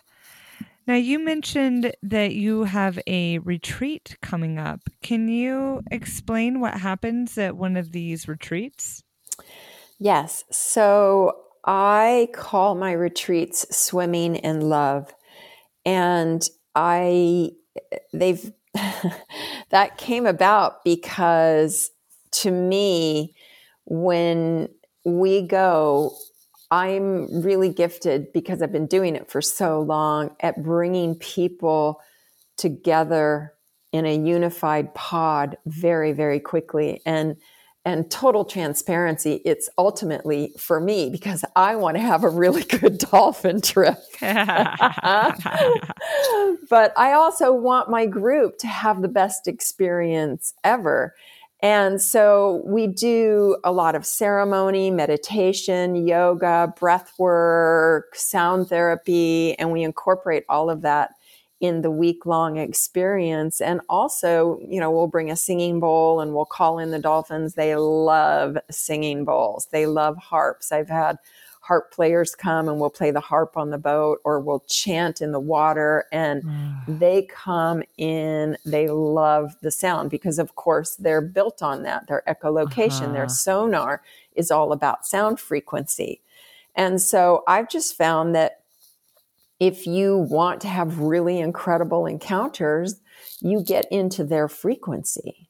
now 0.88 0.96
you 0.96 1.20
mentioned 1.20 1.94
that 2.04 2.36
you 2.36 2.64
have 2.64 3.00
a 3.08 3.40
retreat 3.40 4.18
coming 4.22 4.58
up. 4.60 4.82
Can 5.04 5.28
you 5.28 5.82
explain 5.92 6.60
what 6.60 6.80
happens 6.80 7.38
at 7.38 7.56
one 7.58 7.78
of 7.78 7.92
these 7.92 8.28
retreats? 8.28 9.04
Yes. 10.02 10.44
So 10.50 11.38
I 11.64 12.30
call 12.34 12.74
my 12.74 12.92
retreats 12.92 13.68
swimming 13.70 14.36
in 14.36 14.62
love. 14.62 15.14
And 15.86 16.48
I 16.74 17.52
they've 18.12 18.52
that 19.70 19.98
came 20.00 20.26
about 20.26 20.84
because 20.84 21.92
to 22.32 22.50
me 22.50 23.36
when 23.86 24.70
we 25.06 25.44
go 25.44 26.16
I'm 26.72 27.42
really 27.42 27.70
gifted 27.70 28.34
because 28.34 28.62
I've 28.62 28.72
been 28.72 28.88
doing 28.88 29.16
it 29.16 29.30
for 29.30 29.42
so 29.42 29.82
long 29.82 30.36
at 30.40 30.64
bringing 30.64 31.16
people 31.16 32.00
together 32.58 33.54
in 33.92 34.06
a 34.06 34.18
unified 34.18 34.96
pod 34.96 35.58
very 35.66 36.14
very 36.14 36.40
quickly 36.40 37.02
and 37.06 37.36
and 37.84 38.12
total 38.12 38.46
transparency 38.46 39.42
it's 39.44 39.68
ultimately 39.78 40.54
for 40.58 40.80
me 40.80 41.10
because 41.10 41.44
i 41.56 41.76
want 41.76 41.98
to 41.98 42.02
have 42.02 42.24
a 42.24 42.30
really 42.30 42.64
good 42.80 42.98
dolphin 42.98 43.62
trip. 43.62 43.98
But 46.70 46.94
i 46.98 47.12
also 47.14 47.52
want 47.52 47.90
my 47.90 48.06
group 48.06 48.58
to 48.60 48.68
have 48.68 49.02
the 49.02 49.08
best 49.08 49.48
experience 49.48 50.54
ever. 50.64 51.14
And 51.64 52.02
so 52.02 52.64
we 52.66 52.88
do 52.88 53.58
a 53.64 53.72
lot 53.72 53.94
of 53.94 54.06
ceremony 54.06 54.90
meditation 54.90 56.08
yoga 56.08 56.74
breath 56.80 57.14
work 57.20 58.16
sound 58.16 58.68
therapy 58.68 59.58
and 59.60 59.72
we 59.72 59.84
incorporate 59.84 60.44
all 60.50 60.70
of 60.70 60.82
that 60.82 61.12
in 61.62 61.82
the 61.84 61.92
week 61.92 62.26
long 62.26 62.58
experience. 62.58 63.62
And 63.62 63.82
also, 63.88 64.60
you 64.68 64.80
know, 64.82 64.92
we'll 64.92 65.08
bring 65.08 65.32
a 65.32 65.38
singing 65.38 65.80
bowl 65.80 66.20
and 66.20 66.34
we'll 66.36 66.46
call 66.46 66.80
in 66.80 66.92
the 66.92 67.00
dolphins. 67.00 67.56
They 67.56 67.76
love 67.78 68.58
singing 68.72 69.24
bowls, 69.26 69.68
they 69.72 69.86
love 69.86 70.18
harps. 70.18 70.72
I've 70.74 70.90
had 70.90 71.18
harp 71.62 71.92
players 71.94 72.36
come 72.36 72.68
and 72.68 72.80
we'll 72.80 72.90
play 72.90 73.12
the 73.12 73.20
harp 73.22 73.56
on 73.56 73.70
the 73.70 73.78
boat 73.78 74.20
or 74.26 74.40
we'll 74.40 74.62
chant 74.68 75.22
in 75.22 75.32
the 75.32 75.40
water 75.40 76.06
and 76.12 76.44
they 76.88 77.22
come 77.32 77.84
in 78.00 78.58
they 78.66 78.88
love 78.90 79.56
the 79.62 79.70
sound 79.70 80.10
because 80.10 80.40
of 80.40 80.56
course 80.56 80.96
they're 80.96 81.22
built 81.22 81.62
on 81.62 81.84
that 81.84 82.08
their 82.08 82.24
echolocation 82.28 83.04
Uh-huh. 83.04 83.14
their 83.14 83.28
sonar 83.28 84.02
is 84.36 84.50
all 84.50 84.72
about 84.74 85.06
sound 85.06 85.40
frequency 85.40 86.20
and 86.76 87.00
so 87.00 87.44
i've 87.48 87.70
just 87.70 87.96
found 87.96 88.34
that 88.34 88.61
if 89.62 89.86
you 89.86 90.18
want 90.18 90.60
to 90.62 90.68
have 90.68 90.98
really 90.98 91.40
incredible 91.40 92.08
encounters, 92.08 93.00
you 93.42 93.64
get 93.64 93.86
into 93.92 94.24
their 94.24 94.48
frequency. 94.48 95.48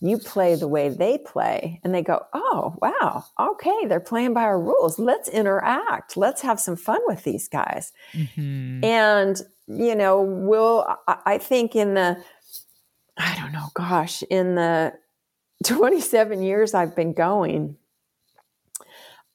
You 0.00 0.16
play 0.16 0.54
the 0.54 0.66
way 0.66 0.88
they 0.88 1.18
play, 1.18 1.78
and 1.84 1.94
they 1.94 2.02
go, 2.02 2.24
Oh, 2.32 2.74
wow, 2.80 3.24
okay, 3.38 3.86
they're 3.86 4.00
playing 4.00 4.32
by 4.32 4.44
our 4.44 4.58
rules. 4.58 4.98
Let's 4.98 5.28
interact. 5.28 6.16
Let's 6.16 6.40
have 6.40 6.58
some 6.58 6.74
fun 6.74 7.00
with 7.06 7.22
these 7.24 7.46
guys. 7.48 7.92
Mhm. 8.14 8.82
And, 8.82 9.40
you 9.66 9.94
know, 9.94 10.22
we'll, 10.22 10.86
I 11.06 11.36
think 11.36 11.76
in 11.76 11.94
the, 11.94 12.16
I 13.18 13.38
don't 13.38 13.52
know, 13.52 13.66
gosh, 13.74 14.22
in 14.30 14.54
the 14.54 14.94
27 15.64 16.42
years 16.42 16.72
I've 16.72 16.96
been 16.96 17.12
going, 17.12 17.76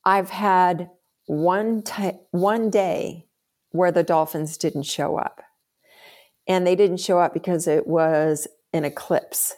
I've 0.03 0.31
had 0.31 0.89
one, 1.27 1.83
ti 1.83 2.13
one 2.31 2.71
day 2.71 3.27
where 3.71 3.91
the 3.91 4.03
dolphins 4.03 4.57
didn't 4.57 4.83
show 4.83 5.17
up. 5.17 5.41
And 6.47 6.65
they 6.65 6.75
didn't 6.75 6.97
show 6.97 7.19
up 7.19 7.33
because 7.33 7.67
it 7.67 7.85
was 7.85 8.47
an 8.73 8.83
eclipse 8.83 9.55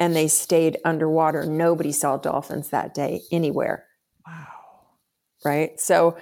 and 0.00 0.16
they 0.16 0.28
stayed 0.28 0.78
underwater. 0.84 1.44
Nobody 1.44 1.92
saw 1.92 2.16
dolphins 2.16 2.70
that 2.70 2.94
day 2.94 3.22
anywhere, 3.30 3.86
Wow. 4.26 4.46
right? 5.44 5.78
So, 5.78 6.16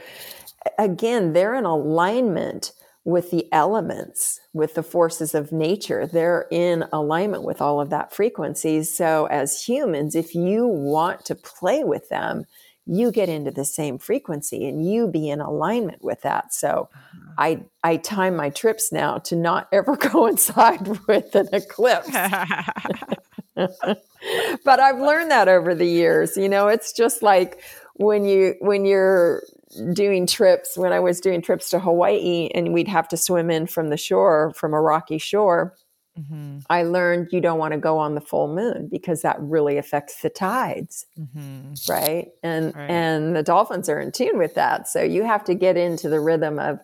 again, 0.79 1.33
they're 1.33 1.55
in 1.55 1.65
alignment 1.65 2.73
with 3.05 3.31
the 3.31 3.51
elements, 3.53 4.39
with 4.53 4.75
the 4.75 4.83
forces 4.83 5.35
of 5.35 5.53
nature. 5.53 6.07
They're 6.07 6.47
in 6.51 6.85
alignment 6.93 7.45
with 7.45 7.63
all 7.63 7.81
of 7.81 7.91
that 7.91 8.13
frequencies. 8.13 8.95
So, 8.95 9.27
as 9.27 9.65
humans, 9.65 10.15
if 10.15 10.35
you 10.35 10.67
want 10.67 11.25
to 11.27 11.35
play 11.35 11.83
with 11.83 12.09
them, 12.11 12.45
you 12.91 13.13
get 13.13 13.29
into 13.29 13.53
the 13.53 13.65
same 13.65 13.99
frequency 13.99 14.67
and 14.67 14.85
you 14.85 15.07
be 15.07 15.31
in 15.31 15.41
alignment 15.41 16.03
with 16.03 16.23
that. 16.23 16.53
So 16.53 16.89
uh-huh. 16.93 17.33
I 17.39 17.63
I 17.85 17.97
time 17.99 18.35
my 18.35 18.51
trips 18.51 18.91
now 18.91 19.19
to 19.19 19.37
not 19.37 19.69
ever 19.73 19.97
coincide 19.97 20.99
with 21.07 21.35
an 21.37 21.49
eclipse. 21.53 22.11
but 23.55 24.81
I've 24.81 24.99
learned 24.99 25.31
that 25.31 25.47
over 25.47 25.73
the 25.75 25.87
years. 25.87 26.37
You 26.37 26.49
know, 26.49 26.67
it's 26.67 26.93
just 26.93 27.23
like 27.23 27.63
when 27.95 28.25
you 28.25 28.57
when 28.59 28.85
you're 28.85 29.45
doing 29.93 30.27
trips 30.27 30.77
when 30.77 30.93
I 30.93 30.99
was 30.99 31.21
doing 31.21 31.43
trips 31.43 31.71
to 31.71 31.79
Hawaii 31.79 32.49
and 32.57 32.75
we'd 32.75 32.89
have 32.89 33.07
to 33.09 33.17
swim 33.17 33.53
in 33.53 33.69
from 33.69 33.89
the 33.89 33.97
shore 33.97 34.53
from 34.57 34.75
a 34.75 34.81
rocky 34.81 35.19
shore. 35.19 35.77
Mm-hmm. 36.19 36.59
I 36.69 36.83
learned 36.83 37.29
you 37.31 37.41
don't 37.41 37.59
want 37.59 37.73
to 37.73 37.79
go 37.79 37.99
on 37.99 38.15
the 38.15 38.21
full 38.21 38.53
moon 38.53 38.89
because 38.91 39.23
that 39.23 39.41
really 39.41 39.79
affects 39.79 40.23
the 40.23 40.31
tides, 40.31 41.07
mm-hmm. 41.19 41.75
right? 41.89 42.29
And 42.43 42.75
right. 42.75 42.91
and 42.91 43.37
the 43.37 43.43
dolphins 43.43 43.89
are 43.89 44.01
in 44.01 44.13
tune 44.13 44.37
with 44.37 44.55
that, 44.55 44.89
so 44.89 45.03
you 45.03 45.25
have 45.25 45.45
to 45.45 45.55
get 45.55 45.77
into 45.77 46.09
the 46.09 46.21
rhythm 46.21 46.59
of 46.59 46.81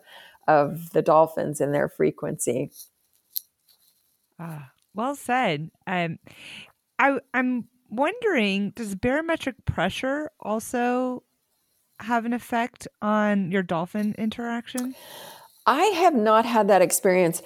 of 0.47 0.91
the 0.91 1.01
dolphins 1.01 1.59
and 1.59 1.73
their 1.73 1.89
frequency. 1.89 2.71
Ah, 4.39 4.71
well 4.93 5.15
said. 5.15 5.71
Um, 5.85 6.19
I 6.97 7.19
I'm 7.33 7.67
wondering, 7.89 8.71
does 8.71 8.95
barometric 8.95 9.65
pressure 9.65 10.31
also 10.39 11.23
have 11.99 12.25
an 12.25 12.33
effect 12.33 12.87
on 13.01 13.51
your 13.51 13.63
dolphin 13.63 14.15
interaction? 14.17 14.95
I 15.65 15.83
have 15.83 16.15
not 16.15 16.45
had 16.45 16.69
that 16.69 16.81
experience. 16.81 17.41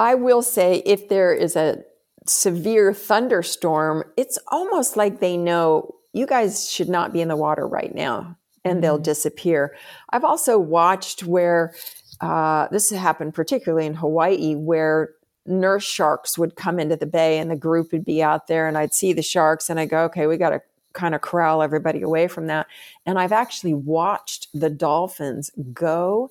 I 0.00 0.14
will 0.14 0.40
say 0.40 0.82
if 0.86 1.10
there 1.10 1.34
is 1.34 1.56
a 1.56 1.84
severe 2.26 2.94
thunderstorm, 2.94 4.02
it's 4.16 4.38
almost 4.48 4.96
like 4.96 5.20
they 5.20 5.36
know 5.36 5.94
you 6.14 6.26
guys 6.26 6.70
should 6.70 6.88
not 6.88 7.12
be 7.12 7.20
in 7.20 7.28
the 7.28 7.36
water 7.36 7.68
right 7.68 7.94
now 7.94 8.38
and 8.64 8.82
they'll 8.82 8.94
mm-hmm. 8.94 9.02
disappear. 9.02 9.76
I've 10.08 10.24
also 10.24 10.58
watched 10.58 11.24
where 11.24 11.74
uh, 12.22 12.68
this 12.68 12.88
happened 12.88 13.34
particularly 13.34 13.84
in 13.84 13.92
Hawaii 13.92 14.54
where 14.54 15.10
nurse 15.44 15.84
sharks 15.84 16.38
would 16.38 16.56
come 16.56 16.80
into 16.80 16.96
the 16.96 17.04
bay 17.04 17.38
and 17.38 17.50
the 17.50 17.56
group 17.56 17.92
would 17.92 18.06
be 18.06 18.22
out 18.22 18.46
there 18.46 18.66
and 18.66 18.78
I'd 18.78 18.94
see 18.94 19.12
the 19.12 19.22
sharks 19.22 19.68
and 19.68 19.78
I 19.78 19.84
go, 19.84 20.04
okay, 20.04 20.26
we 20.26 20.38
got 20.38 20.50
to 20.50 20.62
kind 20.94 21.14
of 21.14 21.20
corral 21.20 21.62
everybody 21.62 22.00
away 22.00 22.26
from 22.26 22.46
that. 22.46 22.66
And 23.04 23.18
I've 23.18 23.32
actually 23.32 23.74
watched 23.74 24.48
the 24.54 24.70
dolphins 24.70 25.50
go 25.74 26.30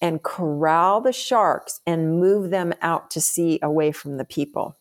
and 0.00 0.22
corral 0.22 1.00
the 1.00 1.12
sharks 1.12 1.80
and 1.86 2.18
move 2.18 2.50
them 2.50 2.72
out 2.80 3.10
to 3.10 3.20
sea 3.20 3.58
away 3.62 3.92
from 3.92 4.16
the 4.16 4.24
people. 4.24 4.76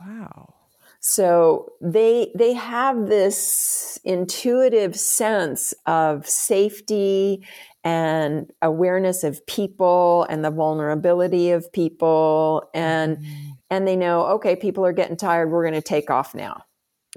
Wow. 0.00 0.54
So 1.00 1.72
they 1.80 2.32
they 2.34 2.52
have 2.52 3.06
this 3.06 3.98
intuitive 4.04 4.96
sense 4.96 5.72
of 5.86 6.26
safety 6.26 7.46
and 7.84 8.50
awareness 8.60 9.22
of 9.22 9.46
people 9.46 10.26
and 10.28 10.44
the 10.44 10.50
vulnerability 10.50 11.52
of 11.52 11.72
people 11.72 12.68
and 12.74 13.18
mm-hmm. 13.18 13.50
and 13.70 13.86
they 13.86 13.94
know 13.94 14.26
okay 14.26 14.56
people 14.56 14.84
are 14.84 14.92
getting 14.92 15.16
tired 15.16 15.52
we're 15.52 15.62
going 15.62 15.80
to 15.80 15.80
take 15.80 16.10
off 16.10 16.34
now 16.34 16.64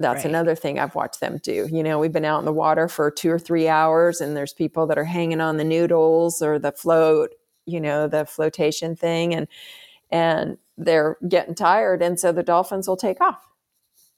that's 0.00 0.24
right. 0.24 0.30
another 0.30 0.54
thing 0.54 0.78
I've 0.78 0.94
watched 0.94 1.20
them 1.20 1.38
do. 1.42 1.68
You 1.70 1.82
know, 1.82 1.98
we've 1.98 2.12
been 2.12 2.24
out 2.24 2.38
in 2.38 2.46
the 2.46 2.52
water 2.52 2.88
for 2.88 3.10
two 3.10 3.30
or 3.30 3.38
three 3.38 3.68
hours, 3.68 4.20
and 4.20 4.36
there's 4.36 4.54
people 4.54 4.86
that 4.86 4.98
are 4.98 5.04
hanging 5.04 5.40
on 5.40 5.58
the 5.58 5.64
noodles 5.64 6.40
or 6.40 6.58
the 6.58 6.72
float, 6.72 7.30
you 7.66 7.80
know, 7.80 8.08
the 8.08 8.24
flotation 8.24 8.96
thing, 8.96 9.34
and 9.34 9.46
and 10.10 10.56
they're 10.78 11.18
getting 11.28 11.54
tired, 11.54 12.02
and 12.02 12.18
so 12.18 12.32
the 12.32 12.42
dolphins 12.42 12.88
will 12.88 12.96
take 12.96 13.20
off. 13.20 13.46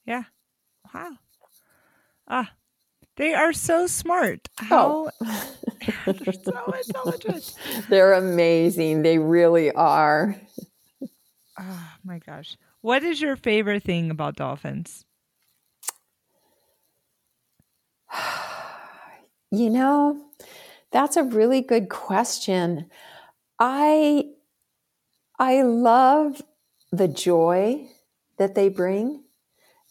Yeah. 0.05 0.23
Wow. 0.93 1.11
Ah, 2.29 2.51
they 3.17 3.33
are 3.33 3.51
so 3.51 3.85
smart. 3.85 4.47
How 4.55 5.11
oh. 5.21 5.41
they're 6.05 6.33
so 6.33 6.73
intelligent. 6.87 7.53
They're 7.89 8.13
amazing. 8.13 9.01
They 9.01 9.19
really 9.19 9.71
are. 9.71 10.35
Oh 11.59 11.89
my 12.03 12.19
gosh. 12.19 12.57
What 12.81 13.03
is 13.03 13.21
your 13.21 13.35
favorite 13.35 13.83
thing 13.83 14.09
about 14.09 14.35
dolphins? 14.35 15.05
You 19.55 19.69
know, 19.69 20.19
that's 20.91 21.15
a 21.15 21.21
really 21.21 21.61
good 21.61 21.87
question. 21.87 22.89
I 23.59 24.25
I 25.37 25.61
love 25.61 26.41
the 26.91 27.07
joy 27.07 27.87
that 28.37 28.55
they 28.55 28.69
bring. 28.69 29.23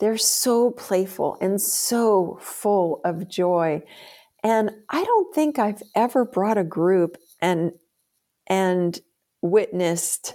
They're 0.00 0.18
so 0.18 0.72
playful 0.72 1.38
and 1.40 1.60
so 1.60 2.38
full 2.40 3.00
of 3.04 3.28
joy. 3.28 3.82
And 4.42 4.72
I 4.90 5.04
don't 5.04 5.34
think 5.34 5.58
I've 5.58 5.82
ever 5.94 6.24
brought 6.24 6.58
a 6.58 6.64
group 6.64 7.16
and 7.40 7.72
and 8.48 9.00
witnessed 9.42 10.34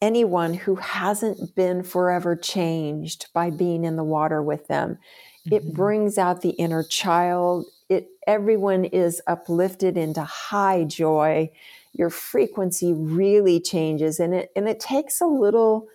anyone 0.00 0.54
who 0.54 0.76
hasn't 0.76 1.54
been 1.54 1.82
forever 1.82 2.36
changed 2.36 3.26
by 3.34 3.50
being 3.50 3.84
in 3.84 3.96
the 3.96 4.04
water 4.04 4.42
with 4.42 4.68
them. 4.68 4.98
Mm-hmm. 5.46 5.54
It 5.54 5.74
brings 5.74 6.18
out 6.18 6.42
the 6.42 6.50
inner 6.50 6.82
child. 6.82 7.66
It 7.88 8.08
everyone 8.26 8.84
is 8.84 9.22
uplifted 9.26 9.96
into 9.96 10.22
high 10.22 10.84
joy. 10.84 11.50
Your 11.92 12.10
frequency 12.10 12.92
really 12.92 13.60
changes 13.60 14.20
and 14.20 14.34
it 14.34 14.50
and 14.54 14.68
it 14.68 14.80
takes 14.80 15.20
a 15.20 15.26
little 15.26 15.88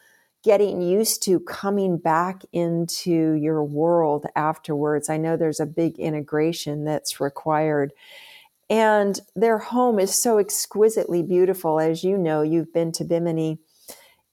getting 0.44 0.82
used 0.82 1.24
to 1.24 1.40
coming 1.40 1.98
back 1.98 2.44
into 2.52 3.32
your 3.34 3.64
world 3.64 4.26
afterwards. 4.36 5.10
I 5.10 5.18
know 5.18 5.38
there's 5.38 5.62
a 5.62 5.66
big 5.66 5.98
integration 5.98 6.84
that's 6.84 7.22
required. 7.22 7.94
And 8.70 9.20
their 9.36 9.58
home 9.58 10.00
is 10.00 10.14
so 10.14 10.40
exquisitely 10.40 11.24
beautiful. 11.24 11.80
As 11.80 12.04
you 12.04 12.18
know, 12.18 12.42
you've 12.42 12.74
been 12.74 12.92
to 12.94 13.06
Bimini 13.06 13.60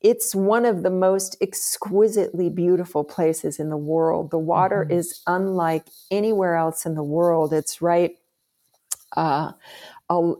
it's 0.00 0.34
one 0.34 0.64
of 0.64 0.82
the 0.82 0.90
most 0.90 1.36
exquisitely 1.40 2.48
beautiful 2.48 3.04
places 3.04 3.58
in 3.58 3.68
the 3.68 3.76
world. 3.76 4.30
The 4.30 4.38
water 4.38 4.84
mm-hmm. 4.84 4.98
is 4.98 5.20
unlike 5.26 5.86
anywhere 6.10 6.56
else 6.56 6.86
in 6.86 6.94
the 6.94 7.02
world. 7.02 7.52
It's 7.52 7.82
right, 7.82 8.16
uh, 9.16 9.52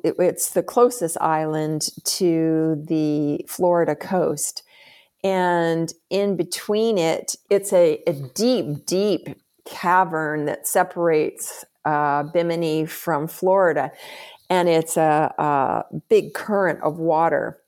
it's 0.04 0.50
the 0.50 0.62
closest 0.62 1.20
island 1.20 1.88
to 2.04 2.82
the 2.86 3.44
Florida 3.48 3.94
coast. 3.94 4.62
And 5.22 5.92
in 6.08 6.36
between 6.36 6.96
it, 6.96 7.36
it's 7.50 7.72
a, 7.74 8.02
a 8.06 8.14
deep, 8.14 8.86
deep 8.86 9.28
cavern 9.66 10.46
that 10.46 10.66
separates 10.66 11.64
uh, 11.84 12.22
Bimini 12.22 12.86
from 12.86 13.28
Florida. 13.28 13.92
And 14.48 14.68
it's 14.68 14.96
a, 14.96 15.34
a 15.38 15.84
big 16.08 16.32
current 16.32 16.82
of 16.82 16.98
water 16.98 17.58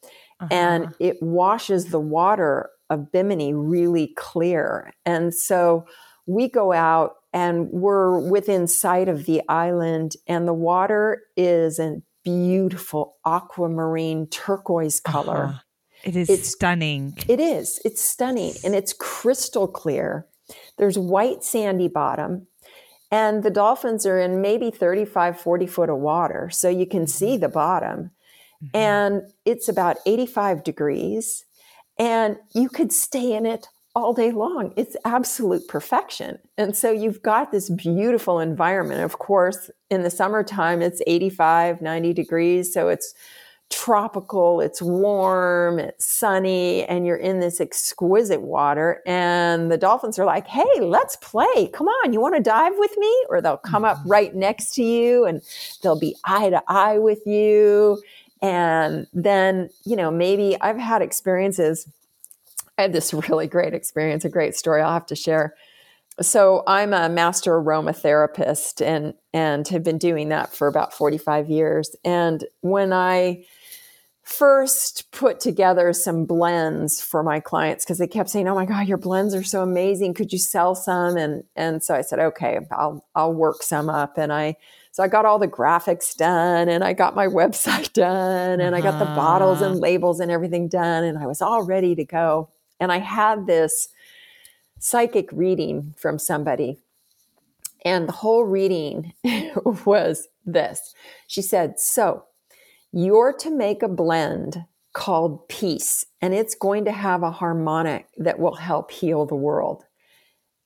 uh-huh. 0.42 0.54
and 0.54 0.94
it 0.98 1.22
washes 1.22 1.86
the 1.86 2.00
water 2.00 2.70
of 2.90 3.10
Bimini 3.12 3.54
really 3.54 4.08
clear. 4.16 4.92
And 5.06 5.34
so 5.34 5.86
we 6.26 6.48
go 6.48 6.72
out 6.72 7.14
and 7.32 7.68
we're 7.70 8.18
within 8.18 8.66
sight 8.66 9.08
of 9.08 9.24
the 9.24 9.40
island, 9.48 10.16
and 10.26 10.46
the 10.46 10.52
water 10.52 11.22
is 11.36 11.78
a 11.78 12.02
beautiful 12.22 13.16
aquamarine 13.24 14.26
turquoise 14.26 15.00
color. 15.00 15.44
Uh-huh. 15.44 15.58
It 16.04 16.16
is 16.16 16.28
it's, 16.28 16.48
stunning. 16.50 17.16
It 17.28 17.40
is. 17.40 17.80
It's 17.84 18.02
stunning 18.02 18.54
and 18.64 18.74
it's 18.74 18.92
crystal 18.92 19.68
clear. 19.68 20.26
There's 20.76 20.98
white 20.98 21.44
sandy 21.44 21.86
bottom 21.88 22.48
and 23.12 23.42
the 23.42 23.50
dolphins 23.50 24.06
are 24.06 24.18
in 24.18 24.40
maybe 24.40 24.70
35, 24.70 25.38
40 25.38 25.66
foot 25.66 25.90
of 25.90 25.98
water. 25.98 26.48
So 26.50 26.68
you 26.68 26.86
can 26.86 27.06
see 27.06 27.32
mm-hmm. 27.34 27.42
the 27.42 27.48
bottom. 27.50 28.10
Mm-hmm. 28.62 28.76
And 28.76 29.22
it's 29.44 29.68
about 29.68 29.96
85 30.06 30.62
degrees, 30.62 31.44
and 31.98 32.36
you 32.54 32.68
could 32.68 32.92
stay 32.92 33.32
in 33.32 33.46
it 33.46 33.68
all 33.94 34.14
day 34.14 34.30
long. 34.30 34.72
It's 34.76 34.96
absolute 35.04 35.68
perfection. 35.68 36.38
And 36.56 36.76
so 36.76 36.90
you've 36.90 37.22
got 37.22 37.52
this 37.52 37.68
beautiful 37.68 38.40
environment. 38.40 39.02
Of 39.02 39.18
course, 39.18 39.70
in 39.90 40.02
the 40.02 40.10
summertime, 40.10 40.80
it's 40.80 41.02
85, 41.06 41.82
90 41.82 42.12
degrees. 42.14 42.72
So 42.72 42.88
it's 42.88 43.14
tropical, 43.72 44.60
it's 44.60 44.82
warm, 44.82 45.78
it's 45.78 46.04
sunny, 46.04 46.84
and 46.84 47.06
you're 47.06 47.16
in 47.16 47.40
this 47.40 47.60
exquisite 47.60 48.42
water. 48.42 49.02
And 49.06 49.70
the 49.70 49.78
dolphins 49.78 50.18
are 50.18 50.24
like, 50.24 50.46
hey, 50.46 50.80
let's 50.80 51.16
play. 51.16 51.68
Come 51.72 51.88
on, 51.88 52.12
you 52.12 52.20
want 52.20 52.36
to 52.36 52.42
dive 52.42 52.74
with 52.76 52.96
me? 52.96 53.26
Or 53.28 53.40
they'll 53.40 53.56
come 53.56 53.84
up 53.84 53.98
mm-hmm. 53.98 54.10
right 54.10 54.34
next 54.34 54.74
to 54.74 54.82
you 54.82 55.24
and 55.24 55.42
they'll 55.82 55.98
be 55.98 56.16
eye 56.24 56.50
to 56.50 56.62
eye 56.68 56.98
with 56.98 57.26
you. 57.26 58.00
And 58.42 59.06
then, 59.12 59.70
you 59.86 59.94
know, 59.94 60.10
maybe 60.10 60.60
I've 60.60 60.76
had 60.76 61.00
experiences. 61.00 61.88
I 62.76 62.82
had 62.82 62.92
this 62.92 63.14
really 63.28 63.46
great 63.46 63.72
experience, 63.72 64.24
a 64.24 64.28
great 64.28 64.56
story 64.56 64.82
I'll 64.82 64.92
have 64.92 65.06
to 65.06 65.16
share. 65.16 65.54
So 66.20 66.62
I'm 66.66 66.92
a 66.92 67.08
master 67.08 67.52
aromatherapist 67.52 68.84
and 68.84 69.14
and 69.32 69.66
have 69.68 69.82
been 69.82 69.96
doing 69.96 70.28
that 70.28 70.54
for 70.54 70.66
about 70.66 70.92
45 70.92 71.48
years. 71.48 71.96
And 72.04 72.44
when 72.60 72.92
I 72.92 73.44
first 74.22 75.10
put 75.10 75.40
together 75.40 75.92
some 75.92 76.24
blends 76.26 77.00
for 77.00 77.22
my 77.22 77.40
clients 77.40 77.84
because 77.84 77.98
they 77.98 78.06
kept 78.06 78.28
saying, 78.28 78.46
"Oh 78.46 78.54
my 78.54 78.66
God, 78.66 78.86
your 78.88 78.98
blends 78.98 79.34
are 79.34 79.42
so 79.42 79.62
amazing! 79.62 80.12
Could 80.12 80.32
you 80.32 80.38
sell 80.38 80.74
some?" 80.74 81.16
And 81.16 81.44
and 81.56 81.82
so 81.82 81.94
I 81.94 82.02
said, 82.02 82.18
"Okay, 82.18 82.58
I'll 82.70 83.06
I'll 83.14 83.32
work 83.32 83.62
some 83.62 83.88
up." 83.88 84.18
And 84.18 84.32
I 84.32 84.56
so 84.92 85.02
I 85.02 85.08
got 85.08 85.24
all 85.24 85.38
the 85.38 85.48
graphics 85.48 86.14
done 86.14 86.68
and 86.68 86.84
I 86.84 86.92
got 86.92 87.16
my 87.16 87.26
website 87.40 87.92
done 87.92 88.60
and 88.60 88.74
uh-huh. 88.74 88.88
I 88.88 88.90
got 88.90 88.98
the 88.98 89.06
bottles 89.06 89.60
and 89.60 89.72
uh-huh. 89.72 89.80
labels 89.80 90.20
and 90.20 90.30
everything 90.30 90.68
done 90.68 91.02
and 91.02 91.18
I 91.18 91.26
was 91.26 91.42
all 91.42 91.64
ready 91.64 91.94
to 91.96 92.04
go. 92.04 92.50
And 92.78 92.92
I 92.92 92.98
had 92.98 93.46
this 93.46 93.88
psychic 94.78 95.30
reading 95.32 95.94
from 95.96 96.18
somebody. 96.18 96.78
And 97.84 98.06
the 98.06 98.12
whole 98.12 98.44
reading 98.44 99.12
was 99.64 100.28
this. 100.44 100.94
She 101.26 101.42
said, 101.42 101.80
So 101.80 102.24
you're 102.92 103.32
to 103.38 103.50
make 103.50 103.82
a 103.82 103.88
blend 103.88 104.64
called 104.92 105.48
peace, 105.48 106.04
and 106.20 106.34
it's 106.34 106.54
going 106.54 106.84
to 106.84 106.92
have 106.92 107.22
a 107.22 107.30
harmonic 107.30 108.06
that 108.18 108.38
will 108.38 108.56
help 108.56 108.90
heal 108.90 109.24
the 109.24 109.34
world. 109.34 109.84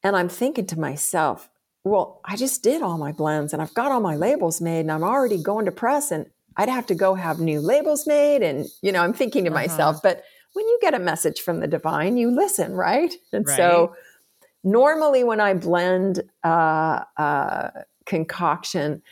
And 0.03 0.17
I'm 0.17 0.29
thinking 0.29 0.67
to 0.67 0.81
myself, 0.81 1.49
well, 1.87 2.21
I 2.25 2.35
just 2.35 2.65
did 2.65 2.83
all 2.83 2.99
my 2.99 3.13
blends 3.13 3.53
and 3.53 3.63
I've 3.63 3.73
got 3.73 3.93
all 3.93 4.01
my 4.01 4.17
labels 4.17 4.61
made 4.61 4.81
and 4.81 4.91
I'm 4.91 5.05
already 5.05 5.41
going 5.41 5.67
to 5.67 5.73
press 5.73 6.11
and 6.11 6.27
I'd 6.57 6.69
have 6.69 6.87
to 6.87 6.97
go 6.97 7.15
have 7.15 7.39
new 7.39 7.61
labels 7.61 8.09
made. 8.09 8.43
And, 8.43 8.67
you 8.83 8.91
know, 8.91 9.03
I'm 9.03 9.13
thinking 9.13 9.45
to 9.45 9.51
uh-huh. 9.51 9.61
myself, 9.61 10.03
but 10.03 10.25
when 10.55 10.67
you 10.67 10.79
get 10.83 10.95
a 10.95 10.99
message 10.99 11.41
from 11.41 11.61
the 11.61 11.69
divine, 11.69 12.17
you 12.17 12.31
listen, 12.31 12.73
right? 12.73 13.15
And 13.33 13.47
right. 13.47 13.57
so 13.57 13.95
normally 14.65 15.23
when 15.23 15.41
I 15.41 15.55
blend 15.55 16.23
uh, 16.43 17.05
uh, 17.17 17.71
concoction, 18.05 19.03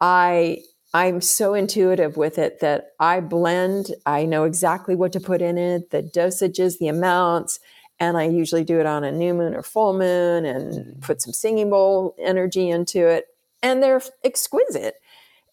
I 0.00 0.62
I'm 0.92 1.20
so 1.20 1.54
intuitive 1.54 2.16
with 2.16 2.36
it 2.38 2.58
that 2.58 2.88
I 2.98 3.20
blend. 3.20 3.94
I 4.04 4.24
know 4.24 4.42
exactly 4.42 4.96
what 4.96 5.12
to 5.12 5.20
put 5.20 5.40
in 5.40 5.56
it, 5.56 5.90
the 5.90 6.02
dosages, 6.02 6.78
the 6.78 6.88
amounts, 6.88 7.60
and 8.00 8.16
I 8.16 8.24
usually 8.24 8.64
do 8.64 8.80
it 8.80 8.86
on 8.86 9.04
a 9.04 9.12
new 9.12 9.34
moon 9.34 9.54
or 9.54 9.62
full 9.62 9.92
moon 9.92 10.46
and 10.46 10.72
mm-hmm. 10.72 11.00
put 11.00 11.20
some 11.20 11.34
singing 11.34 11.68
bowl 11.68 12.16
energy 12.18 12.70
into 12.70 13.06
it. 13.06 13.26
And 13.62 13.82
they're 13.82 14.00
exquisite. 14.24 14.94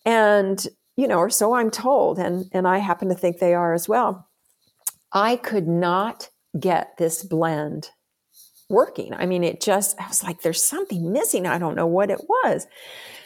And, 0.05 0.65
you 0.95 1.09
know, 1.09 1.17
or 1.17 1.29
so 1.29 1.53
I'm 1.53 1.69
told, 1.69 2.17
and, 2.17 2.45
and 2.53 2.65
I 2.65 2.77
happen 2.77 3.09
to 3.09 3.15
think 3.15 3.39
they 3.39 3.53
are 3.53 3.73
as 3.73 3.89
well. 3.89 4.29
I 5.11 5.35
could 5.35 5.67
not 5.67 6.29
get 6.57 6.95
this 6.97 7.21
blend 7.21 7.89
working. 8.69 9.13
I 9.13 9.25
mean, 9.25 9.43
it 9.43 9.61
just, 9.61 9.99
I 9.99 10.07
was 10.07 10.23
like, 10.23 10.41
there's 10.41 10.63
something 10.63 11.11
missing. 11.11 11.45
I 11.45 11.57
don't 11.57 11.75
know 11.75 11.87
what 11.87 12.09
it 12.09 12.21
was. 12.29 12.65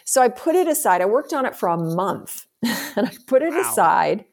So 0.04 0.22
I 0.24 0.30
put 0.30 0.56
it 0.56 0.68
aside. 0.68 1.02
I 1.02 1.06
worked 1.06 1.34
on 1.34 1.46
it 1.46 1.56
for 1.56 1.70
a 1.70 1.78
month 1.78 2.48
and 2.64 3.08
I 3.08 3.12
put 3.28 3.44
it 3.44 3.54
wow. 3.54 3.62
aside 3.62 4.26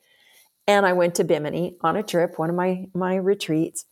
and 0.66 0.86
I 0.86 0.94
went 0.94 1.14
to 1.16 1.24
Bimini 1.24 1.76
on 1.82 1.96
a 1.96 2.02
trip, 2.02 2.38
one 2.38 2.48
of 2.48 2.56
my, 2.56 2.86
my 2.94 3.16
retreats. 3.16 3.84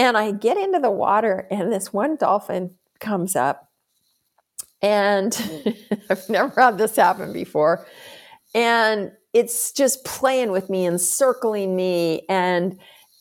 And 0.00 0.16
I 0.16 0.32
get 0.32 0.56
into 0.56 0.78
the 0.78 0.90
water 0.90 1.46
and 1.50 1.70
this 1.70 1.92
one 1.92 2.16
dolphin 2.16 2.74
comes 3.00 3.36
up. 3.36 3.68
And 4.80 5.36
I've 6.10 6.26
never 6.30 6.58
had 6.58 6.78
this 6.78 6.96
happen 6.96 7.34
before. 7.34 7.86
And 8.54 9.12
it's 9.34 9.72
just 9.72 10.02
playing 10.06 10.52
with 10.52 10.70
me 10.70 10.86
and 10.86 10.98
circling 10.98 11.76
me 11.76 12.22
and 12.30 12.78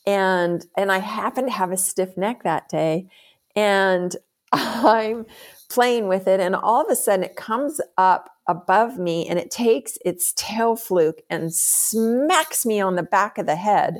and 0.07 0.65
and 0.77 0.89
I 0.89 0.99
happen 0.99 1.47
to 1.47 1.51
have 1.51 1.73
a 1.73 1.77
stiff 1.77 2.15
neck 2.15 2.43
that 2.43 2.69
day 2.69 3.09
and 3.57 4.15
I'm 4.53 5.25
playing 5.67 6.07
with 6.07 6.29
it 6.29 6.39
and 6.39 6.55
all 6.55 6.81
of 6.81 6.89
a 6.89 6.95
sudden 6.95 7.25
it 7.25 7.35
comes 7.35 7.81
up 7.97 8.29
above 8.47 8.97
me 8.97 9.27
and 9.27 9.37
it 9.37 9.51
takes 9.51 9.97
its 10.05 10.31
tail 10.37 10.77
fluke 10.77 11.23
and 11.29 11.53
smacks 11.53 12.65
me 12.65 12.79
on 12.79 12.95
the 12.95 13.03
back 13.03 13.37
of 13.37 13.47
the 13.47 13.57
head 13.57 13.99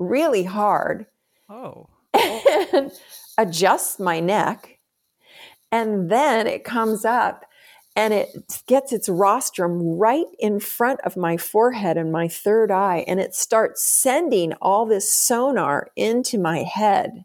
really 0.00 0.42
hard. 0.42 1.06
Oh. 1.48 1.86
and 2.72 2.92
adjusts 3.38 3.98
my 3.98 4.20
neck. 4.20 4.78
And 5.70 6.10
then 6.10 6.46
it 6.46 6.64
comes 6.64 7.04
up 7.04 7.44
and 7.98 8.14
it 8.14 8.62
gets 8.68 8.92
its 8.92 9.08
rostrum 9.08 9.82
right 9.98 10.26
in 10.38 10.60
front 10.60 11.00
of 11.00 11.16
my 11.16 11.36
forehead 11.36 11.96
and 11.96 12.12
my 12.12 12.28
third 12.28 12.70
eye 12.70 13.04
and 13.08 13.18
it 13.18 13.34
starts 13.34 13.84
sending 13.84 14.52
all 14.62 14.86
this 14.86 15.12
sonar 15.12 15.88
into 15.96 16.38
my 16.38 16.58
head 16.58 17.24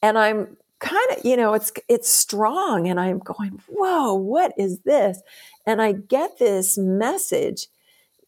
and 0.00 0.16
i'm 0.16 0.56
kind 0.78 1.10
of 1.10 1.24
you 1.24 1.36
know 1.36 1.52
it's 1.52 1.72
it's 1.88 2.08
strong 2.08 2.86
and 2.86 3.00
i'm 3.00 3.18
going 3.18 3.60
whoa 3.68 4.14
what 4.14 4.52
is 4.56 4.78
this 4.80 5.20
and 5.66 5.82
i 5.82 5.90
get 5.90 6.38
this 6.38 6.78
message 6.78 7.66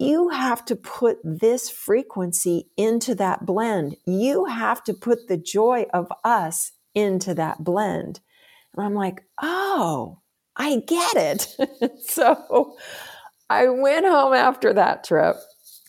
you 0.01 0.31
have 0.31 0.65
to 0.65 0.75
put 0.75 1.19
this 1.23 1.71
frequency 1.71 2.69
into 2.77 3.15
that 3.15 3.47
blend 3.47 3.97
you 4.07 4.47
have 4.47 4.83
to 4.83 4.95
put 4.95 5.29
the 5.29 5.37
joy 5.37 5.85
of 5.93 6.11
us 6.25 6.73
into 6.95 7.35
that 7.35 7.63
blend 7.63 8.21
and 8.75 8.85
i'm 8.85 8.95
like 8.95 9.23
oh 9.43 10.21
I 10.61 10.83
get 10.87 11.15
it. 11.17 12.01
so 12.07 12.77
I 13.49 13.69
went 13.69 14.07
home 14.07 14.35
after 14.35 14.73
that 14.75 15.05
trip, 15.05 15.37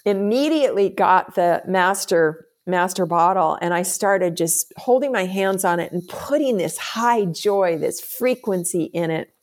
immediately 0.06 0.90
got 0.90 1.36
the 1.36 1.62
master 1.68 2.48
master 2.68 3.08
bottle 3.08 3.58
and 3.60 3.74
I 3.74 3.82
started 3.82 4.38
just 4.38 4.72
holding 4.78 5.12
my 5.12 5.26
hands 5.26 5.66
on 5.66 5.80
it 5.80 5.92
and 5.92 6.08
putting 6.08 6.58
this 6.58 6.78
high 6.78 7.26
joy, 7.26 7.78
this 7.78 8.00
frequency 8.00 8.84
in 8.84 9.10
it. 9.10 9.34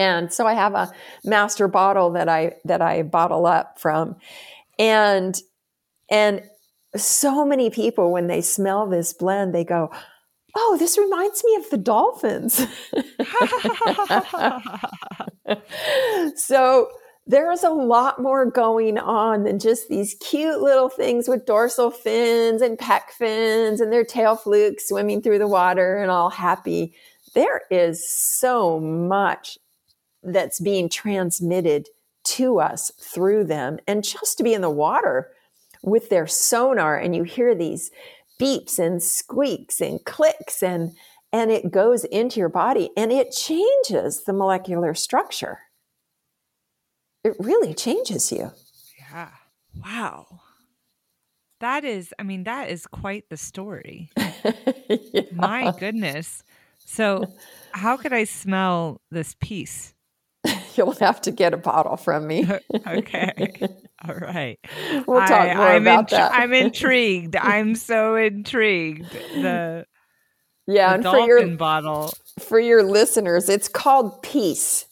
And 0.00 0.32
so 0.32 0.46
I 0.46 0.54
have 0.54 0.74
a 0.74 0.90
master 1.26 1.68
bottle 1.68 2.08
that 2.12 2.26
I 2.26 2.54
that 2.64 2.80
I 2.80 3.02
bottle 3.02 3.44
up 3.44 3.78
from. 3.78 4.16
And 4.78 5.38
and 6.10 6.42
so 6.96 7.44
many 7.44 7.68
people 7.68 8.10
when 8.10 8.26
they 8.26 8.40
smell 8.40 8.88
this 8.88 9.12
blend 9.12 9.54
they 9.54 9.62
go, 9.62 9.90
oh, 10.56 10.76
this 10.78 10.96
reminds 10.96 11.44
me 11.44 11.54
of 11.56 11.68
the 11.68 11.76
dolphins. 11.76 12.66
so 16.42 16.88
there's 17.26 17.62
a 17.62 17.68
lot 17.68 18.22
more 18.22 18.50
going 18.50 18.96
on 18.96 19.44
than 19.44 19.58
just 19.58 19.90
these 19.90 20.16
cute 20.18 20.62
little 20.62 20.88
things 20.88 21.28
with 21.28 21.44
dorsal 21.44 21.90
fins 21.90 22.62
and 22.62 22.78
pec 22.78 23.10
fins 23.10 23.82
and 23.82 23.92
their 23.92 24.04
tail 24.04 24.34
flukes 24.34 24.88
swimming 24.88 25.20
through 25.20 25.38
the 25.38 25.46
water 25.46 25.98
and 25.98 26.10
all 26.10 26.30
happy. 26.30 26.94
There 27.34 27.60
is 27.70 28.02
so 28.10 28.80
much 28.80 29.58
that's 30.22 30.60
being 30.60 30.88
transmitted 30.88 31.88
to 32.22 32.60
us 32.60 32.90
through 32.98 33.44
them. 33.44 33.78
And 33.86 34.04
just 34.04 34.38
to 34.38 34.44
be 34.44 34.54
in 34.54 34.60
the 34.60 34.70
water 34.70 35.30
with 35.82 36.10
their 36.10 36.26
sonar 36.26 36.96
and 36.96 37.16
you 37.16 37.22
hear 37.22 37.54
these 37.54 37.90
beeps 38.40 38.78
and 38.78 39.02
squeaks 39.02 39.80
and 39.80 40.04
clicks 40.04 40.62
and 40.62 40.92
and 41.32 41.50
it 41.50 41.70
goes 41.70 42.04
into 42.04 42.40
your 42.40 42.48
body 42.48 42.90
and 42.96 43.12
it 43.12 43.30
changes 43.30 44.24
the 44.24 44.32
molecular 44.32 44.94
structure. 44.94 45.60
It 47.22 47.36
really 47.38 47.72
changes 47.72 48.32
you. 48.32 48.50
Yeah. 48.98 49.28
Wow. 49.84 50.40
That 51.60 51.84
is, 51.84 52.12
I 52.18 52.24
mean, 52.24 52.44
that 52.44 52.70
is 52.70 52.86
quite 52.86 53.28
the 53.28 53.36
story. 53.36 54.10
yeah. 54.16 55.22
My 55.32 55.72
goodness. 55.78 56.42
So, 56.78 57.32
how 57.72 57.96
could 57.96 58.12
I 58.12 58.24
smell 58.24 59.00
this 59.10 59.36
piece? 59.40 59.94
You'll 60.86 60.92
have 60.92 61.20
to 61.22 61.30
get 61.30 61.52
a 61.52 61.58
bottle 61.58 61.98
from 61.98 62.26
me. 62.26 62.46
okay. 62.86 63.52
All 64.06 64.14
right. 64.14 64.58
We'll 65.06 65.20
talk 65.20 65.30
I, 65.30 65.54
more 65.54 65.66
I'm 65.66 65.82
about 65.82 66.10
that. 66.10 66.32
I'm 66.32 66.52
intrigued. 66.52 67.36
I'm 67.36 67.74
so 67.74 68.16
intrigued. 68.16 69.10
The 69.10 69.86
yeah, 70.66 70.96
the 70.96 71.10
and 71.10 71.18
for 71.18 71.26
your 71.26 71.56
bottle 71.56 72.12
for 72.38 72.58
your 72.60 72.82
listeners, 72.82 73.48
it's 73.48 73.68
called 73.68 74.22
Peace, 74.22 74.86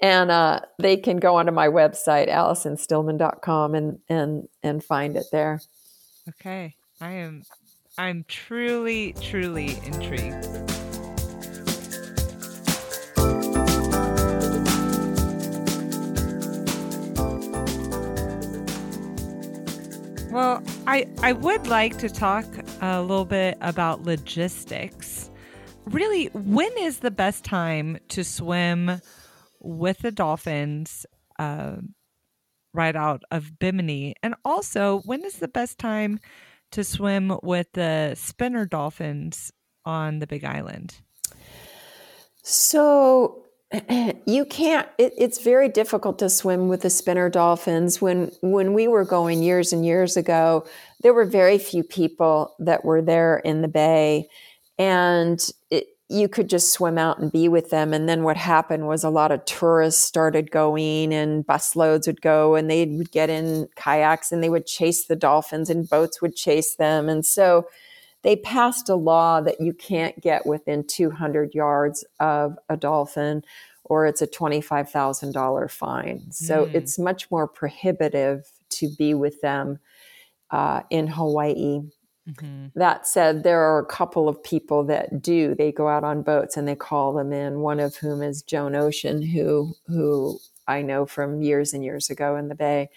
and 0.00 0.30
uh, 0.30 0.60
they 0.78 0.96
can 0.96 1.18
go 1.18 1.36
onto 1.36 1.52
my 1.52 1.68
website 1.68 2.28
AllisonStillman.com 2.28 3.74
and 3.74 3.98
and 4.08 4.48
and 4.62 4.82
find 4.82 5.16
it 5.16 5.26
there. 5.32 5.60
Okay, 6.28 6.74
I 7.00 7.12
am 7.12 7.42
I'm 7.96 8.24
truly 8.28 9.14
truly 9.20 9.76
intrigued. 9.86 10.67
Well, 20.38 20.62
I, 20.86 21.08
I 21.20 21.32
would 21.32 21.66
like 21.66 21.98
to 21.98 22.08
talk 22.08 22.44
a 22.80 23.02
little 23.02 23.24
bit 23.24 23.58
about 23.60 24.04
logistics. 24.04 25.32
Really, 25.84 26.26
when 26.26 26.70
is 26.78 27.00
the 27.00 27.10
best 27.10 27.42
time 27.42 27.98
to 28.10 28.22
swim 28.22 29.00
with 29.58 29.98
the 29.98 30.12
dolphins 30.12 31.06
uh, 31.40 31.78
right 32.72 32.94
out 32.94 33.24
of 33.32 33.58
Bimini? 33.58 34.14
And 34.22 34.36
also, 34.44 35.00
when 35.00 35.24
is 35.24 35.38
the 35.38 35.48
best 35.48 35.76
time 35.76 36.20
to 36.70 36.84
swim 36.84 37.36
with 37.42 37.72
the 37.72 38.14
spinner 38.14 38.64
dolphins 38.64 39.50
on 39.84 40.20
the 40.20 40.28
Big 40.28 40.44
Island? 40.44 41.00
So, 42.44 43.47
you 44.26 44.46
can't 44.46 44.88
it, 44.96 45.12
it's 45.18 45.40
very 45.40 45.68
difficult 45.68 46.18
to 46.20 46.30
swim 46.30 46.68
with 46.68 46.82
the 46.82 46.90
spinner 46.90 47.28
dolphins. 47.28 48.00
When 48.00 48.32
when 48.40 48.72
we 48.72 48.88
were 48.88 49.04
going 49.04 49.42
years 49.42 49.72
and 49.72 49.84
years 49.84 50.16
ago 50.16 50.66
there 51.02 51.12
were 51.12 51.26
very 51.26 51.58
few 51.58 51.84
people 51.84 52.54
that 52.58 52.84
were 52.84 53.02
there 53.02 53.38
in 53.38 53.62
the 53.62 53.68
bay 53.68 54.28
and 54.78 55.40
it, 55.70 55.86
you 56.08 56.28
could 56.28 56.48
just 56.48 56.72
swim 56.72 56.96
out 56.96 57.18
and 57.18 57.30
be 57.30 57.48
with 57.48 57.68
them. 57.68 57.92
And 57.92 58.08
then 58.08 58.22
what 58.22 58.38
happened 58.38 58.86
was 58.86 59.04
a 59.04 59.10
lot 59.10 59.30
of 59.30 59.44
tourists 59.44 60.02
started 60.02 60.50
going 60.50 61.12
and 61.12 61.46
busloads 61.46 62.06
would 62.06 62.22
go 62.22 62.54
and 62.54 62.70
they 62.70 62.86
would 62.86 63.12
get 63.12 63.28
in 63.28 63.68
kayaks 63.76 64.32
and 64.32 64.42
they 64.42 64.48
would 64.48 64.66
chase 64.66 65.04
the 65.04 65.16
dolphins 65.16 65.68
and 65.68 65.88
boats 65.88 66.22
would 66.22 66.34
chase 66.34 66.76
them. 66.76 67.10
And 67.10 67.26
so 67.26 67.66
they 68.22 68.36
passed 68.36 68.88
a 68.88 68.94
law 68.94 69.40
that 69.40 69.60
you 69.60 69.72
can't 69.72 70.20
get 70.20 70.46
within 70.46 70.84
200 70.86 71.54
yards 71.54 72.04
of 72.20 72.56
a 72.68 72.76
dolphin 72.76 73.44
or 73.84 74.06
it's 74.06 74.22
a 74.22 74.26
$25,000 74.26 75.70
fine. 75.70 76.30
So 76.30 76.66
mm. 76.66 76.74
it's 76.74 76.98
much 76.98 77.30
more 77.30 77.48
prohibitive 77.48 78.50
to 78.70 78.88
be 78.98 79.14
with 79.14 79.40
them 79.40 79.78
uh, 80.50 80.82
in 80.90 81.06
Hawaii. 81.06 81.80
Mm-hmm. 82.28 82.66
That 82.74 83.06
said, 83.06 83.42
there 83.42 83.62
are 83.62 83.78
a 83.78 83.86
couple 83.86 84.28
of 84.28 84.42
people 84.42 84.84
that 84.84 85.22
do. 85.22 85.54
They 85.54 85.72
go 85.72 85.88
out 85.88 86.04
on 86.04 86.22
boats 86.22 86.56
and 86.56 86.68
they 86.68 86.74
call 86.74 87.14
them 87.14 87.32
in. 87.32 87.60
One 87.60 87.80
of 87.80 87.96
whom 87.96 88.22
is 88.22 88.42
Joan 88.42 88.74
Ocean, 88.74 89.22
who 89.22 89.74
who 89.86 90.38
I 90.66 90.82
know 90.82 91.06
from 91.06 91.40
years 91.40 91.72
and 91.72 91.82
years 91.82 92.10
ago 92.10 92.36
in 92.36 92.48
the 92.48 92.54
Bay 92.54 92.90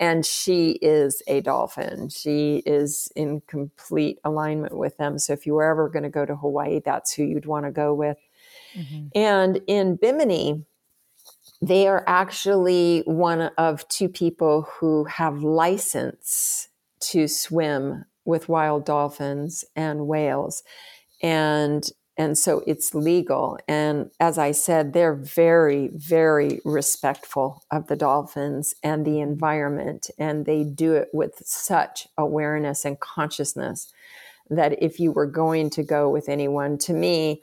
and 0.00 0.24
she 0.24 0.72
is 0.80 1.22
a 1.26 1.42
dolphin. 1.42 2.08
She 2.08 2.62
is 2.64 3.12
in 3.14 3.42
complete 3.46 4.18
alignment 4.24 4.74
with 4.76 4.96
them. 4.96 5.18
So 5.18 5.34
if 5.34 5.46
you 5.46 5.52
were 5.52 5.70
ever 5.70 5.90
going 5.90 6.04
to 6.04 6.08
go 6.08 6.24
to 6.24 6.34
Hawaii, 6.34 6.80
that's 6.82 7.12
who 7.12 7.22
you'd 7.22 7.44
want 7.44 7.66
to 7.66 7.70
go 7.70 7.92
with. 7.92 8.16
Mm-hmm. 8.74 9.08
And 9.14 9.60
in 9.66 9.96
Bimini, 9.96 10.64
they 11.60 11.86
are 11.86 12.02
actually 12.06 13.02
one 13.04 13.50
of 13.58 13.86
two 13.88 14.08
people 14.08 14.62
who 14.62 15.04
have 15.04 15.42
license 15.42 16.70
to 17.00 17.28
swim 17.28 18.06
with 18.24 18.48
wild 18.48 18.86
dolphins 18.86 19.66
and 19.76 20.06
whales. 20.06 20.62
And 21.22 21.86
and 22.20 22.36
so 22.36 22.62
it's 22.66 22.94
legal. 22.94 23.58
And 23.66 24.10
as 24.20 24.36
I 24.36 24.52
said, 24.52 24.92
they're 24.92 25.14
very, 25.14 25.88
very 25.94 26.60
respectful 26.66 27.64
of 27.70 27.86
the 27.86 27.96
dolphins 27.96 28.74
and 28.82 29.06
the 29.06 29.20
environment. 29.20 30.10
And 30.18 30.44
they 30.44 30.62
do 30.62 30.92
it 30.92 31.08
with 31.14 31.40
such 31.46 32.06
awareness 32.18 32.84
and 32.84 33.00
consciousness 33.00 33.90
that 34.50 34.82
if 34.82 35.00
you 35.00 35.12
were 35.12 35.24
going 35.24 35.70
to 35.70 35.82
go 35.82 36.10
with 36.10 36.28
anyone, 36.28 36.76
to 36.80 36.92
me, 36.92 37.40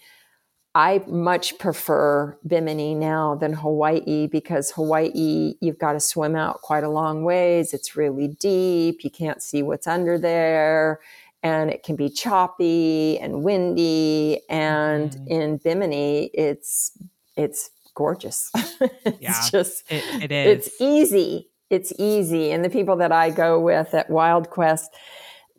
I 0.76 1.04
much 1.08 1.58
prefer 1.58 2.38
Bimini 2.46 2.94
now 2.94 3.34
than 3.34 3.54
Hawaii 3.54 4.28
because 4.28 4.70
Hawaii, 4.70 5.56
you've 5.60 5.80
got 5.80 5.94
to 5.94 6.00
swim 6.00 6.36
out 6.36 6.62
quite 6.62 6.84
a 6.84 6.90
long 6.90 7.24
ways. 7.24 7.74
It's 7.74 7.96
really 7.96 8.28
deep. 8.28 9.04
You 9.04 9.10
can't 9.10 9.42
see 9.42 9.64
what's 9.64 9.88
under 9.88 10.20
there 10.20 11.00
and 11.44 11.70
it 11.70 11.84
can 11.84 11.96
be 11.96 12.10
choppy 12.10 13.20
and 13.20 13.44
windy. 13.44 14.42
And 14.50 15.12
mm. 15.12 15.28
in 15.28 15.58
Bimini, 15.58 16.30
it's 16.34 16.98
it's 17.36 17.70
gorgeous. 17.94 18.52
it's 18.56 19.22
yeah, 19.22 19.50
just 19.50 19.84
it, 19.92 20.04
it 20.24 20.32
is. 20.32 20.68
It's 20.68 20.82
easy. 20.82 21.50
It's 21.70 21.94
easy. 22.00 22.52
And 22.52 22.64
the 22.64 22.70
people 22.70 22.96
that 22.98 23.12
I 23.12 23.30
go 23.30 23.60
with 23.60 23.94
at 23.94 24.10
Wild 24.10 24.50
Quest, 24.50 24.94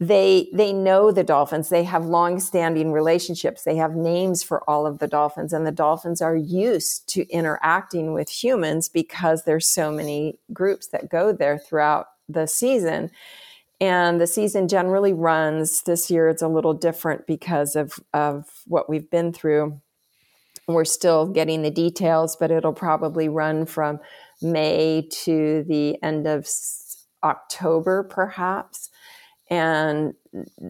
they 0.00 0.48
they 0.52 0.72
know 0.72 1.10
the 1.10 1.24
dolphins. 1.24 1.68
They 1.68 1.84
have 1.84 2.06
long-standing 2.06 2.92
relationships. 2.92 3.64
They 3.64 3.76
have 3.76 3.94
names 3.94 4.42
for 4.42 4.68
all 4.68 4.86
of 4.86 4.98
the 4.98 5.08
dolphins, 5.08 5.52
and 5.52 5.66
the 5.66 5.72
dolphins 5.72 6.22
are 6.22 6.36
used 6.36 7.08
to 7.10 7.28
interacting 7.28 8.12
with 8.12 8.28
humans 8.28 8.88
because 8.88 9.44
there's 9.44 9.66
so 9.66 9.90
many 9.90 10.38
groups 10.52 10.88
that 10.88 11.10
go 11.10 11.32
there 11.32 11.58
throughout 11.58 12.06
the 12.28 12.46
season 12.46 13.10
and 13.80 14.20
the 14.20 14.26
season 14.26 14.66
generally 14.66 15.12
runs 15.12 15.82
this 15.82 16.10
year 16.10 16.28
it's 16.28 16.42
a 16.42 16.48
little 16.48 16.74
different 16.74 17.26
because 17.26 17.76
of 17.76 17.92
of 18.12 18.44
what 18.66 18.88
we've 18.88 19.10
been 19.10 19.32
through. 19.32 19.80
We're 20.66 20.84
still 20.84 21.26
getting 21.26 21.62
the 21.62 21.70
details 21.70 22.36
but 22.36 22.50
it'll 22.50 22.72
probably 22.72 23.28
run 23.28 23.66
from 23.66 24.00
may 24.42 25.08
to 25.24 25.64
the 25.66 26.02
end 26.02 26.26
of 26.26 26.48
october 27.22 28.02
perhaps. 28.02 28.90
And 29.50 30.14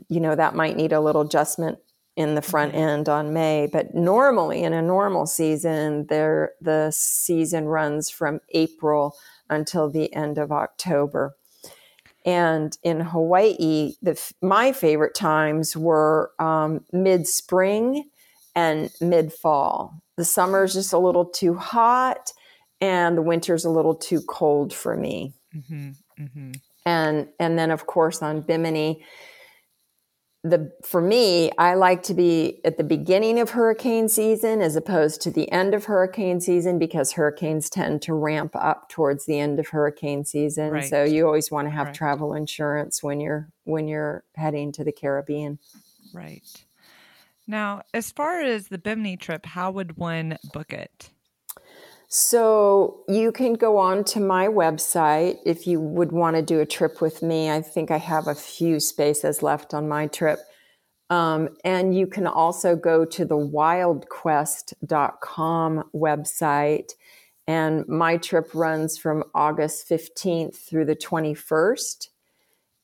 you 0.09 0.21
know 0.21 0.35
that 0.35 0.55
might 0.55 0.77
need 0.77 0.93
a 0.93 1.01
little 1.01 1.23
adjustment 1.23 1.79
in 2.15 2.35
the 2.35 2.43
front 2.43 2.73
mm-hmm. 2.73 2.89
end 2.89 3.09
on 3.09 3.33
may. 3.33 3.69
But 3.73 3.95
normally 3.95 4.63
in 4.63 4.75
a 4.75 4.83
normal 4.83 5.27
season 5.27 6.07
there 6.09 6.53
the 6.61 6.91
season 6.91 7.65
runs 7.65 8.11
from 8.11 8.41
april 8.51 9.17
until 9.49 9.91
the 9.91 10.15
end 10.15 10.37
of 10.37 10.53
october 10.53 11.35
and 12.29 12.77
in 12.83 13.01
Hawaii, 13.01 13.95
the, 14.03 14.21
my 14.43 14.73
favorite 14.73 15.15
times 15.15 15.75
were 15.75 16.31
um, 16.39 16.85
mid 16.93 17.27
spring 17.27 18.05
and 18.55 18.91
mid 19.01 19.33
fall. 19.33 20.03
The 20.19 20.27
summer 20.27 20.65
is 20.65 20.75
just 20.75 20.93
a 20.93 20.99
little 20.99 21.25
too 21.25 21.55
hot, 21.55 22.31
and 22.83 23.17
the 23.17 23.23
winter's 23.23 23.65
a 23.65 23.71
little 23.71 23.95
too 23.95 24.21
cold 24.29 24.75
for 24.75 24.95
me. 24.95 25.33
Mm-hmm, 25.57 25.91
mm-hmm. 26.23 26.53
And 26.85 27.29
and 27.41 27.59
then 27.59 27.71
of 27.71 27.87
course 27.87 28.21
on 28.21 28.43
Bimini, 28.43 29.03
the 30.45 30.73
for 30.85 31.01
me, 31.01 31.51
I 31.59 31.75
like 31.75 32.03
to 32.05 32.15
be 32.15 32.61
at 32.65 32.77
the 32.79 32.85
beginning 32.85 33.41
of 33.41 33.51
hurricane 33.51 34.09
season 34.09 34.61
as 34.61 34.77
opposed 34.77 35.21
to 35.23 35.31
the 35.31 35.51
end 35.51 35.75
of 35.75 35.87
hurricane 35.87 36.41
season 36.41 36.79
because 36.79 37.13
hurricanes 37.13 37.69
tend 37.69 38.03
to 38.03 38.15
ramp 38.15 38.55
up 38.55 38.89
towards 38.89 39.27
the 39.27 39.39
end 39.39 39.59
of 39.59 39.69
hurricane 39.69 40.25
season. 40.25 40.71
Right. 40.71 40.89
So 40.89 41.03
you 41.03 41.27
always 41.27 41.51
want 41.51 41.67
to 41.67 41.71
have 41.71 41.89
right. 41.89 41.95
travel 41.95 42.35
insurance 42.35 43.03
when 43.03 43.21
you're 43.21 43.51
when 43.65 43.89
you're 43.89 44.25
heading 44.37 44.71
to 44.73 44.85
the 44.85 44.93
Caribbean. 44.93 45.59
Right. 46.13 46.47
Now, 47.47 47.83
as 47.93 48.13
far 48.13 48.41
as 48.41 48.69
the 48.69 48.79
Bimini 48.79 49.17
trip, 49.17 49.47
how 49.47 49.71
would 49.73 49.97
one 49.97 50.37
book 50.53 50.73
it? 50.73 51.11
So 52.09 53.05
you 53.07 53.31
can 53.33 53.53
go 53.53 53.77
on 53.77 54.03
to 54.05 54.21
my 54.21 54.49
website 54.49 55.41
if 55.45 55.67
you 55.67 55.79
would 55.79 56.11
want 56.11 56.37
to 56.37 56.43
do 56.43 56.61
a 56.61 56.67
trip 56.67 57.03
with 57.03 57.23
me. 57.23 57.51
I 57.51 57.61
think 57.61 57.91
I 57.91 57.99
have 57.99 58.27
a 58.27 58.35
few 58.35 58.81
spaces 58.81 59.43
left 59.43 59.75
on 59.75 59.89
my 59.89 60.07
trip. 60.07 60.39
Um, 61.11 61.51
and 61.65 61.95
you 61.95 62.07
can 62.07 62.27
also 62.27 62.77
go 62.77 63.05
to 63.05 63.27
the 63.27 63.37
wildquest.com 63.37 65.85
website. 65.95 66.93
And 67.47 67.87
my 67.89 68.17
trip 68.17 68.55
runs 68.55 68.97
from 68.97 69.25
August 69.35 69.87
15th 69.89 70.57
through 70.57 70.87
the 70.87 70.97
21st 70.97 72.09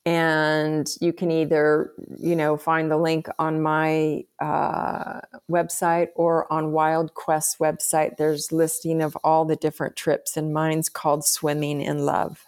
and 0.05 0.87
you 1.01 1.11
can 1.11 1.31
either 1.31 1.91
you 2.17 2.35
know 2.35 2.57
find 2.57 2.91
the 2.91 2.97
link 2.97 3.27
on 3.39 3.61
my 3.61 4.23
uh, 4.39 5.21
website 5.51 6.09
or 6.15 6.51
on 6.51 6.71
wild 6.71 7.13
quest 7.13 7.59
website. 7.59 8.17
There's 8.17 8.51
listing 8.51 9.01
of 9.01 9.17
all 9.23 9.45
the 9.45 9.55
different 9.55 9.95
trips 9.95 10.37
and 10.37 10.53
mine's 10.53 10.89
called 10.89 11.25
swimming 11.25 11.81
in 11.81 12.05
love. 12.05 12.43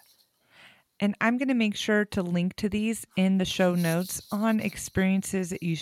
And 1.00 1.14
i'm 1.20 1.38
going 1.38 1.48
to 1.48 1.54
make 1.54 1.76
sure 1.76 2.04
to 2.06 2.22
link 2.22 2.56
to 2.56 2.68
these 2.68 3.06
in 3.16 3.38
the 3.38 3.44
show 3.44 3.74
notes 3.74 4.20
on 4.32 4.58
experiences 4.58 5.50
that 5.50 5.62
you 5.62 5.76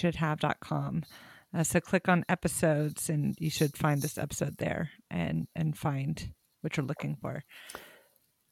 uh, 1.55 1.63
so 1.63 1.81
click 1.81 2.09
on 2.09 2.25
episodes 2.29 3.09
and 3.09 3.35
you 3.39 3.49
should 3.51 3.77
find 3.77 4.03
this 4.03 4.19
episode 4.19 4.59
there 4.59 4.91
and 5.11 5.47
and 5.57 5.77
find 5.77 6.33
what 6.61 6.77
you're 6.77 6.87
looking 6.87 7.17
for. 7.21 7.45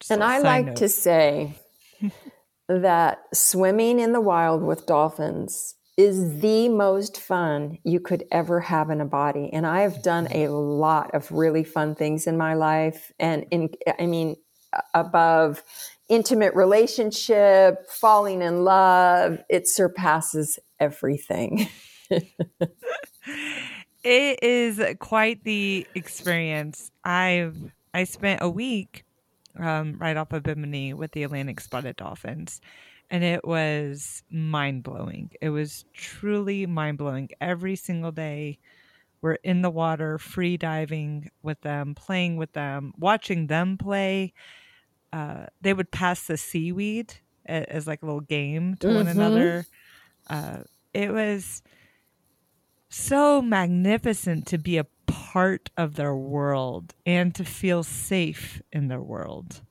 Just 0.01 0.11
and 0.11 0.25
i 0.25 0.39
like 0.39 0.67
note. 0.67 0.77
to 0.77 0.89
say 0.89 1.55
that 2.69 3.23
swimming 3.33 3.99
in 3.99 4.13
the 4.13 4.21
wild 4.21 4.63
with 4.63 4.87
dolphins 4.87 5.75
is 5.97 6.41
the 6.41 6.69
most 6.69 7.21
fun 7.21 7.79
you 7.85 8.01
could 8.01 8.25
ever 8.33 8.61
have 8.61 8.91
in 8.91 9.01
a 9.01 9.05
body. 9.05 9.51
And 9.53 9.67
I 9.67 9.83
have 9.83 10.03
done 10.03 10.27
a 10.31 10.49
lot 10.49 11.15
of 11.15 11.31
really 11.31 11.63
fun 11.63 11.95
things 11.95 12.27
in 12.27 12.37
my 12.37 12.55
life. 12.55 13.13
And 13.21 13.47
in, 13.51 13.71
I 13.99 14.07
mean, 14.07 14.37
above 14.93 15.63
intimate 16.09 16.55
relationship, 16.55 17.89
falling 17.89 18.43
in 18.43 18.65
love, 18.65 19.39
it 19.49 19.69
surpasses 19.69 20.59
everything. 20.81 21.69
it 22.11 22.25
is 24.43 24.83
quite 24.99 25.45
the 25.45 25.87
experience. 25.95 26.91
I've 27.05 27.57
I 27.95 28.05
spent 28.05 28.43
a 28.43 28.51
week 28.51 29.04
um, 29.59 29.97
right 29.99 30.17
off 30.17 30.33
of 30.33 30.43
Bimini 30.43 30.95
with 30.95 31.13
the 31.13 31.23
Atlantic 31.23 31.61
spotted 31.61 31.97
dolphins. 31.97 32.61
And 33.11 33.23
it 33.23 33.47
was 33.47 34.23
mind 34.31 34.83
blowing. 34.83 35.31
It 35.41 35.51
was 35.51 35.85
truly 35.93 36.67
mind 36.67 36.99
blowing. 36.99 37.29
Every 37.41 37.77
single 37.77 38.13
day, 38.13 38.59
we're 39.21 39.35
in 39.35 39.63
the 39.63 39.71
water, 39.71 40.19
free 40.19 40.57
diving 40.57 41.31
with 41.43 41.61
them, 41.61 41.95
playing 41.95 42.37
with 42.37 42.53
them, 42.53 42.93
watching 42.99 43.47
them 43.47 43.79
play. 43.79 44.33
Uh, 45.13 45.47
they 45.61 45.73
would 45.73 45.91
pass 45.91 46.27
the 46.27 46.37
seaweed 46.37 47.15
as, 47.47 47.65
as, 47.69 47.87
like 47.87 48.03
a 48.03 48.07
little 48.07 48.21
game 48.21 48.75
to 48.77 48.87
mm-hmm. 48.87 48.97
one 48.97 49.07
another. 49.07 49.67
Uh, 50.29 50.59
it 50.93 51.13
was 51.13 51.63
so 52.89 53.41
magnificent 53.41 54.47
to 54.47 54.59
be 54.59 54.79
a 54.79 54.87
part 55.07 55.71
of 55.77 55.95
their 55.95 56.15
world 56.15 56.95
and 57.05 57.35
to 57.35 57.45
feel 57.45 57.83
safe 57.83 58.63
in 58.73 58.89
their 58.89 59.03
world. 59.03 59.63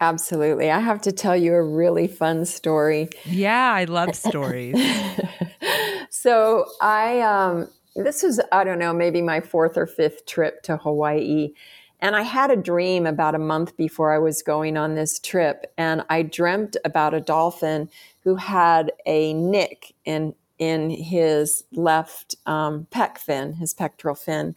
Absolutely. 0.00 0.70
I 0.70 0.80
have 0.80 1.00
to 1.02 1.12
tell 1.12 1.36
you 1.36 1.54
a 1.54 1.62
really 1.62 2.08
fun 2.08 2.44
story. 2.44 3.08
Yeah, 3.24 3.72
I 3.72 3.84
love 3.84 4.16
stories. 4.16 4.76
so 6.10 6.66
I 6.80 7.20
um 7.20 7.68
this 7.94 8.22
was 8.22 8.40
I 8.50 8.64
don't 8.64 8.80
know, 8.80 8.92
maybe 8.92 9.22
my 9.22 9.40
fourth 9.40 9.76
or 9.76 9.86
fifth 9.86 10.26
trip 10.26 10.62
to 10.64 10.76
Hawaii. 10.76 11.52
And 12.00 12.16
I 12.16 12.22
had 12.22 12.50
a 12.50 12.56
dream 12.56 13.06
about 13.06 13.36
a 13.36 13.38
month 13.38 13.76
before 13.76 14.12
I 14.12 14.18
was 14.18 14.42
going 14.42 14.76
on 14.76 14.96
this 14.96 15.20
trip 15.20 15.72
and 15.78 16.02
I 16.10 16.22
dreamt 16.22 16.76
about 16.84 17.14
a 17.14 17.20
dolphin 17.20 17.88
who 18.24 18.34
had 18.34 18.90
a 19.06 19.32
nick 19.34 19.94
in 20.04 20.34
in 20.62 20.90
his 20.90 21.64
left 21.72 22.36
um, 22.46 22.86
pec 22.92 23.18
fin, 23.18 23.54
his 23.54 23.74
pectoral 23.74 24.14
fin, 24.14 24.54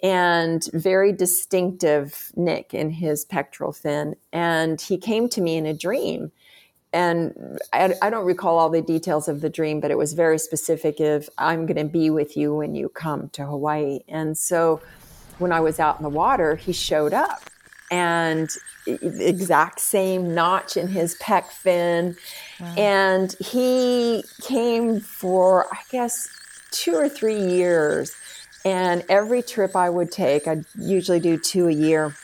and 0.00 0.68
very 0.72 1.12
distinctive 1.12 2.30
nick 2.36 2.72
in 2.72 2.90
his 2.90 3.24
pectoral 3.24 3.72
fin. 3.72 4.14
And 4.32 4.80
he 4.80 4.96
came 4.96 5.28
to 5.30 5.40
me 5.40 5.56
in 5.56 5.66
a 5.66 5.74
dream. 5.74 6.30
And 6.92 7.58
I, 7.72 7.92
I 8.00 8.08
don't 8.08 8.24
recall 8.24 8.56
all 8.56 8.70
the 8.70 8.82
details 8.82 9.26
of 9.26 9.40
the 9.40 9.50
dream, 9.50 9.80
but 9.80 9.90
it 9.90 9.98
was 9.98 10.12
very 10.12 10.38
specific 10.38 11.00
of 11.00 11.28
I'm 11.38 11.66
going 11.66 11.84
to 11.88 11.92
be 11.92 12.08
with 12.08 12.36
you 12.36 12.54
when 12.54 12.76
you 12.76 12.88
come 12.88 13.28
to 13.30 13.44
Hawaii. 13.44 14.00
And 14.08 14.38
so 14.38 14.80
when 15.38 15.50
I 15.50 15.58
was 15.58 15.80
out 15.80 15.96
in 15.98 16.04
the 16.04 16.08
water, 16.08 16.54
he 16.54 16.72
showed 16.72 17.12
up 17.12 17.50
and 17.92 18.50
exact 18.86 19.78
same 19.78 20.34
notch 20.34 20.78
in 20.78 20.88
his 20.88 21.14
pec 21.16 21.44
fin. 21.48 22.16
Wow. 22.58 22.74
And 22.78 23.32
he 23.38 24.24
came 24.40 24.98
for, 24.98 25.66
I 25.72 25.80
guess, 25.90 26.28
two 26.70 26.94
or 26.94 27.08
three 27.08 27.38
years. 27.38 28.16
And 28.64 29.04
every 29.08 29.42
trip 29.42 29.76
I 29.76 29.90
would 29.90 30.10
take, 30.10 30.48
I'd 30.48 30.64
usually 30.74 31.20
do 31.20 31.36
two 31.36 31.68
a 31.68 31.72
year, 31.72 32.14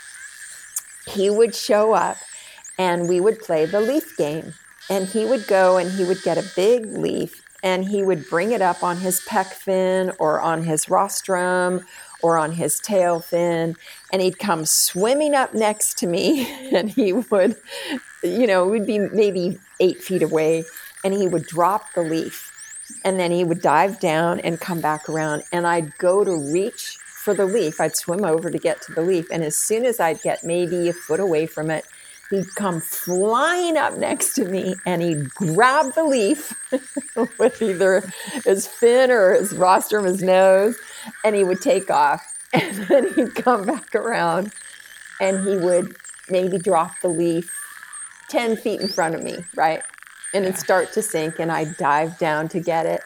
he 1.07 1.29
would 1.29 1.55
show 1.55 1.93
up 1.93 2.17
and 2.79 3.09
we 3.09 3.21
would 3.21 3.41
play 3.41 3.67
the 3.67 3.81
leaf 3.81 4.17
game. 4.17 4.55
And 4.89 5.07
he 5.07 5.27
would 5.27 5.47
go 5.47 5.77
and 5.77 5.91
he 5.91 6.05
would 6.05 6.23
get 6.23 6.39
a 6.39 6.45
big 6.57 6.87
leaf 6.87 7.43
and 7.63 7.85
he 7.85 8.03
would 8.03 8.27
bring 8.31 8.53
it 8.53 8.63
up 8.63 8.83
on 8.83 8.99
his 8.99 9.21
pec 9.21 9.47
fin 9.47 10.13
or 10.19 10.41
on 10.41 10.63
his 10.63 10.89
rostrum 10.89 11.85
or 12.23 12.39
on 12.39 12.53
his 12.53 12.81
tail 12.81 13.21
fin 13.21 13.77
and 14.13 14.23
he'd 14.23 14.39
come 14.39 14.65
swimming 14.65 15.35
up 15.35 15.55
next 15.55 15.99
to 15.99 16.07
me 16.07 16.49
and 16.75 16.91
he 16.91 17.13
would 17.13 17.57
you 18.23 18.47
know 18.47 18.67
we'd 18.67 18.87
be 18.87 18.99
maybe 18.99 19.59
eight 19.81 20.03
feet 20.03 20.23
away 20.23 20.65
and 21.05 21.15
he 21.15 21.29
would 21.29 21.47
drop 21.47 21.85
the 21.95 22.03
leaf 22.03 22.53
and 23.05 23.21
then 23.21 23.31
he 23.31 23.45
would 23.45 23.61
dive 23.61 24.01
down 24.01 24.41
and 24.41 24.61
come 24.61 24.81
back 24.81 25.09
around 25.09 25.43
and 25.53 25.67
i'd 25.67 25.97
go 25.99 26.25
to 26.25 26.37
reach 26.53 26.99
for 27.29 27.35
the 27.35 27.45
leaf. 27.45 27.79
I'd 27.79 27.95
swim 27.95 28.25
over 28.25 28.51
to 28.51 28.59
get 28.59 28.81
to 28.83 28.93
the 28.95 29.03
leaf 29.03 29.27
and 29.31 29.45
as 29.45 29.57
soon 29.57 29.85
as 29.85 30.01
i'd 30.01 30.23
get 30.23 30.45
maybe 30.45 30.89
a 30.89 30.95
foot 30.95 31.21
away 31.21 31.47
from 31.47 31.71
it 31.71 31.85
he'd 32.31 32.55
come 32.55 32.81
flying 32.81 33.77
up 33.77 33.97
next 33.97 34.35
to 34.35 34.45
me 34.45 34.75
and 34.87 35.03
he'd 35.03 35.31
grab 35.31 35.95
the 35.95 36.05
leaf 36.05 36.53
with 37.39 37.63
either 37.63 38.03
his 38.45 38.67
fin 38.67 39.11
or 39.11 39.35
his 39.35 39.53
rostrum, 39.53 40.05
his 40.05 40.23
nose, 40.23 40.77
and 41.25 41.35
he 41.35 41.45
would 41.45 41.61
take 41.61 41.91
off. 41.91 42.23
And 42.55 42.77
then 42.89 43.13
he'd 43.13 43.35
come 43.35 43.67
back 43.67 43.95
around 43.95 44.55
and 45.21 45.47
he 45.47 45.57
would 45.57 45.95
maybe 46.31 46.57
drop 46.57 46.93
the 47.03 47.09
leaf 47.09 47.55
10 48.29 48.57
feet 48.57 48.81
in 48.81 48.89
front 48.89 49.15
of 49.15 49.23
me, 49.23 49.45
right? 49.55 49.83
And 50.35 50.45
it'd 50.45 50.59
start 50.59 50.93
to 50.93 51.03
sink, 51.03 51.39
and 51.39 51.51
I'd 51.51 51.77
dive 51.77 52.19
down 52.19 52.49
to 52.49 52.61
get 52.61 52.87
it. 52.87 53.03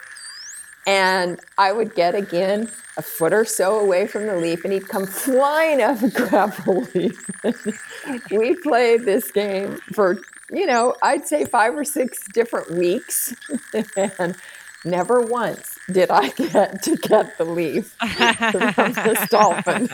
And 0.86 1.38
I 1.58 1.72
would 1.72 1.94
get 1.94 2.14
again 2.14 2.70
a 2.96 3.02
foot 3.02 3.32
or 3.32 3.44
so 3.44 3.78
away 3.78 4.06
from 4.06 4.26
the 4.26 4.36
leaf, 4.36 4.64
and 4.64 4.72
he'd 4.72 4.88
come 4.88 5.06
flying 5.06 5.80
up 5.80 6.02
and 6.02 6.12
grab 6.14 6.52
the 6.64 6.88
leaf. 6.94 8.30
we 8.30 8.54
played 8.56 9.04
this 9.04 9.30
game 9.30 9.76
for, 9.92 10.18
you 10.50 10.66
know, 10.66 10.94
I'd 11.02 11.26
say 11.26 11.44
five 11.44 11.74
or 11.76 11.84
six 11.84 12.26
different 12.32 12.70
weeks. 12.72 13.34
and 14.18 14.36
never 14.84 15.20
once 15.20 15.78
did 15.90 16.10
I 16.10 16.30
get 16.30 16.82
to 16.82 16.96
get 16.96 17.38
the 17.38 17.44
leaf 17.44 17.94
from 17.98 18.92
this 19.04 19.28
dolphin. 19.28 19.88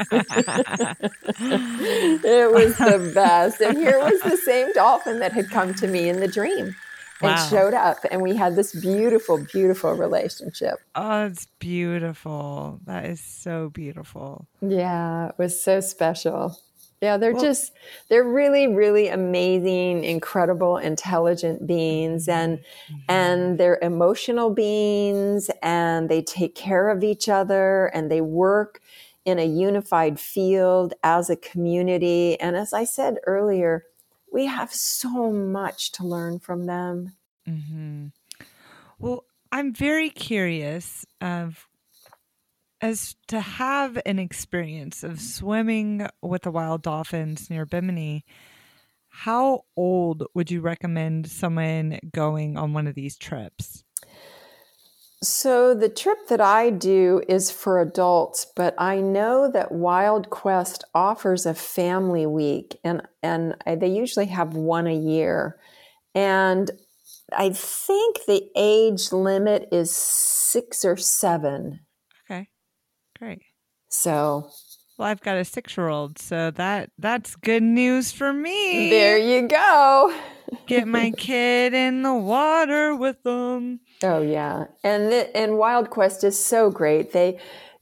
it 2.24 2.52
was 2.52 2.76
the 2.76 3.12
best. 3.14 3.60
And 3.60 3.76
here 3.76 3.98
was 3.98 4.20
the 4.22 4.36
same 4.36 4.72
dolphin 4.72 5.18
that 5.20 5.32
had 5.32 5.50
come 5.50 5.74
to 5.74 5.86
me 5.86 6.08
in 6.08 6.20
the 6.20 6.28
dream 6.28 6.74
and 7.22 7.50
showed 7.50 7.74
up 7.74 7.98
and 8.10 8.22
we 8.22 8.36
had 8.36 8.56
this 8.56 8.74
beautiful 8.74 9.44
beautiful 9.52 9.92
relationship. 9.92 10.78
Oh 10.94 11.26
it's 11.26 11.46
beautiful. 11.58 12.80
That 12.86 13.06
is 13.06 13.20
so 13.20 13.70
beautiful. 13.70 14.46
Yeah 14.60 15.28
it 15.28 15.34
was 15.38 15.60
so 15.60 15.80
special. 15.80 16.58
Yeah 17.00 17.16
they're 17.16 17.32
well, 17.32 17.42
just 17.42 17.72
they're 18.08 18.24
really 18.24 18.66
really 18.66 19.08
amazing 19.08 20.04
incredible 20.04 20.76
intelligent 20.76 21.66
beings 21.66 22.28
and 22.28 22.58
mm-hmm. 22.58 22.96
and 23.08 23.58
they're 23.58 23.78
emotional 23.82 24.50
beings 24.50 25.50
and 25.62 26.08
they 26.08 26.22
take 26.22 26.54
care 26.54 26.88
of 26.88 27.04
each 27.04 27.28
other 27.28 27.86
and 27.86 28.10
they 28.10 28.20
work 28.20 28.80
in 29.24 29.38
a 29.38 29.46
unified 29.46 30.18
field 30.18 30.94
as 31.02 31.28
a 31.28 31.36
community. 31.36 32.40
And 32.40 32.56
as 32.56 32.72
i 32.72 32.84
said 32.84 33.18
earlier 33.26 33.84
we 34.32 34.46
have 34.46 34.72
so 34.72 35.32
much 35.32 35.92
to 35.92 36.06
learn 36.06 36.38
from 36.38 36.66
them. 36.66 37.14
Mm-hmm. 37.48 38.06
Well, 38.98 39.24
I'm 39.52 39.72
very 39.72 40.10
curious 40.10 41.06
of 41.20 41.66
as 42.80 43.16
to 43.26 43.40
have 43.40 43.98
an 44.06 44.18
experience 44.18 45.02
of 45.02 45.20
swimming 45.20 46.06
with 46.22 46.42
the 46.42 46.50
wild 46.50 46.82
dolphins 46.82 47.50
near 47.50 47.66
Bimini. 47.66 48.24
How 49.08 49.62
old 49.76 50.24
would 50.34 50.50
you 50.50 50.60
recommend 50.60 51.28
someone 51.28 51.98
going 52.12 52.56
on 52.56 52.72
one 52.72 52.86
of 52.86 52.94
these 52.94 53.16
trips? 53.16 53.82
So 55.22 55.74
the 55.74 55.88
trip 55.88 56.28
that 56.28 56.40
I 56.40 56.70
do 56.70 57.22
is 57.28 57.50
for 57.50 57.80
adults, 57.80 58.46
but 58.54 58.74
I 58.78 59.00
know 59.00 59.50
that 59.50 59.72
Wild 59.72 60.30
Quest 60.30 60.84
offers 60.94 61.44
a 61.44 61.54
family 61.54 62.24
week 62.24 62.78
and 62.84 63.02
and 63.22 63.56
they 63.66 63.88
usually 63.88 64.26
have 64.26 64.54
one 64.54 64.86
a 64.86 64.94
year. 64.94 65.58
And 66.14 66.70
I 67.32 67.50
think 67.50 68.20
the 68.26 68.48
age 68.56 69.12
limit 69.12 69.68
is 69.72 69.94
6 69.94 70.84
or 70.84 70.96
7. 70.96 71.80
Okay. 72.24 72.48
Great. 73.18 73.42
So 73.88 74.50
well, 74.98 75.08
I've 75.08 75.20
got 75.20 75.36
a 75.36 75.44
six 75.44 75.76
year 75.76 75.88
old, 75.88 76.18
so 76.18 76.50
that 76.52 76.90
that's 76.98 77.36
good 77.36 77.62
news 77.62 78.10
for 78.10 78.32
me. 78.32 78.90
There 78.90 79.18
you 79.18 79.46
go. 79.46 80.16
Get 80.66 80.86
my 80.86 81.10
kid 81.16 81.74
in 81.74 82.02
the 82.02 82.14
water 82.14 82.94
with 82.94 83.22
them. 83.22 83.80
Oh 84.02 84.22
yeah, 84.22 84.66
and 84.84 85.12
the, 85.12 85.36
and 85.36 85.58
Wild 85.58 85.90
Quest 85.90 86.24
is 86.24 86.42
so 86.42 86.70
great. 86.70 87.12
They, 87.12 87.38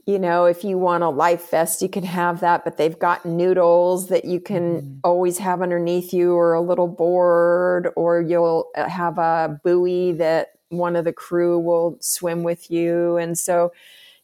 you 0.07 0.19
know, 0.19 0.45
if 0.45 0.64
you 0.64 0.79
want 0.79 1.03
a 1.03 1.09
life 1.09 1.51
vest, 1.51 1.83
you 1.83 1.89
can 1.89 2.05
have 2.05 2.41
that, 2.41 2.64
but 2.64 2.77
they've 2.77 2.99
got 2.99 3.27
noodles 3.27 4.09
that 4.09 4.25
you 4.25 4.41
can 4.41 4.81
mm. 4.81 5.01
always 5.05 5.39
have 5.39 5.62
underneath 5.62 6.12
you, 6.12 6.35
or 6.35 6.55
a 6.55 6.61
little 6.61 6.89
board, 6.89 7.89
or 7.97 8.21
you'll 8.21 8.69
uh, 8.77 8.89
have 8.89 9.19
a 9.19 9.61
buoy 9.62 10.12
that 10.12 10.53
one 10.69 10.97
of 10.97 11.05
the 11.05 11.12
crew 11.12 11.59
will 11.59 11.99
swim 12.01 12.43
with 12.43 12.71
you, 12.71 13.17
and 13.17 13.39
so 13.39 13.73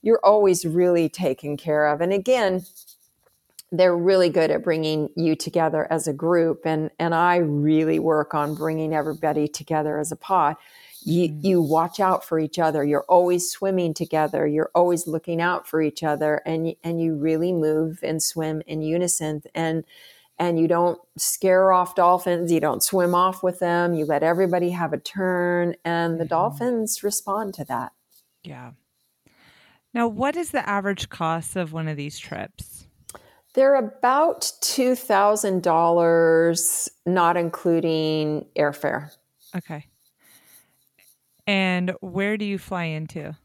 you're 0.03 0.21
always 0.25 0.65
really 0.65 1.09
taken 1.09 1.57
care 1.57 1.87
of. 1.87 2.01
And 2.01 2.13
again, 2.13 2.65
they're 3.73 3.97
really 3.97 4.29
good 4.29 4.51
at 4.51 4.63
bringing 4.63 5.09
you 5.17 5.35
together 5.35 5.91
as 5.91 6.07
a 6.07 6.13
group 6.13 6.67
and 6.67 6.91
and 6.99 7.15
I 7.15 7.37
really 7.37 7.99
work 7.99 8.35
on 8.35 8.55
bringing 8.55 8.95
everybody 8.95 9.49
together 9.49 9.99
as 9.99 10.13
a 10.13 10.17
pod. 10.17 10.57
You 11.05 11.31
mm-hmm. 11.31 11.47
you 11.47 11.63
watch 11.63 11.99
out 11.99 12.25
for 12.25 12.39
each 12.39 12.59
other. 12.59 12.85
You're 12.85 13.07
always 13.09 13.51
swimming 13.51 13.95
together. 13.95 14.47
You're 14.47 14.71
always 14.75 15.07
looking 15.07 15.41
out 15.41 15.67
for 15.67 15.81
each 15.81 16.03
other 16.03 16.43
and 16.45 16.75
and 16.85 17.01
you 17.01 17.17
really 17.17 17.53
move 17.53 17.99
and 18.03 18.23
swim 18.23 18.63
in 18.67 18.83
unison 18.83 19.43
and 19.55 19.85
and 20.39 20.59
you 20.59 20.69
don't 20.69 21.01
scare 21.17 21.73
off 21.73 21.95
dolphins. 21.95 22.53
You 22.53 22.61
don't 22.61 22.83
swim 22.83 23.15
off 23.15 23.43
with 23.43 23.59
them. 23.59 23.95
You 23.95 24.05
let 24.05 24.23
everybody 24.23 24.71
have 24.71 24.93
a 24.93 24.99
turn 24.99 25.77
and 25.85 26.21
the 26.21 26.25
mm-hmm. 26.25 26.29
dolphins 26.29 27.03
respond 27.03 27.55
to 27.55 27.65
that. 27.65 27.93
Yeah. 28.45 28.73
Now, 29.95 30.09
what 30.09 30.37
is 30.37 30.51
the 30.51 30.67
average 30.69 31.09
cost 31.09 31.55
of 31.55 31.73
one 31.73 31.87
of 31.87 31.97
these 31.97 32.19
trips? 32.19 32.87
They're 33.55 33.75
about 33.75 34.43
$2,000, 34.63 36.89
not 37.05 37.37
including 37.37 38.47
airfare. 38.57 39.11
Okay. 39.55 39.87
And 41.47 41.93
where 42.01 42.37
do 42.37 42.45
you 42.45 42.59
fly 42.59 42.85
into? 42.85 43.37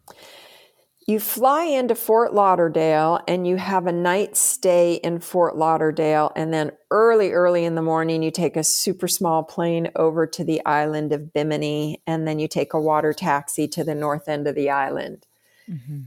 You 1.07 1.19
fly 1.21 1.63
into 1.63 1.95
Fort 1.95 2.33
Lauderdale 2.33 3.21
and 3.29 3.47
you 3.47 3.55
have 3.55 3.87
a 3.87 3.93
night 3.93 4.35
stay 4.35 4.95
in 4.95 5.19
Fort 5.19 5.57
Lauderdale. 5.57 6.33
And 6.35 6.53
then 6.53 6.71
early, 6.91 7.31
early 7.31 7.63
in 7.63 7.75
the 7.75 7.81
morning, 7.81 8.23
you 8.23 8.31
take 8.31 8.57
a 8.57 8.63
super 8.63 9.07
small 9.07 9.43
plane 9.43 9.89
over 9.95 10.27
to 10.27 10.43
the 10.43 10.63
island 10.65 11.13
of 11.13 11.31
Bimini. 11.31 12.01
And 12.05 12.27
then 12.27 12.39
you 12.39 12.49
take 12.49 12.73
a 12.73 12.81
water 12.81 13.13
taxi 13.13 13.69
to 13.69 13.85
the 13.85 13.95
north 13.95 14.27
end 14.27 14.47
of 14.47 14.55
the 14.55 14.69
island. 14.69 15.25
Mm-hmm. 15.69 16.01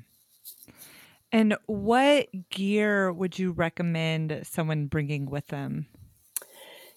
And 1.33 1.57
what 1.67 2.29
gear 2.51 3.13
would 3.13 3.39
you 3.39 3.53
recommend 3.53 4.41
someone 4.45 4.87
bringing 4.87 5.27
with 5.27 5.47
them? 5.49 5.87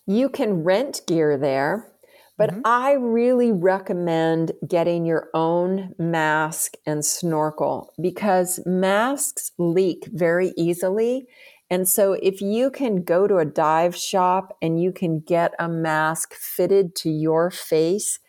You 0.08 0.28
can 0.30 0.64
rent 0.64 1.02
gear 1.08 1.38
there, 1.38 1.92
but 2.38 2.50
mm-hmm. 2.50 2.62
I 2.66 2.94
really 2.94 3.52
recommend 3.52 4.54
getting 4.68 5.06
your 5.06 5.30
own 5.34 5.94
mask 6.00 6.74
and 6.86 7.06
snorkel 7.06 7.94
because 8.02 8.60
masks 8.66 9.52
leak 9.58 10.10
very 10.12 10.52
easily. 10.58 11.28
And 11.70 11.88
so, 11.88 12.14
if 12.14 12.42
you 12.42 12.70
can 12.70 13.04
go 13.04 13.28
to 13.28 13.38
a 13.38 13.46
dive 13.46 13.96
shop 13.96 14.58
and 14.62 14.82
you 14.82 14.92
can 14.92 15.22
get 15.22 15.54
a 15.58 15.70
mask 15.70 16.34
fitted 16.34 16.96
to 16.98 17.10
your 17.10 17.50
face, 17.50 18.20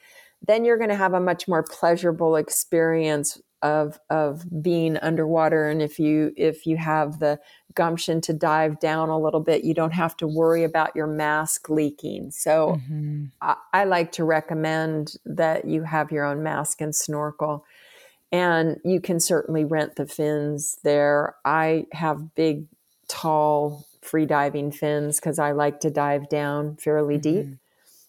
then 0.47 0.65
you're 0.65 0.79
going 0.79 0.91
to 0.91 0.97
have 0.97 1.15
a 1.15 1.21
much 1.21 1.49
more 1.49 1.63
pleasurable 1.63 2.37
experience 2.37 3.41
of 3.65 3.99
of 4.11 4.45
being 4.63 4.99
underwater 4.99 5.71
and 5.71 5.81
if 5.81 5.99
you 5.99 6.33
if 6.37 6.67
you 6.67 6.77
have 6.77 7.19
the 7.19 7.41
gumption 7.75 8.21
to 8.21 8.33
dive 8.35 8.79
down 8.79 9.09
a 9.09 9.19
little 9.19 9.41
bit 9.41 9.65
you 9.65 9.73
don't 9.73 9.95
have 9.95 10.15
to 10.15 10.27
worry 10.27 10.63
about 10.63 10.95
your 10.95 11.07
mask 11.07 11.71
leaking 11.71 12.31
so 12.31 12.79
mm-hmm. 12.79 13.25
I, 13.41 13.57
I, 13.73 13.85
like 13.85 14.13
to 14.13 14.25
recommend 14.25 15.17
that 15.25 15.65
you 15.65 15.83
have 15.83 16.13
your 16.13 16.25
own 16.25 16.43
mask 16.43 16.83
and 16.83 16.95
snorkel 16.95 17.65
and 18.31 18.77
you 18.85 19.01
can 19.01 19.19
certainly 19.19 19.65
rent 19.65 19.97
the 19.97 20.07
fins 20.07 20.77
there 20.85 21.35
i 21.47 21.87
have 21.93 22.35
big 22.35 22.67
tall 23.09 23.87
free 24.03 24.27
diving 24.27 24.71
fins 24.71 25.19
because 25.19 25.39
i 25.39 25.53
like 25.53 25.81
to 25.81 25.91
dive 25.91 26.29
down 26.29 26.77
fairly 26.77 27.15
mm-hmm. 27.15 27.23
deep 27.23 27.47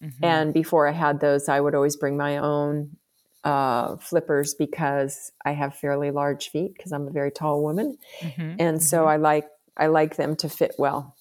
mm-hmm. 0.03 0.26
and 0.26 0.53
before 0.53 0.86
i 0.86 0.91
had 0.91 1.22
those 1.22 1.47
i 1.47 1.62
would 1.62 1.74
always 1.74 1.95
bring 1.95 2.18
my 2.18 2.38
own 2.38 2.97
uh, 3.46 3.96
flippers 3.98 4.56
because 4.56 5.32
I 5.46 5.52
have 5.52 5.76
fairly 5.76 6.12
large 6.12 6.50
feet 6.50 6.74
because 6.76 6.91
I'm 6.91 7.08
a 7.08 7.12
very 7.12 7.32
tall 7.32 7.62
woman, 7.62 7.98
mm-hmm, 8.20 8.41
and 8.41 8.60
mm-hmm. 8.60 8.80
so 8.80 9.06
I 9.06 9.18
like 9.18 9.48
I 9.78 9.88
like 9.88 10.18
them 10.18 10.36
to 10.38 10.50
fit 10.50 10.74
well. 10.78 11.16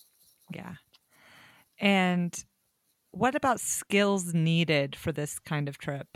Yeah, 0.53 0.75
and 1.79 2.35
what 3.11 3.35
about 3.35 3.61
skills 3.61 4.35
needed 4.35 4.97
for 4.97 5.13
this 5.13 5.39
kind 5.39 5.69
of 5.69 5.79
trip? 5.79 6.09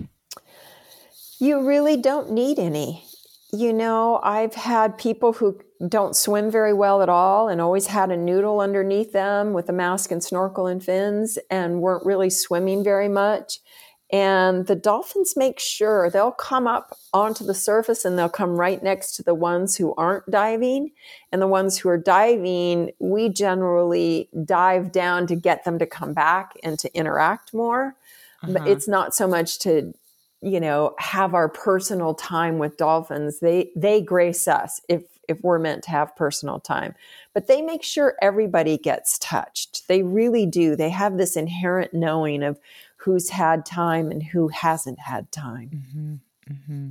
You 1.38 1.64
really 1.64 1.96
don't 1.96 2.32
need 2.32 2.58
any. 2.58 3.04
You 3.52 3.72
know, 3.72 4.20
I've 4.22 4.54
had 4.54 4.98
people 4.98 5.34
who 5.34 5.60
don't 5.86 6.16
swim 6.16 6.50
very 6.50 6.72
well 6.72 7.02
at 7.02 7.08
all 7.08 7.48
and 7.48 7.60
always 7.60 7.86
had 7.86 8.10
a 8.10 8.16
noodle 8.16 8.60
underneath 8.60 9.12
them 9.12 9.52
with 9.52 9.68
a 9.68 9.72
mask 9.72 10.10
and 10.10 10.22
snorkel 10.22 10.66
and 10.66 10.82
fins 10.82 11.38
and 11.50 11.80
weren't 11.80 12.04
really 12.04 12.30
swimming 12.30 12.82
very 12.82 13.08
much. 13.08 13.60
And 14.10 14.66
the 14.66 14.74
dolphins 14.74 15.34
make 15.36 15.58
sure 15.58 16.08
they'll 16.08 16.30
come 16.30 16.66
up 16.66 16.96
onto 17.12 17.44
the 17.44 17.54
surface 17.54 18.06
and 18.06 18.18
they'll 18.18 18.30
come 18.30 18.56
right 18.56 18.82
next 18.82 19.16
to 19.16 19.22
the 19.22 19.34
ones 19.34 19.76
who 19.76 19.94
aren't 19.96 20.30
diving. 20.30 20.92
And 21.30 21.42
the 21.42 21.46
ones 21.46 21.76
who 21.76 21.90
are 21.90 21.98
diving, 21.98 22.92
we 23.00 23.28
generally 23.28 24.30
dive 24.44 24.92
down 24.92 25.26
to 25.26 25.36
get 25.36 25.64
them 25.64 25.78
to 25.78 25.86
come 25.86 26.14
back 26.14 26.58
and 26.62 26.78
to 26.78 26.94
interact 26.96 27.52
more. 27.52 27.96
Uh-huh. 28.42 28.52
But 28.54 28.68
it's 28.68 28.88
not 28.88 29.14
so 29.14 29.28
much 29.28 29.58
to, 29.60 29.92
you 30.40 30.60
know, 30.60 30.94
have 30.98 31.34
our 31.34 31.48
personal 31.50 32.14
time 32.14 32.58
with 32.58 32.78
dolphins. 32.78 33.40
They 33.40 33.70
they 33.76 34.00
grace 34.00 34.48
us 34.48 34.80
if 34.88 35.02
if 35.28 35.42
we're 35.42 35.58
meant 35.58 35.84
to 35.84 35.90
have 35.90 36.16
personal 36.16 36.58
time. 36.58 36.94
But 37.34 37.46
they 37.46 37.60
make 37.60 37.82
sure 37.82 38.16
everybody 38.22 38.78
gets 38.78 39.18
touched. 39.18 39.86
They 39.86 40.02
really 40.02 40.46
do. 40.46 40.74
They 40.74 40.90
have 40.90 41.18
this 41.18 41.36
inherent 41.36 41.92
knowing 41.92 42.42
of 42.42 42.58
who's 43.08 43.30
had 43.30 43.64
time 43.64 44.10
and 44.10 44.22
who 44.22 44.48
hasn't 44.48 44.98
had 44.98 45.32
time. 45.32 45.70
Mm-hmm, 45.74 46.52
mm-hmm. 46.52 46.88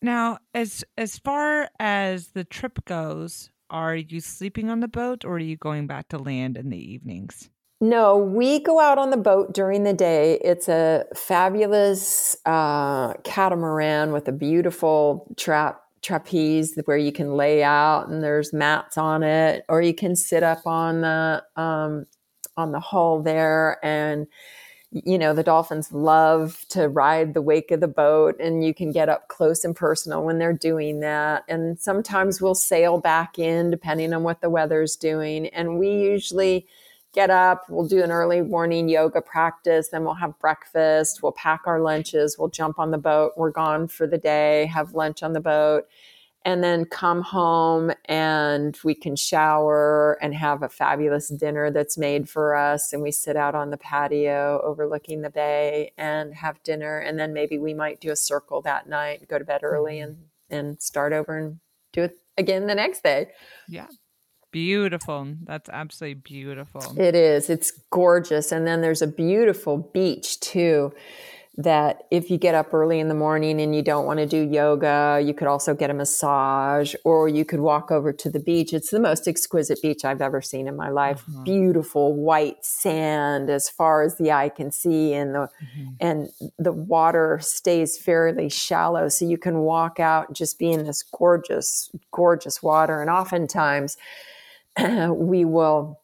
Now, 0.00 0.38
as 0.54 0.82
as 0.96 1.18
far 1.18 1.68
as 1.78 2.28
the 2.28 2.44
trip 2.44 2.86
goes, 2.86 3.50
are 3.68 3.94
you 3.94 4.20
sleeping 4.20 4.70
on 4.70 4.80
the 4.80 4.88
boat 4.88 5.26
or 5.26 5.34
are 5.34 5.38
you 5.38 5.58
going 5.58 5.86
back 5.86 6.08
to 6.08 6.18
land 6.18 6.56
in 6.56 6.70
the 6.70 6.78
evenings? 6.78 7.50
No, 7.82 8.16
we 8.16 8.60
go 8.60 8.80
out 8.80 8.96
on 8.96 9.10
the 9.10 9.18
boat 9.18 9.52
during 9.52 9.84
the 9.84 9.92
day. 9.92 10.38
It's 10.42 10.68
a 10.68 11.04
fabulous 11.14 12.34
uh, 12.46 13.12
catamaran 13.24 14.12
with 14.12 14.26
a 14.28 14.32
beautiful 14.32 15.34
trap 15.36 15.82
trapeze 16.00 16.78
where 16.86 16.96
you 16.96 17.12
can 17.12 17.34
lay 17.34 17.62
out 17.62 18.08
and 18.08 18.22
there's 18.22 18.54
mats 18.54 18.96
on 18.96 19.22
it, 19.22 19.64
or 19.68 19.82
you 19.82 19.92
can 19.92 20.16
sit 20.16 20.42
up 20.42 20.66
on 20.66 21.02
the 21.02 21.42
um, 21.56 22.06
on 22.56 22.72
the 22.72 22.80
hull 22.80 23.22
there 23.22 23.78
and 23.84 24.26
you 24.92 25.18
know 25.18 25.34
the 25.34 25.42
dolphins 25.42 25.92
love 25.92 26.64
to 26.68 26.88
ride 26.88 27.34
the 27.34 27.42
wake 27.42 27.70
of 27.70 27.80
the 27.80 27.88
boat 27.88 28.36
and 28.40 28.64
you 28.64 28.72
can 28.72 28.92
get 28.92 29.08
up 29.08 29.28
close 29.28 29.64
and 29.64 29.74
personal 29.76 30.24
when 30.24 30.38
they're 30.38 30.52
doing 30.52 31.00
that 31.00 31.44
and 31.48 31.78
sometimes 31.78 32.40
we'll 32.40 32.54
sail 32.54 32.98
back 32.98 33.38
in 33.38 33.70
depending 33.70 34.12
on 34.14 34.22
what 34.22 34.40
the 34.40 34.50
weather's 34.50 34.96
doing 34.96 35.48
and 35.48 35.78
we 35.78 35.90
usually 35.90 36.66
get 37.12 37.30
up 37.30 37.64
we'll 37.68 37.86
do 37.88 38.02
an 38.02 38.12
early 38.12 38.40
morning 38.42 38.88
yoga 38.88 39.20
practice 39.20 39.88
then 39.88 40.04
we'll 40.04 40.14
have 40.14 40.38
breakfast 40.38 41.22
we'll 41.22 41.32
pack 41.32 41.62
our 41.66 41.80
lunches 41.80 42.36
we'll 42.38 42.48
jump 42.48 42.78
on 42.78 42.90
the 42.90 42.98
boat 42.98 43.32
we're 43.36 43.50
gone 43.50 43.88
for 43.88 44.06
the 44.06 44.18
day 44.18 44.66
have 44.66 44.94
lunch 44.94 45.22
on 45.22 45.32
the 45.32 45.40
boat 45.40 45.84
and 46.46 46.64
then 46.64 46.84
come 46.86 47.20
home 47.20 47.92
and 48.04 48.78
we 48.84 48.94
can 48.94 49.16
shower 49.16 50.16
and 50.22 50.34
have 50.34 50.62
a 50.62 50.68
fabulous 50.68 51.28
dinner 51.28 51.70
that's 51.70 51.98
made 51.98 52.30
for 52.30 52.54
us 52.56 52.94
and 52.94 53.02
we 53.02 53.10
sit 53.10 53.36
out 53.36 53.54
on 53.54 53.70
the 53.70 53.76
patio 53.76 54.62
overlooking 54.64 55.20
the 55.20 55.28
bay 55.28 55.92
and 55.98 56.32
have 56.32 56.62
dinner 56.62 56.98
and 57.00 57.18
then 57.18 57.34
maybe 57.34 57.58
we 57.58 57.74
might 57.74 58.00
do 58.00 58.10
a 58.10 58.16
circle 58.16 58.62
that 58.62 58.88
night 58.88 59.26
go 59.28 59.38
to 59.38 59.44
bed 59.44 59.60
early 59.62 59.96
mm-hmm. 59.96 60.12
and 60.12 60.16
and 60.48 60.80
start 60.80 61.12
over 61.12 61.36
and 61.36 61.58
do 61.92 62.02
it 62.02 62.18
again 62.38 62.66
the 62.66 62.74
next 62.74 63.02
day. 63.02 63.28
Yeah. 63.68 63.86
Beautiful. 64.52 65.34
That's 65.44 65.68
absolutely 65.68 66.14
beautiful. 66.14 66.98
It 66.98 67.14
is. 67.14 67.50
It's 67.50 67.72
gorgeous. 67.90 68.52
And 68.52 68.66
then 68.66 68.80
there's 68.80 69.02
a 69.02 69.06
beautiful 69.06 69.76
beach 69.92 70.40
too 70.40 70.92
that 71.58 72.02
if 72.10 72.30
you 72.30 72.36
get 72.36 72.54
up 72.54 72.74
early 72.74 73.00
in 73.00 73.08
the 73.08 73.14
morning 73.14 73.60
and 73.62 73.74
you 73.74 73.80
don't 73.80 74.04
want 74.04 74.18
to 74.18 74.26
do 74.26 74.42
yoga, 74.42 75.22
you 75.24 75.32
could 75.32 75.48
also 75.48 75.74
get 75.74 75.88
a 75.88 75.94
massage 75.94 76.94
or 77.02 77.28
you 77.28 77.46
could 77.46 77.60
walk 77.60 77.90
over 77.90 78.12
to 78.12 78.28
the 78.28 78.38
beach. 78.38 78.74
It's 78.74 78.90
the 78.90 79.00
most 79.00 79.26
exquisite 79.26 79.80
beach 79.80 80.04
I've 80.04 80.20
ever 80.20 80.42
seen 80.42 80.68
in 80.68 80.76
my 80.76 80.90
life. 80.90 81.22
Mm-hmm. 81.22 81.44
Beautiful 81.44 82.14
white 82.14 82.62
sand 82.62 83.48
as 83.48 83.70
far 83.70 84.02
as 84.02 84.18
the 84.18 84.32
eye 84.32 84.50
can 84.50 84.70
see 84.70 85.14
and 85.14 85.34
the 85.34 85.48
mm-hmm. 85.48 85.90
and 85.98 86.28
the 86.58 86.72
water 86.72 87.38
stays 87.40 87.96
fairly 87.96 88.50
shallow 88.50 89.08
so 89.08 89.24
you 89.24 89.38
can 89.38 89.60
walk 89.60 89.98
out 89.98 90.28
and 90.28 90.36
just 90.36 90.58
be 90.58 90.70
in 90.70 90.84
this 90.84 91.02
gorgeous 91.02 91.90
gorgeous 92.10 92.62
water 92.62 93.00
and 93.00 93.08
oftentimes 93.08 93.96
we 95.10 95.44
will 95.44 96.00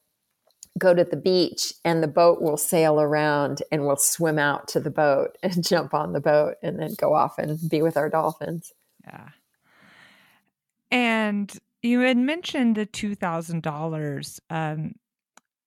go 0.79 0.95
to 0.95 1.05
the 1.05 1.16
beach 1.16 1.75
and 1.85 2.03
the 2.03 2.09
boat 2.09 2.41
will 2.41 2.57
sail 2.57 3.01
around 3.01 3.62
and 3.70 3.87
we'll 3.87 3.97
swim 3.97 4.39
out 4.39 4.68
to 4.68 4.81
the 4.81 4.91
boat 4.91 5.37
and 5.43 5.66
jump 5.66 5.95
on 5.95 6.12
the 6.12 6.20
boat 6.20 6.55
and 6.62 6.79
then 6.79 6.95
go 6.99 7.14
off 7.14 7.39
and 7.39 7.59
be 7.68 7.83
with 7.83 7.97
our 7.97 8.09
dolphins. 8.09 8.73
Yeah. 9.05 9.29
And 10.91 11.53
you 11.83 12.01
had 12.01 12.16
mentioned 12.16 12.77
the 12.77 12.87
$2,000. 12.87 14.41
Um, 14.51 14.95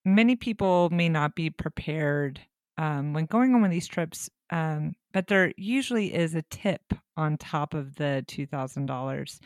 many 0.06 0.36
people 0.36 0.90
may 0.92 1.10
not 1.10 1.36
be 1.36 1.50
prepared 1.50 2.40
um, 2.78 3.14
when 3.14 3.26
going 3.26 3.54
on 3.54 3.62
one 3.62 3.70
of 3.70 3.74
these 3.74 3.88
trips, 3.88 4.30
um, 4.50 4.96
but 5.14 5.28
there 5.28 5.54
usually 5.58 6.14
is 6.14 6.36
a 6.36 6.44
tip 6.44 6.94
on 7.18 7.38
top 7.38 7.74
of 7.74 7.96
the 7.96 8.24
$2,000. 8.28 9.40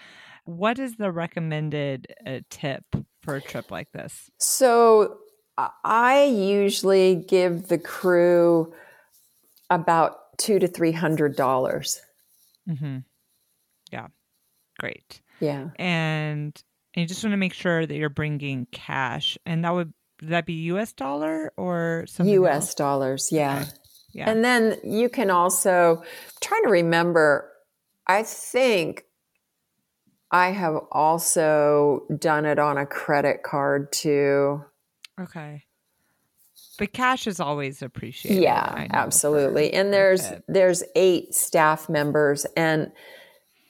What 0.46 0.80
is 0.80 0.96
the 0.96 1.12
recommended 1.12 2.08
uh, 2.26 2.40
tip 2.50 2.84
for 3.22 3.36
a 3.36 3.42
trip 3.42 3.72
like 3.72 3.92
this? 3.92 4.30
So 4.40 5.20
I 5.84 6.26
usually 6.26 7.16
give 7.16 7.68
the 7.68 7.78
crew 7.78 8.74
about 9.70 10.38
two 10.38 10.60
to 10.60 10.68
three 10.68 10.92
hundred 10.92 11.36
dollars. 11.36 12.02
Mm-hmm. 12.68 13.00
Yeah, 13.92 14.08
great. 14.80 15.22
Yeah, 15.40 15.70
and, 15.78 16.62
and 16.94 17.02
you 17.02 17.06
just 17.06 17.24
want 17.24 17.34
to 17.34 17.38
make 17.38 17.54
sure 17.54 17.86
that 17.86 17.96
you're 17.96 18.10
bringing 18.10 18.68
cash, 18.72 19.38
and 19.46 19.64
that 19.66 19.74
would, 19.74 19.94
that 20.22 20.46
be 20.46 20.54
U.S. 20.54 20.94
dollar 20.94 21.52
or 21.58 22.06
something? 22.08 22.34
U.S. 22.34 22.56
Else? 22.56 22.74
dollars, 22.76 23.30
yeah. 23.32 23.62
Okay. 23.62 23.70
Yeah. 24.12 24.30
And 24.30 24.44
then 24.44 24.78
you 24.84 25.08
can 25.08 25.30
also 25.30 25.98
I'm 25.98 26.06
trying 26.42 26.64
to 26.64 26.70
remember. 26.70 27.52
I 28.08 28.24
think 28.24 29.04
I 30.32 30.50
have 30.50 30.78
also 30.92 32.06
done 32.18 32.46
it 32.46 32.60
on 32.60 32.78
a 32.78 32.86
credit 32.86 33.44
card 33.44 33.92
too. 33.92 34.64
Okay. 35.20 35.64
But 36.78 36.94
cash 36.94 37.28
is 37.28 37.40
always 37.40 37.82
appreciated. 37.82 38.42
Yeah, 38.42 38.88
absolutely. 38.92 39.74
And 39.74 39.94
there's 39.94 40.32
there's 40.48 40.84
eight 40.96 41.34
staff 41.34 41.90
members 41.90 42.46
and 42.56 42.92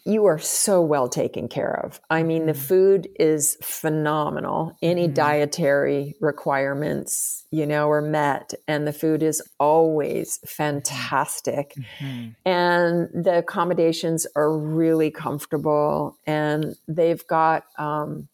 you 0.06 0.26
are 0.26 0.40
so 0.40 0.82
well 0.82 1.08
taken 1.08 1.48
care 1.48 1.82
of. 1.86 2.00
I 2.10 2.24
mean, 2.24 2.46
the 2.46 2.54
mm-hmm. 2.54 2.62
food 2.62 3.10
is 3.20 3.58
phenomenal. 3.62 4.76
Any 4.82 5.06
mm-hmm. 5.06 5.14
dietary 5.14 6.16
requirements, 6.20 7.46
you 7.52 7.66
know, 7.66 7.90
are 7.92 8.02
met, 8.02 8.54
and 8.68 8.88
the 8.88 8.94
food 8.94 9.22
is 9.22 9.42
always 9.60 10.40
fantastic. 10.46 11.76
Mm-hmm. 12.00 12.30
And 12.46 13.10
the 13.14 13.40
accommodations 13.40 14.26
are 14.36 14.58
really 14.58 15.12
comfortable, 15.12 16.18
and 16.26 16.76
they've 16.88 17.26
got 17.28 17.66
um, 17.78 18.30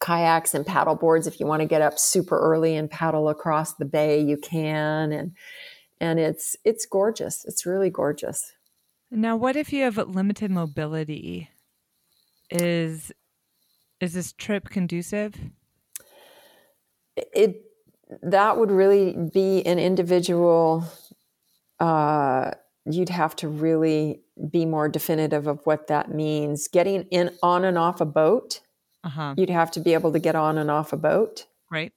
kayaks 0.00 0.54
and 0.54 0.66
paddle 0.66 0.94
boards. 0.94 1.26
If 1.26 1.40
you 1.40 1.46
want 1.46 1.60
to 1.60 1.68
get 1.68 1.82
up 1.82 1.98
super 1.98 2.38
early 2.38 2.76
and 2.76 2.90
paddle 2.90 3.28
across 3.28 3.74
the 3.74 3.84
bay, 3.84 4.20
you 4.20 4.36
can. 4.36 5.12
And 5.12 5.32
and 6.00 6.18
it's 6.18 6.56
it's 6.64 6.86
gorgeous. 6.86 7.44
It's 7.44 7.66
really 7.66 7.90
gorgeous. 7.90 8.52
Now, 9.10 9.36
what 9.36 9.56
if 9.56 9.72
you 9.72 9.84
have 9.84 9.96
limited 9.96 10.50
mobility? 10.50 11.50
Is 12.50 13.12
is 14.00 14.14
this 14.14 14.32
trip 14.32 14.68
conducive? 14.68 15.34
It 17.16 17.62
that 18.22 18.56
would 18.56 18.70
really 18.70 19.16
be 19.32 19.64
an 19.66 19.78
individual 19.78 20.84
uh, 21.80 22.52
you'd 22.84 23.08
have 23.08 23.36
to 23.36 23.48
really 23.48 24.22
be 24.50 24.64
more 24.64 24.88
definitive 24.88 25.46
of 25.46 25.60
what 25.64 25.88
that 25.88 26.12
means. 26.12 26.68
Getting 26.68 27.02
in 27.04 27.30
on 27.42 27.64
and 27.64 27.78
off 27.78 28.00
a 28.00 28.06
boat, 28.06 28.60
Uh-huh. 29.08 29.34
you'd 29.36 29.50
have 29.50 29.70
to 29.72 29.80
be 29.80 29.92
able 29.94 30.12
to 30.12 30.18
get 30.18 30.36
on 30.36 30.58
and 30.58 30.70
off 30.70 30.92
a 30.92 30.96
boat 30.96 31.46
Right. 31.70 31.92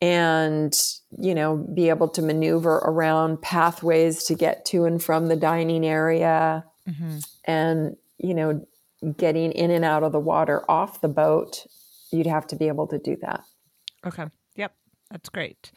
and 0.00 0.74
you 1.18 1.34
know 1.34 1.56
be 1.56 1.88
able 1.88 2.08
to 2.08 2.22
maneuver 2.22 2.76
around 2.92 3.40
pathways 3.42 4.24
to 4.24 4.34
get 4.34 4.64
to 4.66 4.84
and 4.84 5.02
from 5.02 5.28
the 5.28 5.36
dining 5.36 5.84
area 5.86 6.64
hmm 6.86 7.18
and 7.44 7.96
you 8.18 8.34
know 8.34 8.64
getting 9.16 9.50
in 9.52 9.70
and 9.70 9.84
out 9.84 10.02
of 10.04 10.12
the 10.12 10.20
water 10.20 10.64
off 10.70 11.00
the 11.00 11.08
boat 11.08 11.66
you'd 12.12 12.26
have 12.26 12.46
to 12.46 12.56
be 12.56 12.68
able 12.68 12.86
to 12.86 12.98
do 12.98 13.16
that 13.20 13.42
Okay. 14.04 14.26
Yep. 14.56 14.72
That's 15.12 15.28
great. 15.28 15.70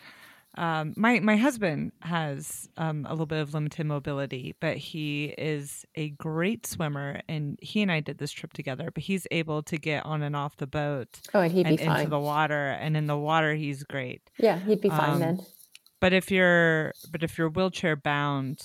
Um, 0.58 0.94
my 0.96 1.20
my 1.20 1.36
husband 1.36 1.92
has 2.02 2.70
um, 2.78 3.06
a 3.08 3.12
little 3.12 3.26
bit 3.26 3.40
of 3.40 3.54
limited 3.54 3.86
mobility, 3.86 4.56
but 4.62 4.78
he 4.78 5.26
is 5.38 5.86
a 5.96 6.10
great 6.12 6.66
swimmer, 6.66 7.20
and 7.28 7.60
he 7.62 7.82
and 7.82 7.92
I 7.92 8.00
did 8.00 8.18
this 8.20 8.32
trip 8.32 8.54
together. 8.54 8.90
But 8.94 9.04
he's 9.04 9.28
able 9.32 9.64
to 9.64 9.78
get 9.78 10.06
on 10.06 10.24
and 10.24 10.36
off 10.36 10.56
the 10.58 10.68
boat 10.68 11.20
oh 11.34 11.42
and 11.42 11.52
he'd 11.52 11.68
and 11.68 11.78
be 11.78 11.84
into 11.84 11.94
fine 11.96 12.10
the 12.10 12.20
water, 12.20 12.70
and 12.70 12.96
in 12.96 13.06
the 13.08 13.18
water 13.18 13.54
he's 13.54 13.84
great. 13.84 14.22
yeah 14.38 14.58
he'd 14.60 14.82
be 14.82 14.90
fine 14.90 15.10
Um, 15.16 15.20
then 15.20 15.40
But 16.00 16.14
if 16.14 16.32
you're 16.32 16.94
but 17.12 17.22
if 17.24 17.38
you're 17.38 17.50
wheelchair 17.50 17.96
bound, 17.98 18.62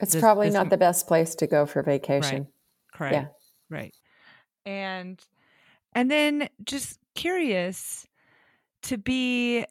it's 0.00 0.12
this- 0.14 0.20
probably 0.20 0.48
this 0.48 0.54
not 0.54 0.70
the 0.70 0.76
best 0.78 1.06
place 1.06 1.34
to 1.36 1.46
go 1.46 1.66
for 1.66 1.82
vacation 1.82 2.48
correct, 2.92 3.14
Yeah. 3.14 3.26
right, 3.70 3.94
and 4.66 5.20
and 5.94 6.10
then 6.10 6.48
just 6.64 6.98
curious 7.14 8.06
to 8.82 8.98
be 8.98 9.64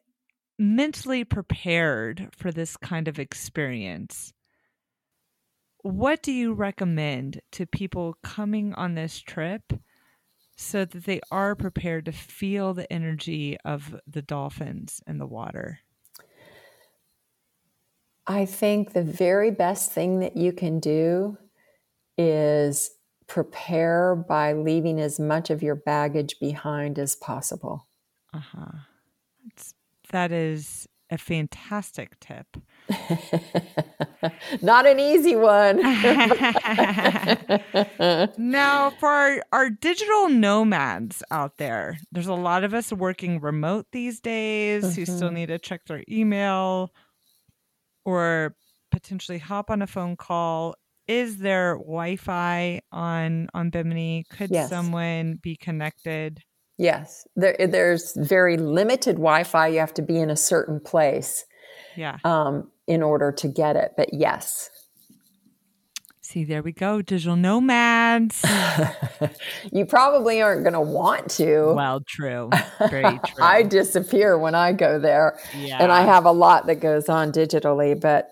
mentally 0.61 1.23
prepared 1.23 2.29
for 2.37 2.51
this 2.51 2.77
kind 2.77 3.07
of 3.07 3.17
experience. 3.17 4.31
What 5.79 6.21
do 6.21 6.31
you 6.31 6.53
recommend 6.53 7.41
to 7.53 7.65
people 7.65 8.15
coming 8.21 8.71
on 8.75 8.93
this 8.93 9.19
trip 9.19 9.73
so 10.55 10.85
that 10.85 11.05
they 11.05 11.19
are 11.31 11.55
prepared 11.55 12.05
to 12.05 12.11
feel 12.11 12.75
the 12.75 12.91
energy 12.93 13.57
of 13.65 13.95
the 14.05 14.21
dolphins 14.21 15.01
in 15.07 15.17
the 15.17 15.25
water? 15.25 15.79
I 18.27 18.45
think 18.45 18.93
the 18.93 19.01
very 19.01 19.49
best 19.49 19.91
thing 19.91 20.19
that 20.19 20.37
you 20.37 20.53
can 20.53 20.79
do 20.79 21.39
is 22.19 22.91
prepare 23.25 24.15
by 24.15 24.53
leaving 24.53 25.01
as 25.01 25.19
much 25.19 25.49
of 25.49 25.63
your 25.63 25.75
baggage 25.75 26.35
behind 26.39 26.99
as 26.99 27.15
possible. 27.15 27.87
Uh 28.31 28.39
huh. 28.39 28.71
That 30.11 30.31
is 30.31 30.87
a 31.09 31.17
fantastic 31.17 32.19
tip. 32.19 32.45
Not 34.61 34.85
an 34.85 34.99
easy 34.99 35.35
one. 35.35 35.77
now, 38.37 38.89
for 38.91 39.09
our, 39.09 39.43
our 39.51 39.69
digital 39.69 40.29
nomads 40.29 41.23
out 41.31 41.57
there, 41.57 41.97
there's 42.11 42.27
a 42.27 42.33
lot 42.33 42.63
of 42.63 42.73
us 42.73 42.91
working 42.93 43.39
remote 43.39 43.87
these 43.91 44.19
days 44.19 44.95
who 44.95 45.05
still 45.05 45.29
Mhm. 45.29 45.33
need 45.33 45.45
to 45.47 45.59
check 45.59 45.85
their 45.85 46.03
email 46.09 46.91
or 48.05 48.55
potentially 48.91 49.37
hop 49.37 49.69
on 49.69 49.81
a 49.81 49.87
phone 49.87 50.15
call. 50.15 50.75
Is 51.07 51.37
there 51.37 51.75
Wi-Fi 51.77 52.81
on 52.91 53.49
on 53.53 53.69
Bimini? 53.69 54.25
Could 54.29 54.51
Yes. 54.51 54.69
someone 54.69 55.35
be 55.41 55.55
connected? 55.55 56.41
Yes, 56.81 57.27
there, 57.35 57.55
there's 57.59 58.13
very 58.15 58.57
limited 58.57 59.15
Wi 59.17 59.43
Fi. 59.43 59.67
You 59.67 59.79
have 59.79 59.93
to 59.93 60.01
be 60.01 60.17
in 60.17 60.29
a 60.29 60.35
certain 60.35 60.79
place 60.79 61.45
Yeah. 61.95 62.17
um, 62.23 62.71
in 62.87 63.03
order 63.03 63.31
to 63.31 63.47
get 63.47 63.75
it. 63.75 63.91
But 63.95 64.13
yes, 64.13 64.69
See, 66.23 66.45
there 66.45 66.63
we 66.63 66.71
go, 66.71 67.01
digital 67.01 67.35
nomads. 67.35 68.41
you 69.73 69.85
probably 69.85 70.41
aren't 70.41 70.63
going 70.63 70.71
to 70.73 70.79
want 70.79 71.29
to. 71.31 71.73
well, 71.75 71.99
true. 72.07 72.49
Very 72.89 73.19
true. 73.25 73.43
I 73.43 73.63
disappear 73.63 74.37
when 74.37 74.55
I 74.55 74.71
go 74.71 74.97
there. 74.97 75.37
yeah. 75.57 75.79
And 75.83 75.91
I 75.91 76.03
have 76.03 76.23
a 76.23 76.31
lot 76.31 76.67
that 76.67 76.75
goes 76.75 77.09
on 77.09 77.33
digitally, 77.33 77.99
but 77.99 78.29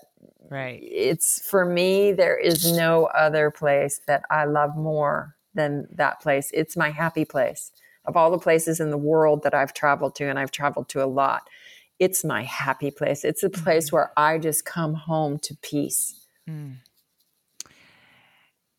right. 0.50 0.80
it's 0.82 1.42
for 1.50 1.66
me, 1.66 2.14
there 2.14 2.38
is 2.38 2.72
no 2.72 3.08
other 3.08 3.52
place 3.52 4.00
that 4.08 4.24
I 4.32 4.46
love 4.46 4.78
more 4.78 5.36
than 5.54 5.86
that 5.96 6.22
place. 6.22 6.52
It's 6.54 6.78
my 6.78 6.92
happy 6.92 7.26
place. 7.26 7.74
Of 8.10 8.18
all 8.18 8.32
the 8.32 8.40
places 8.40 8.80
in 8.80 8.90
the 8.90 8.98
world 8.98 9.44
that 9.44 9.54
I've 9.54 9.72
traveled 9.72 10.16
to, 10.16 10.26
and 10.26 10.40
I've 10.40 10.50
traveled 10.50 10.90
to 10.90 11.04
a 11.04 11.06
lot, 11.06 11.48
it's 12.00 12.26
my 12.26 12.42
happy 12.42 12.90
place. 12.90 13.24
It's 13.24 13.44
a 13.44 13.52
place 13.52 13.92
where 13.92 14.12
I 14.18 14.40
just 14.40 14.66
come 14.66 14.96
home 14.96 15.38
to 15.44 15.56
peace. 15.62 16.26
Mm. 16.50 16.78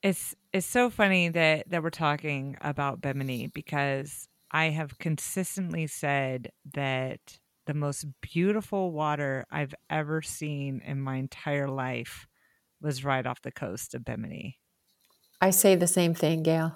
It's 0.03 0.35
it's 0.53 0.66
so 0.66 0.91
funny 0.91 1.28
that 1.28 1.70
that 1.70 1.85
we're 1.85 1.91
talking 1.91 2.57
about 2.61 3.01
Bimini 3.01 3.47
because 3.47 4.26
I 4.51 4.70
have 4.70 4.99
consistently 4.99 5.87
said 5.87 6.51
that 6.74 7.39
the 7.66 7.74
most 7.74 8.07
beautiful 8.20 8.91
water 8.91 9.47
I've 9.49 9.76
ever 9.89 10.22
seen 10.22 10.83
in 10.85 11.01
my 11.01 11.18
entire 11.18 11.68
life 11.68 12.26
was 12.81 13.05
right 13.05 13.24
off 13.24 13.43
the 13.43 13.53
coast 13.53 13.95
of 13.95 14.05
Bimini. 14.05 14.59
I 15.41 15.51
say 15.51 15.76
the 15.76 15.87
same 15.87 16.14
thing, 16.14 16.43
Gail. 16.43 16.74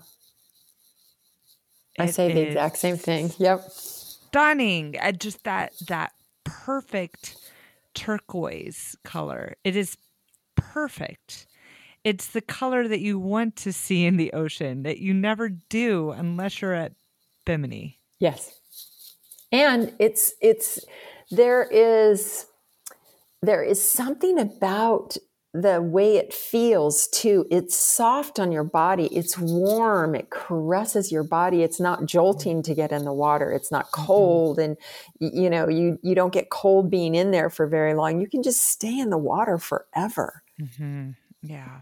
I 1.98 2.06
say 2.06 2.32
the 2.32 2.40
exact 2.40 2.78
same 2.78 2.96
thing. 2.96 3.32
Yep. 3.38 3.62
Stunning. 3.70 4.96
Uh, 5.00 5.12
just 5.12 5.44
that 5.44 5.72
that 5.88 6.12
perfect 6.44 7.36
turquoise 7.94 8.96
color. 9.04 9.56
It 9.64 9.76
is 9.76 9.96
perfect. 10.56 11.46
It's 12.02 12.26
the 12.28 12.40
color 12.40 12.86
that 12.88 13.00
you 13.00 13.18
want 13.18 13.56
to 13.56 13.72
see 13.72 14.04
in 14.04 14.16
the 14.16 14.32
ocean 14.32 14.82
that 14.82 14.98
you 14.98 15.14
never 15.14 15.48
do 15.48 16.10
unless 16.10 16.60
you're 16.60 16.74
at 16.74 16.92
Bimini. 17.46 17.98
Yes. 18.18 18.60
And 19.52 19.94
it's 19.98 20.34
it's 20.40 20.84
there 21.30 21.62
is 21.62 22.46
there 23.40 23.62
is 23.62 23.80
something 23.80 24.38
about 24.38 25.16
the 25.54 25.80
way 25.80 26.16
it 26.16 26.34
feels 26.34 27.06
too. 27.06 27.46
It's 27.48 27.76
soft 27.76 28.40
on 28.40 28.50
your 28.50 28.64
body. 28.64 29.06
It's 29.06 29.38
warm. 29.38 30.16
It 30.16 30.28
caresses 30.28 31.12
your 31.12 31.22
body. 31.22 31.62
It's 31.62 31.78
not 31.78 32.06
jolting 32.06 32.60
to 32.64 32.74
get 32.74 32.90
in 32.90 33.04
the 33.04 33.12
water. 33.12 33.52
It's 33.52 33.70
not 33.70 33.92
cold 33.92 34.58
and 34.58 34.76
you 35.20 35.48
know, 35.48 35.68
you 35.68 36.00
you 36.02 36.16
don't 36.16 36.32
get 36.32 36.50
cold 36.50 36.90
being 36.90 37.14
in 37.14 37.30
there 37.30 37.50
for 37.50 37.68
very 37.68 37.94
long. 37.94 38.20
You 38.20 38.28
can 38.28 38.42
just 38.42 38.64
stay 38.64 38.98
in 38.98 39.10
the 39.10 39.18
water 39.18 39.56
forever. 39.56 40.42
Mm-hmm. 40.60 41.10
Yeah. 41.42 41.80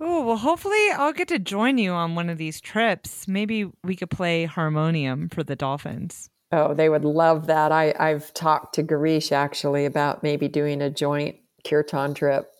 Oh, 0.00 0.24
well, 0.24 0.38
hopefully 0.38 0.90
I'll 0.96 1.12
get 1.12 1.28
to 1.28 1.38
join 1.38 1.76
you 1.76 1.92
on 1.92 2.14
one 2.14 2.30
of 2.30 2.38
these 2.38 2.60
trips. 2.60 3.28
Maybe 3.28 3.70
we 3.84 3.96
could 3.96 4.10
play 4.10 4.44
harmonium 4.46 5.28
for 5.28 5.44
the 5.44 5.56
dolphins. 5.56 6.30
Oh, 6.50 6.72
they 6.72 6.88
would 6.88 7.04
love 7.04 7.46
that. 7.48 7.70
I, 7.70 7.94
I've 7.98 8.32
talked 8.32 8.74
to 8.76 8.82
Girish 8.82 9.30
actually 9.30 9.84
about 9.84 10.22
maybe 10.22 10.48
doing 10.48 10.80
a 10.80 10.90
joint 10.90 11.36
kirtan 11.66 12.14
trip, 12.14 12.50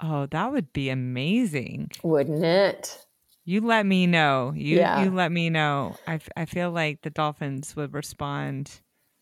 Oh, 0.00 0.26
that 0.26 0.50
would 0.52 0.72
be 0.72 0.90
amazing. 0.90 1.90
wouldn't 2.02 2.44
it? 2.44 2.98
You 3.44 3.60
let 3.60 3.86
me 3.86 4.06
know. 4.06 4.52
You 4.54 4.78
Yeah. 4.78 5.04
you 5.04 5.10
let 5.10 5.30
me 5.32 5.50
know. 5.50 5.96
I, 6.06 6.14
f- 6.14 6.28
I 6.36 6.44
feel 6.44 6.70
like 6.70 7.02
the 7.02 7.10
dolphins 7.10 7.74
would 7.76 7.92
respond 7.94 8.70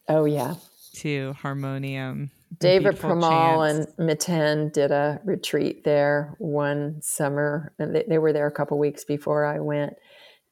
Oh, 0.08 0.24
yeah. 0.24 0.54
to 0.96 1.32
harmonium. 1.34 2.30
Deva 2.58 2.90
Premal 2.90 3.68
and 3.70 3.86
Miten 3.98 4.72
did 4.72 4.90
a 4.90 5.20
retreat 5.24 5.84
there 5.84 6.34
one 6.38 7.00
summer. 7.00 7.72
They, 7.78 8.04
they 8.08 8.18
were 8.18 8.32
there 8.32 8.46
a 8.48 8.52
couple 8.52 8.76
weeks 8.78 9.04
before 9.04 9.44
I 9.44 9.60
went. 9.60 9.94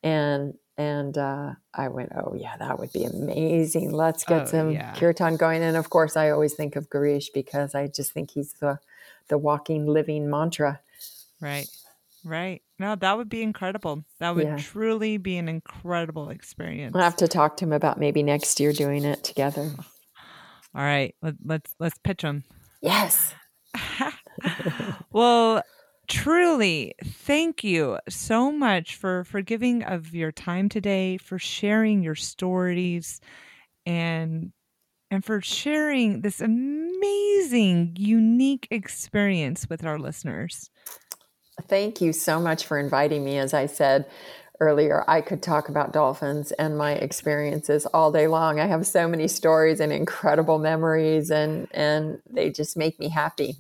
And 0.03 0.55
and 0.79 1.19
uh, 1.19 1.55
I 1.75 1.89
went, 1.89 2.13
oh, 2.15 2.35
yeah, 2.39 2.57
that 2.57 2.79
would 2.79 2.93
be 2.93 3.03
amazing. 3.05 3.91
Let's 3.91 4.23
get 4.25 4.43
Oh, 4.43 4.47
some 4.47 4.71
yeah. 4.71 4.95
kirtan 4.95 5.37
going. 5.37 5.63
And 5.63 5.77
of 5.77 5.91
course, 5.91 6.17
I 6.17 6.31
always 6.31 6.55
think 6.55 6.77
of 6.77 6.89
Girish 6.89 7.27
because 7.35 7.75
I 7.75 7.89
just 7.89 8.13
think 8.13 8.31
he's 8.31 8.53
the, 8.55 8.79
the 9.27 9.37
walking, 9.37 9.87
living 9.87 10.31
mantra. 10.31 10.81
Right. 11.41 11.67
Right. 12.25 12.63
No, 12.79 12.95
that 12.95 13.17
would 13.17 13.29
be 13.29 13.43
incredible. 13.43 14.05
That 14.21 14.35
would 14.37 14.45
Yeah. 14.47 14.57
truly 14.57 15.17
be 15.19 15.37
an 15.37 15.49
incredible 15.49 16.31
experience. 16.31 16.95
I'll 16.95 17.03
have 17.03 17.17
to 17.17 17.29
talk 17.29 17.57
to 17.59 17.65
him 17.65 17.73
about 17.73 17.99
maybe 17.99 18.23
next 18.23 18.61
year 18.61 18.73
doing 18.73 19.05
it 19.05 19.25
together. 19.25 19.73
All 20.75 20.83
right. 20.83 21.15
Let, 21.23 21.35
let's 21.45 21.75
let's 21.81 21.99
pitch 22.05 22.23
him. 22.23 22.45
Yes. 22.83 23.35
well, 25.13 25.63
truly, 26.09 26.95
thank 27.05 27.63
you 27.63 27.99
so 28.09 28.51
much 28.51 28.97
for 28.97 29.25
for 29.25 29.41
giving 29.41 29.83
of 29.85 30.15
your 30.15 30.33
time 30.33 30.69
today, 30.69 31.17
for 31.19 31.39
sharing 31.39 32.03
your 32.03 32.15
stories, 32.15 33.21
and 33.87 34.53
and 35.11 35.25
for 35.25 35.41
sharing 35.41 36.21
this 36.21 36.41
amazing, 36.41 37.95
unique 37.99 38.69
experience 38.71 39.69
with 39.69 39.85
our 39.85 39.99
listeners. 39.99 40.71
Thank 41.67 42.01
you 42.01 42.13
so 42.13 42.41
much 42.41 42.67
for 42.67 42.79
inviting 42.79 43.25
me. 43.25 43.39
As 43.39 43.55
I 43.55 43.67
said 43.67 44.07
earlier, 44.61 45.05
I 45.09 45.21
could 45.21 45.43
talk 45.43 45.69
about 45.69 45.93
dolphins 45.93 46.53
and 46.53 46.77
my 46.77 46.93
experiences 46.93 47.87
all 47.87 48.13
day 48.13 48.27
long. 48.27 48.61
I 48.61 48.67
have 48.67 48.87
so 48.87 49.09
many 49.09 49.29
stories 49.29 49.81
and 49.81 49.93
incredible 49.93 50.59
memories, 50.59 51.31
and, 51.31 51.69
and 51.73 52.21
they 52.29 52.51
just 52.51 52.77
make 52.77 52.99
me 52.99 53.09
happy. 53.09 53.57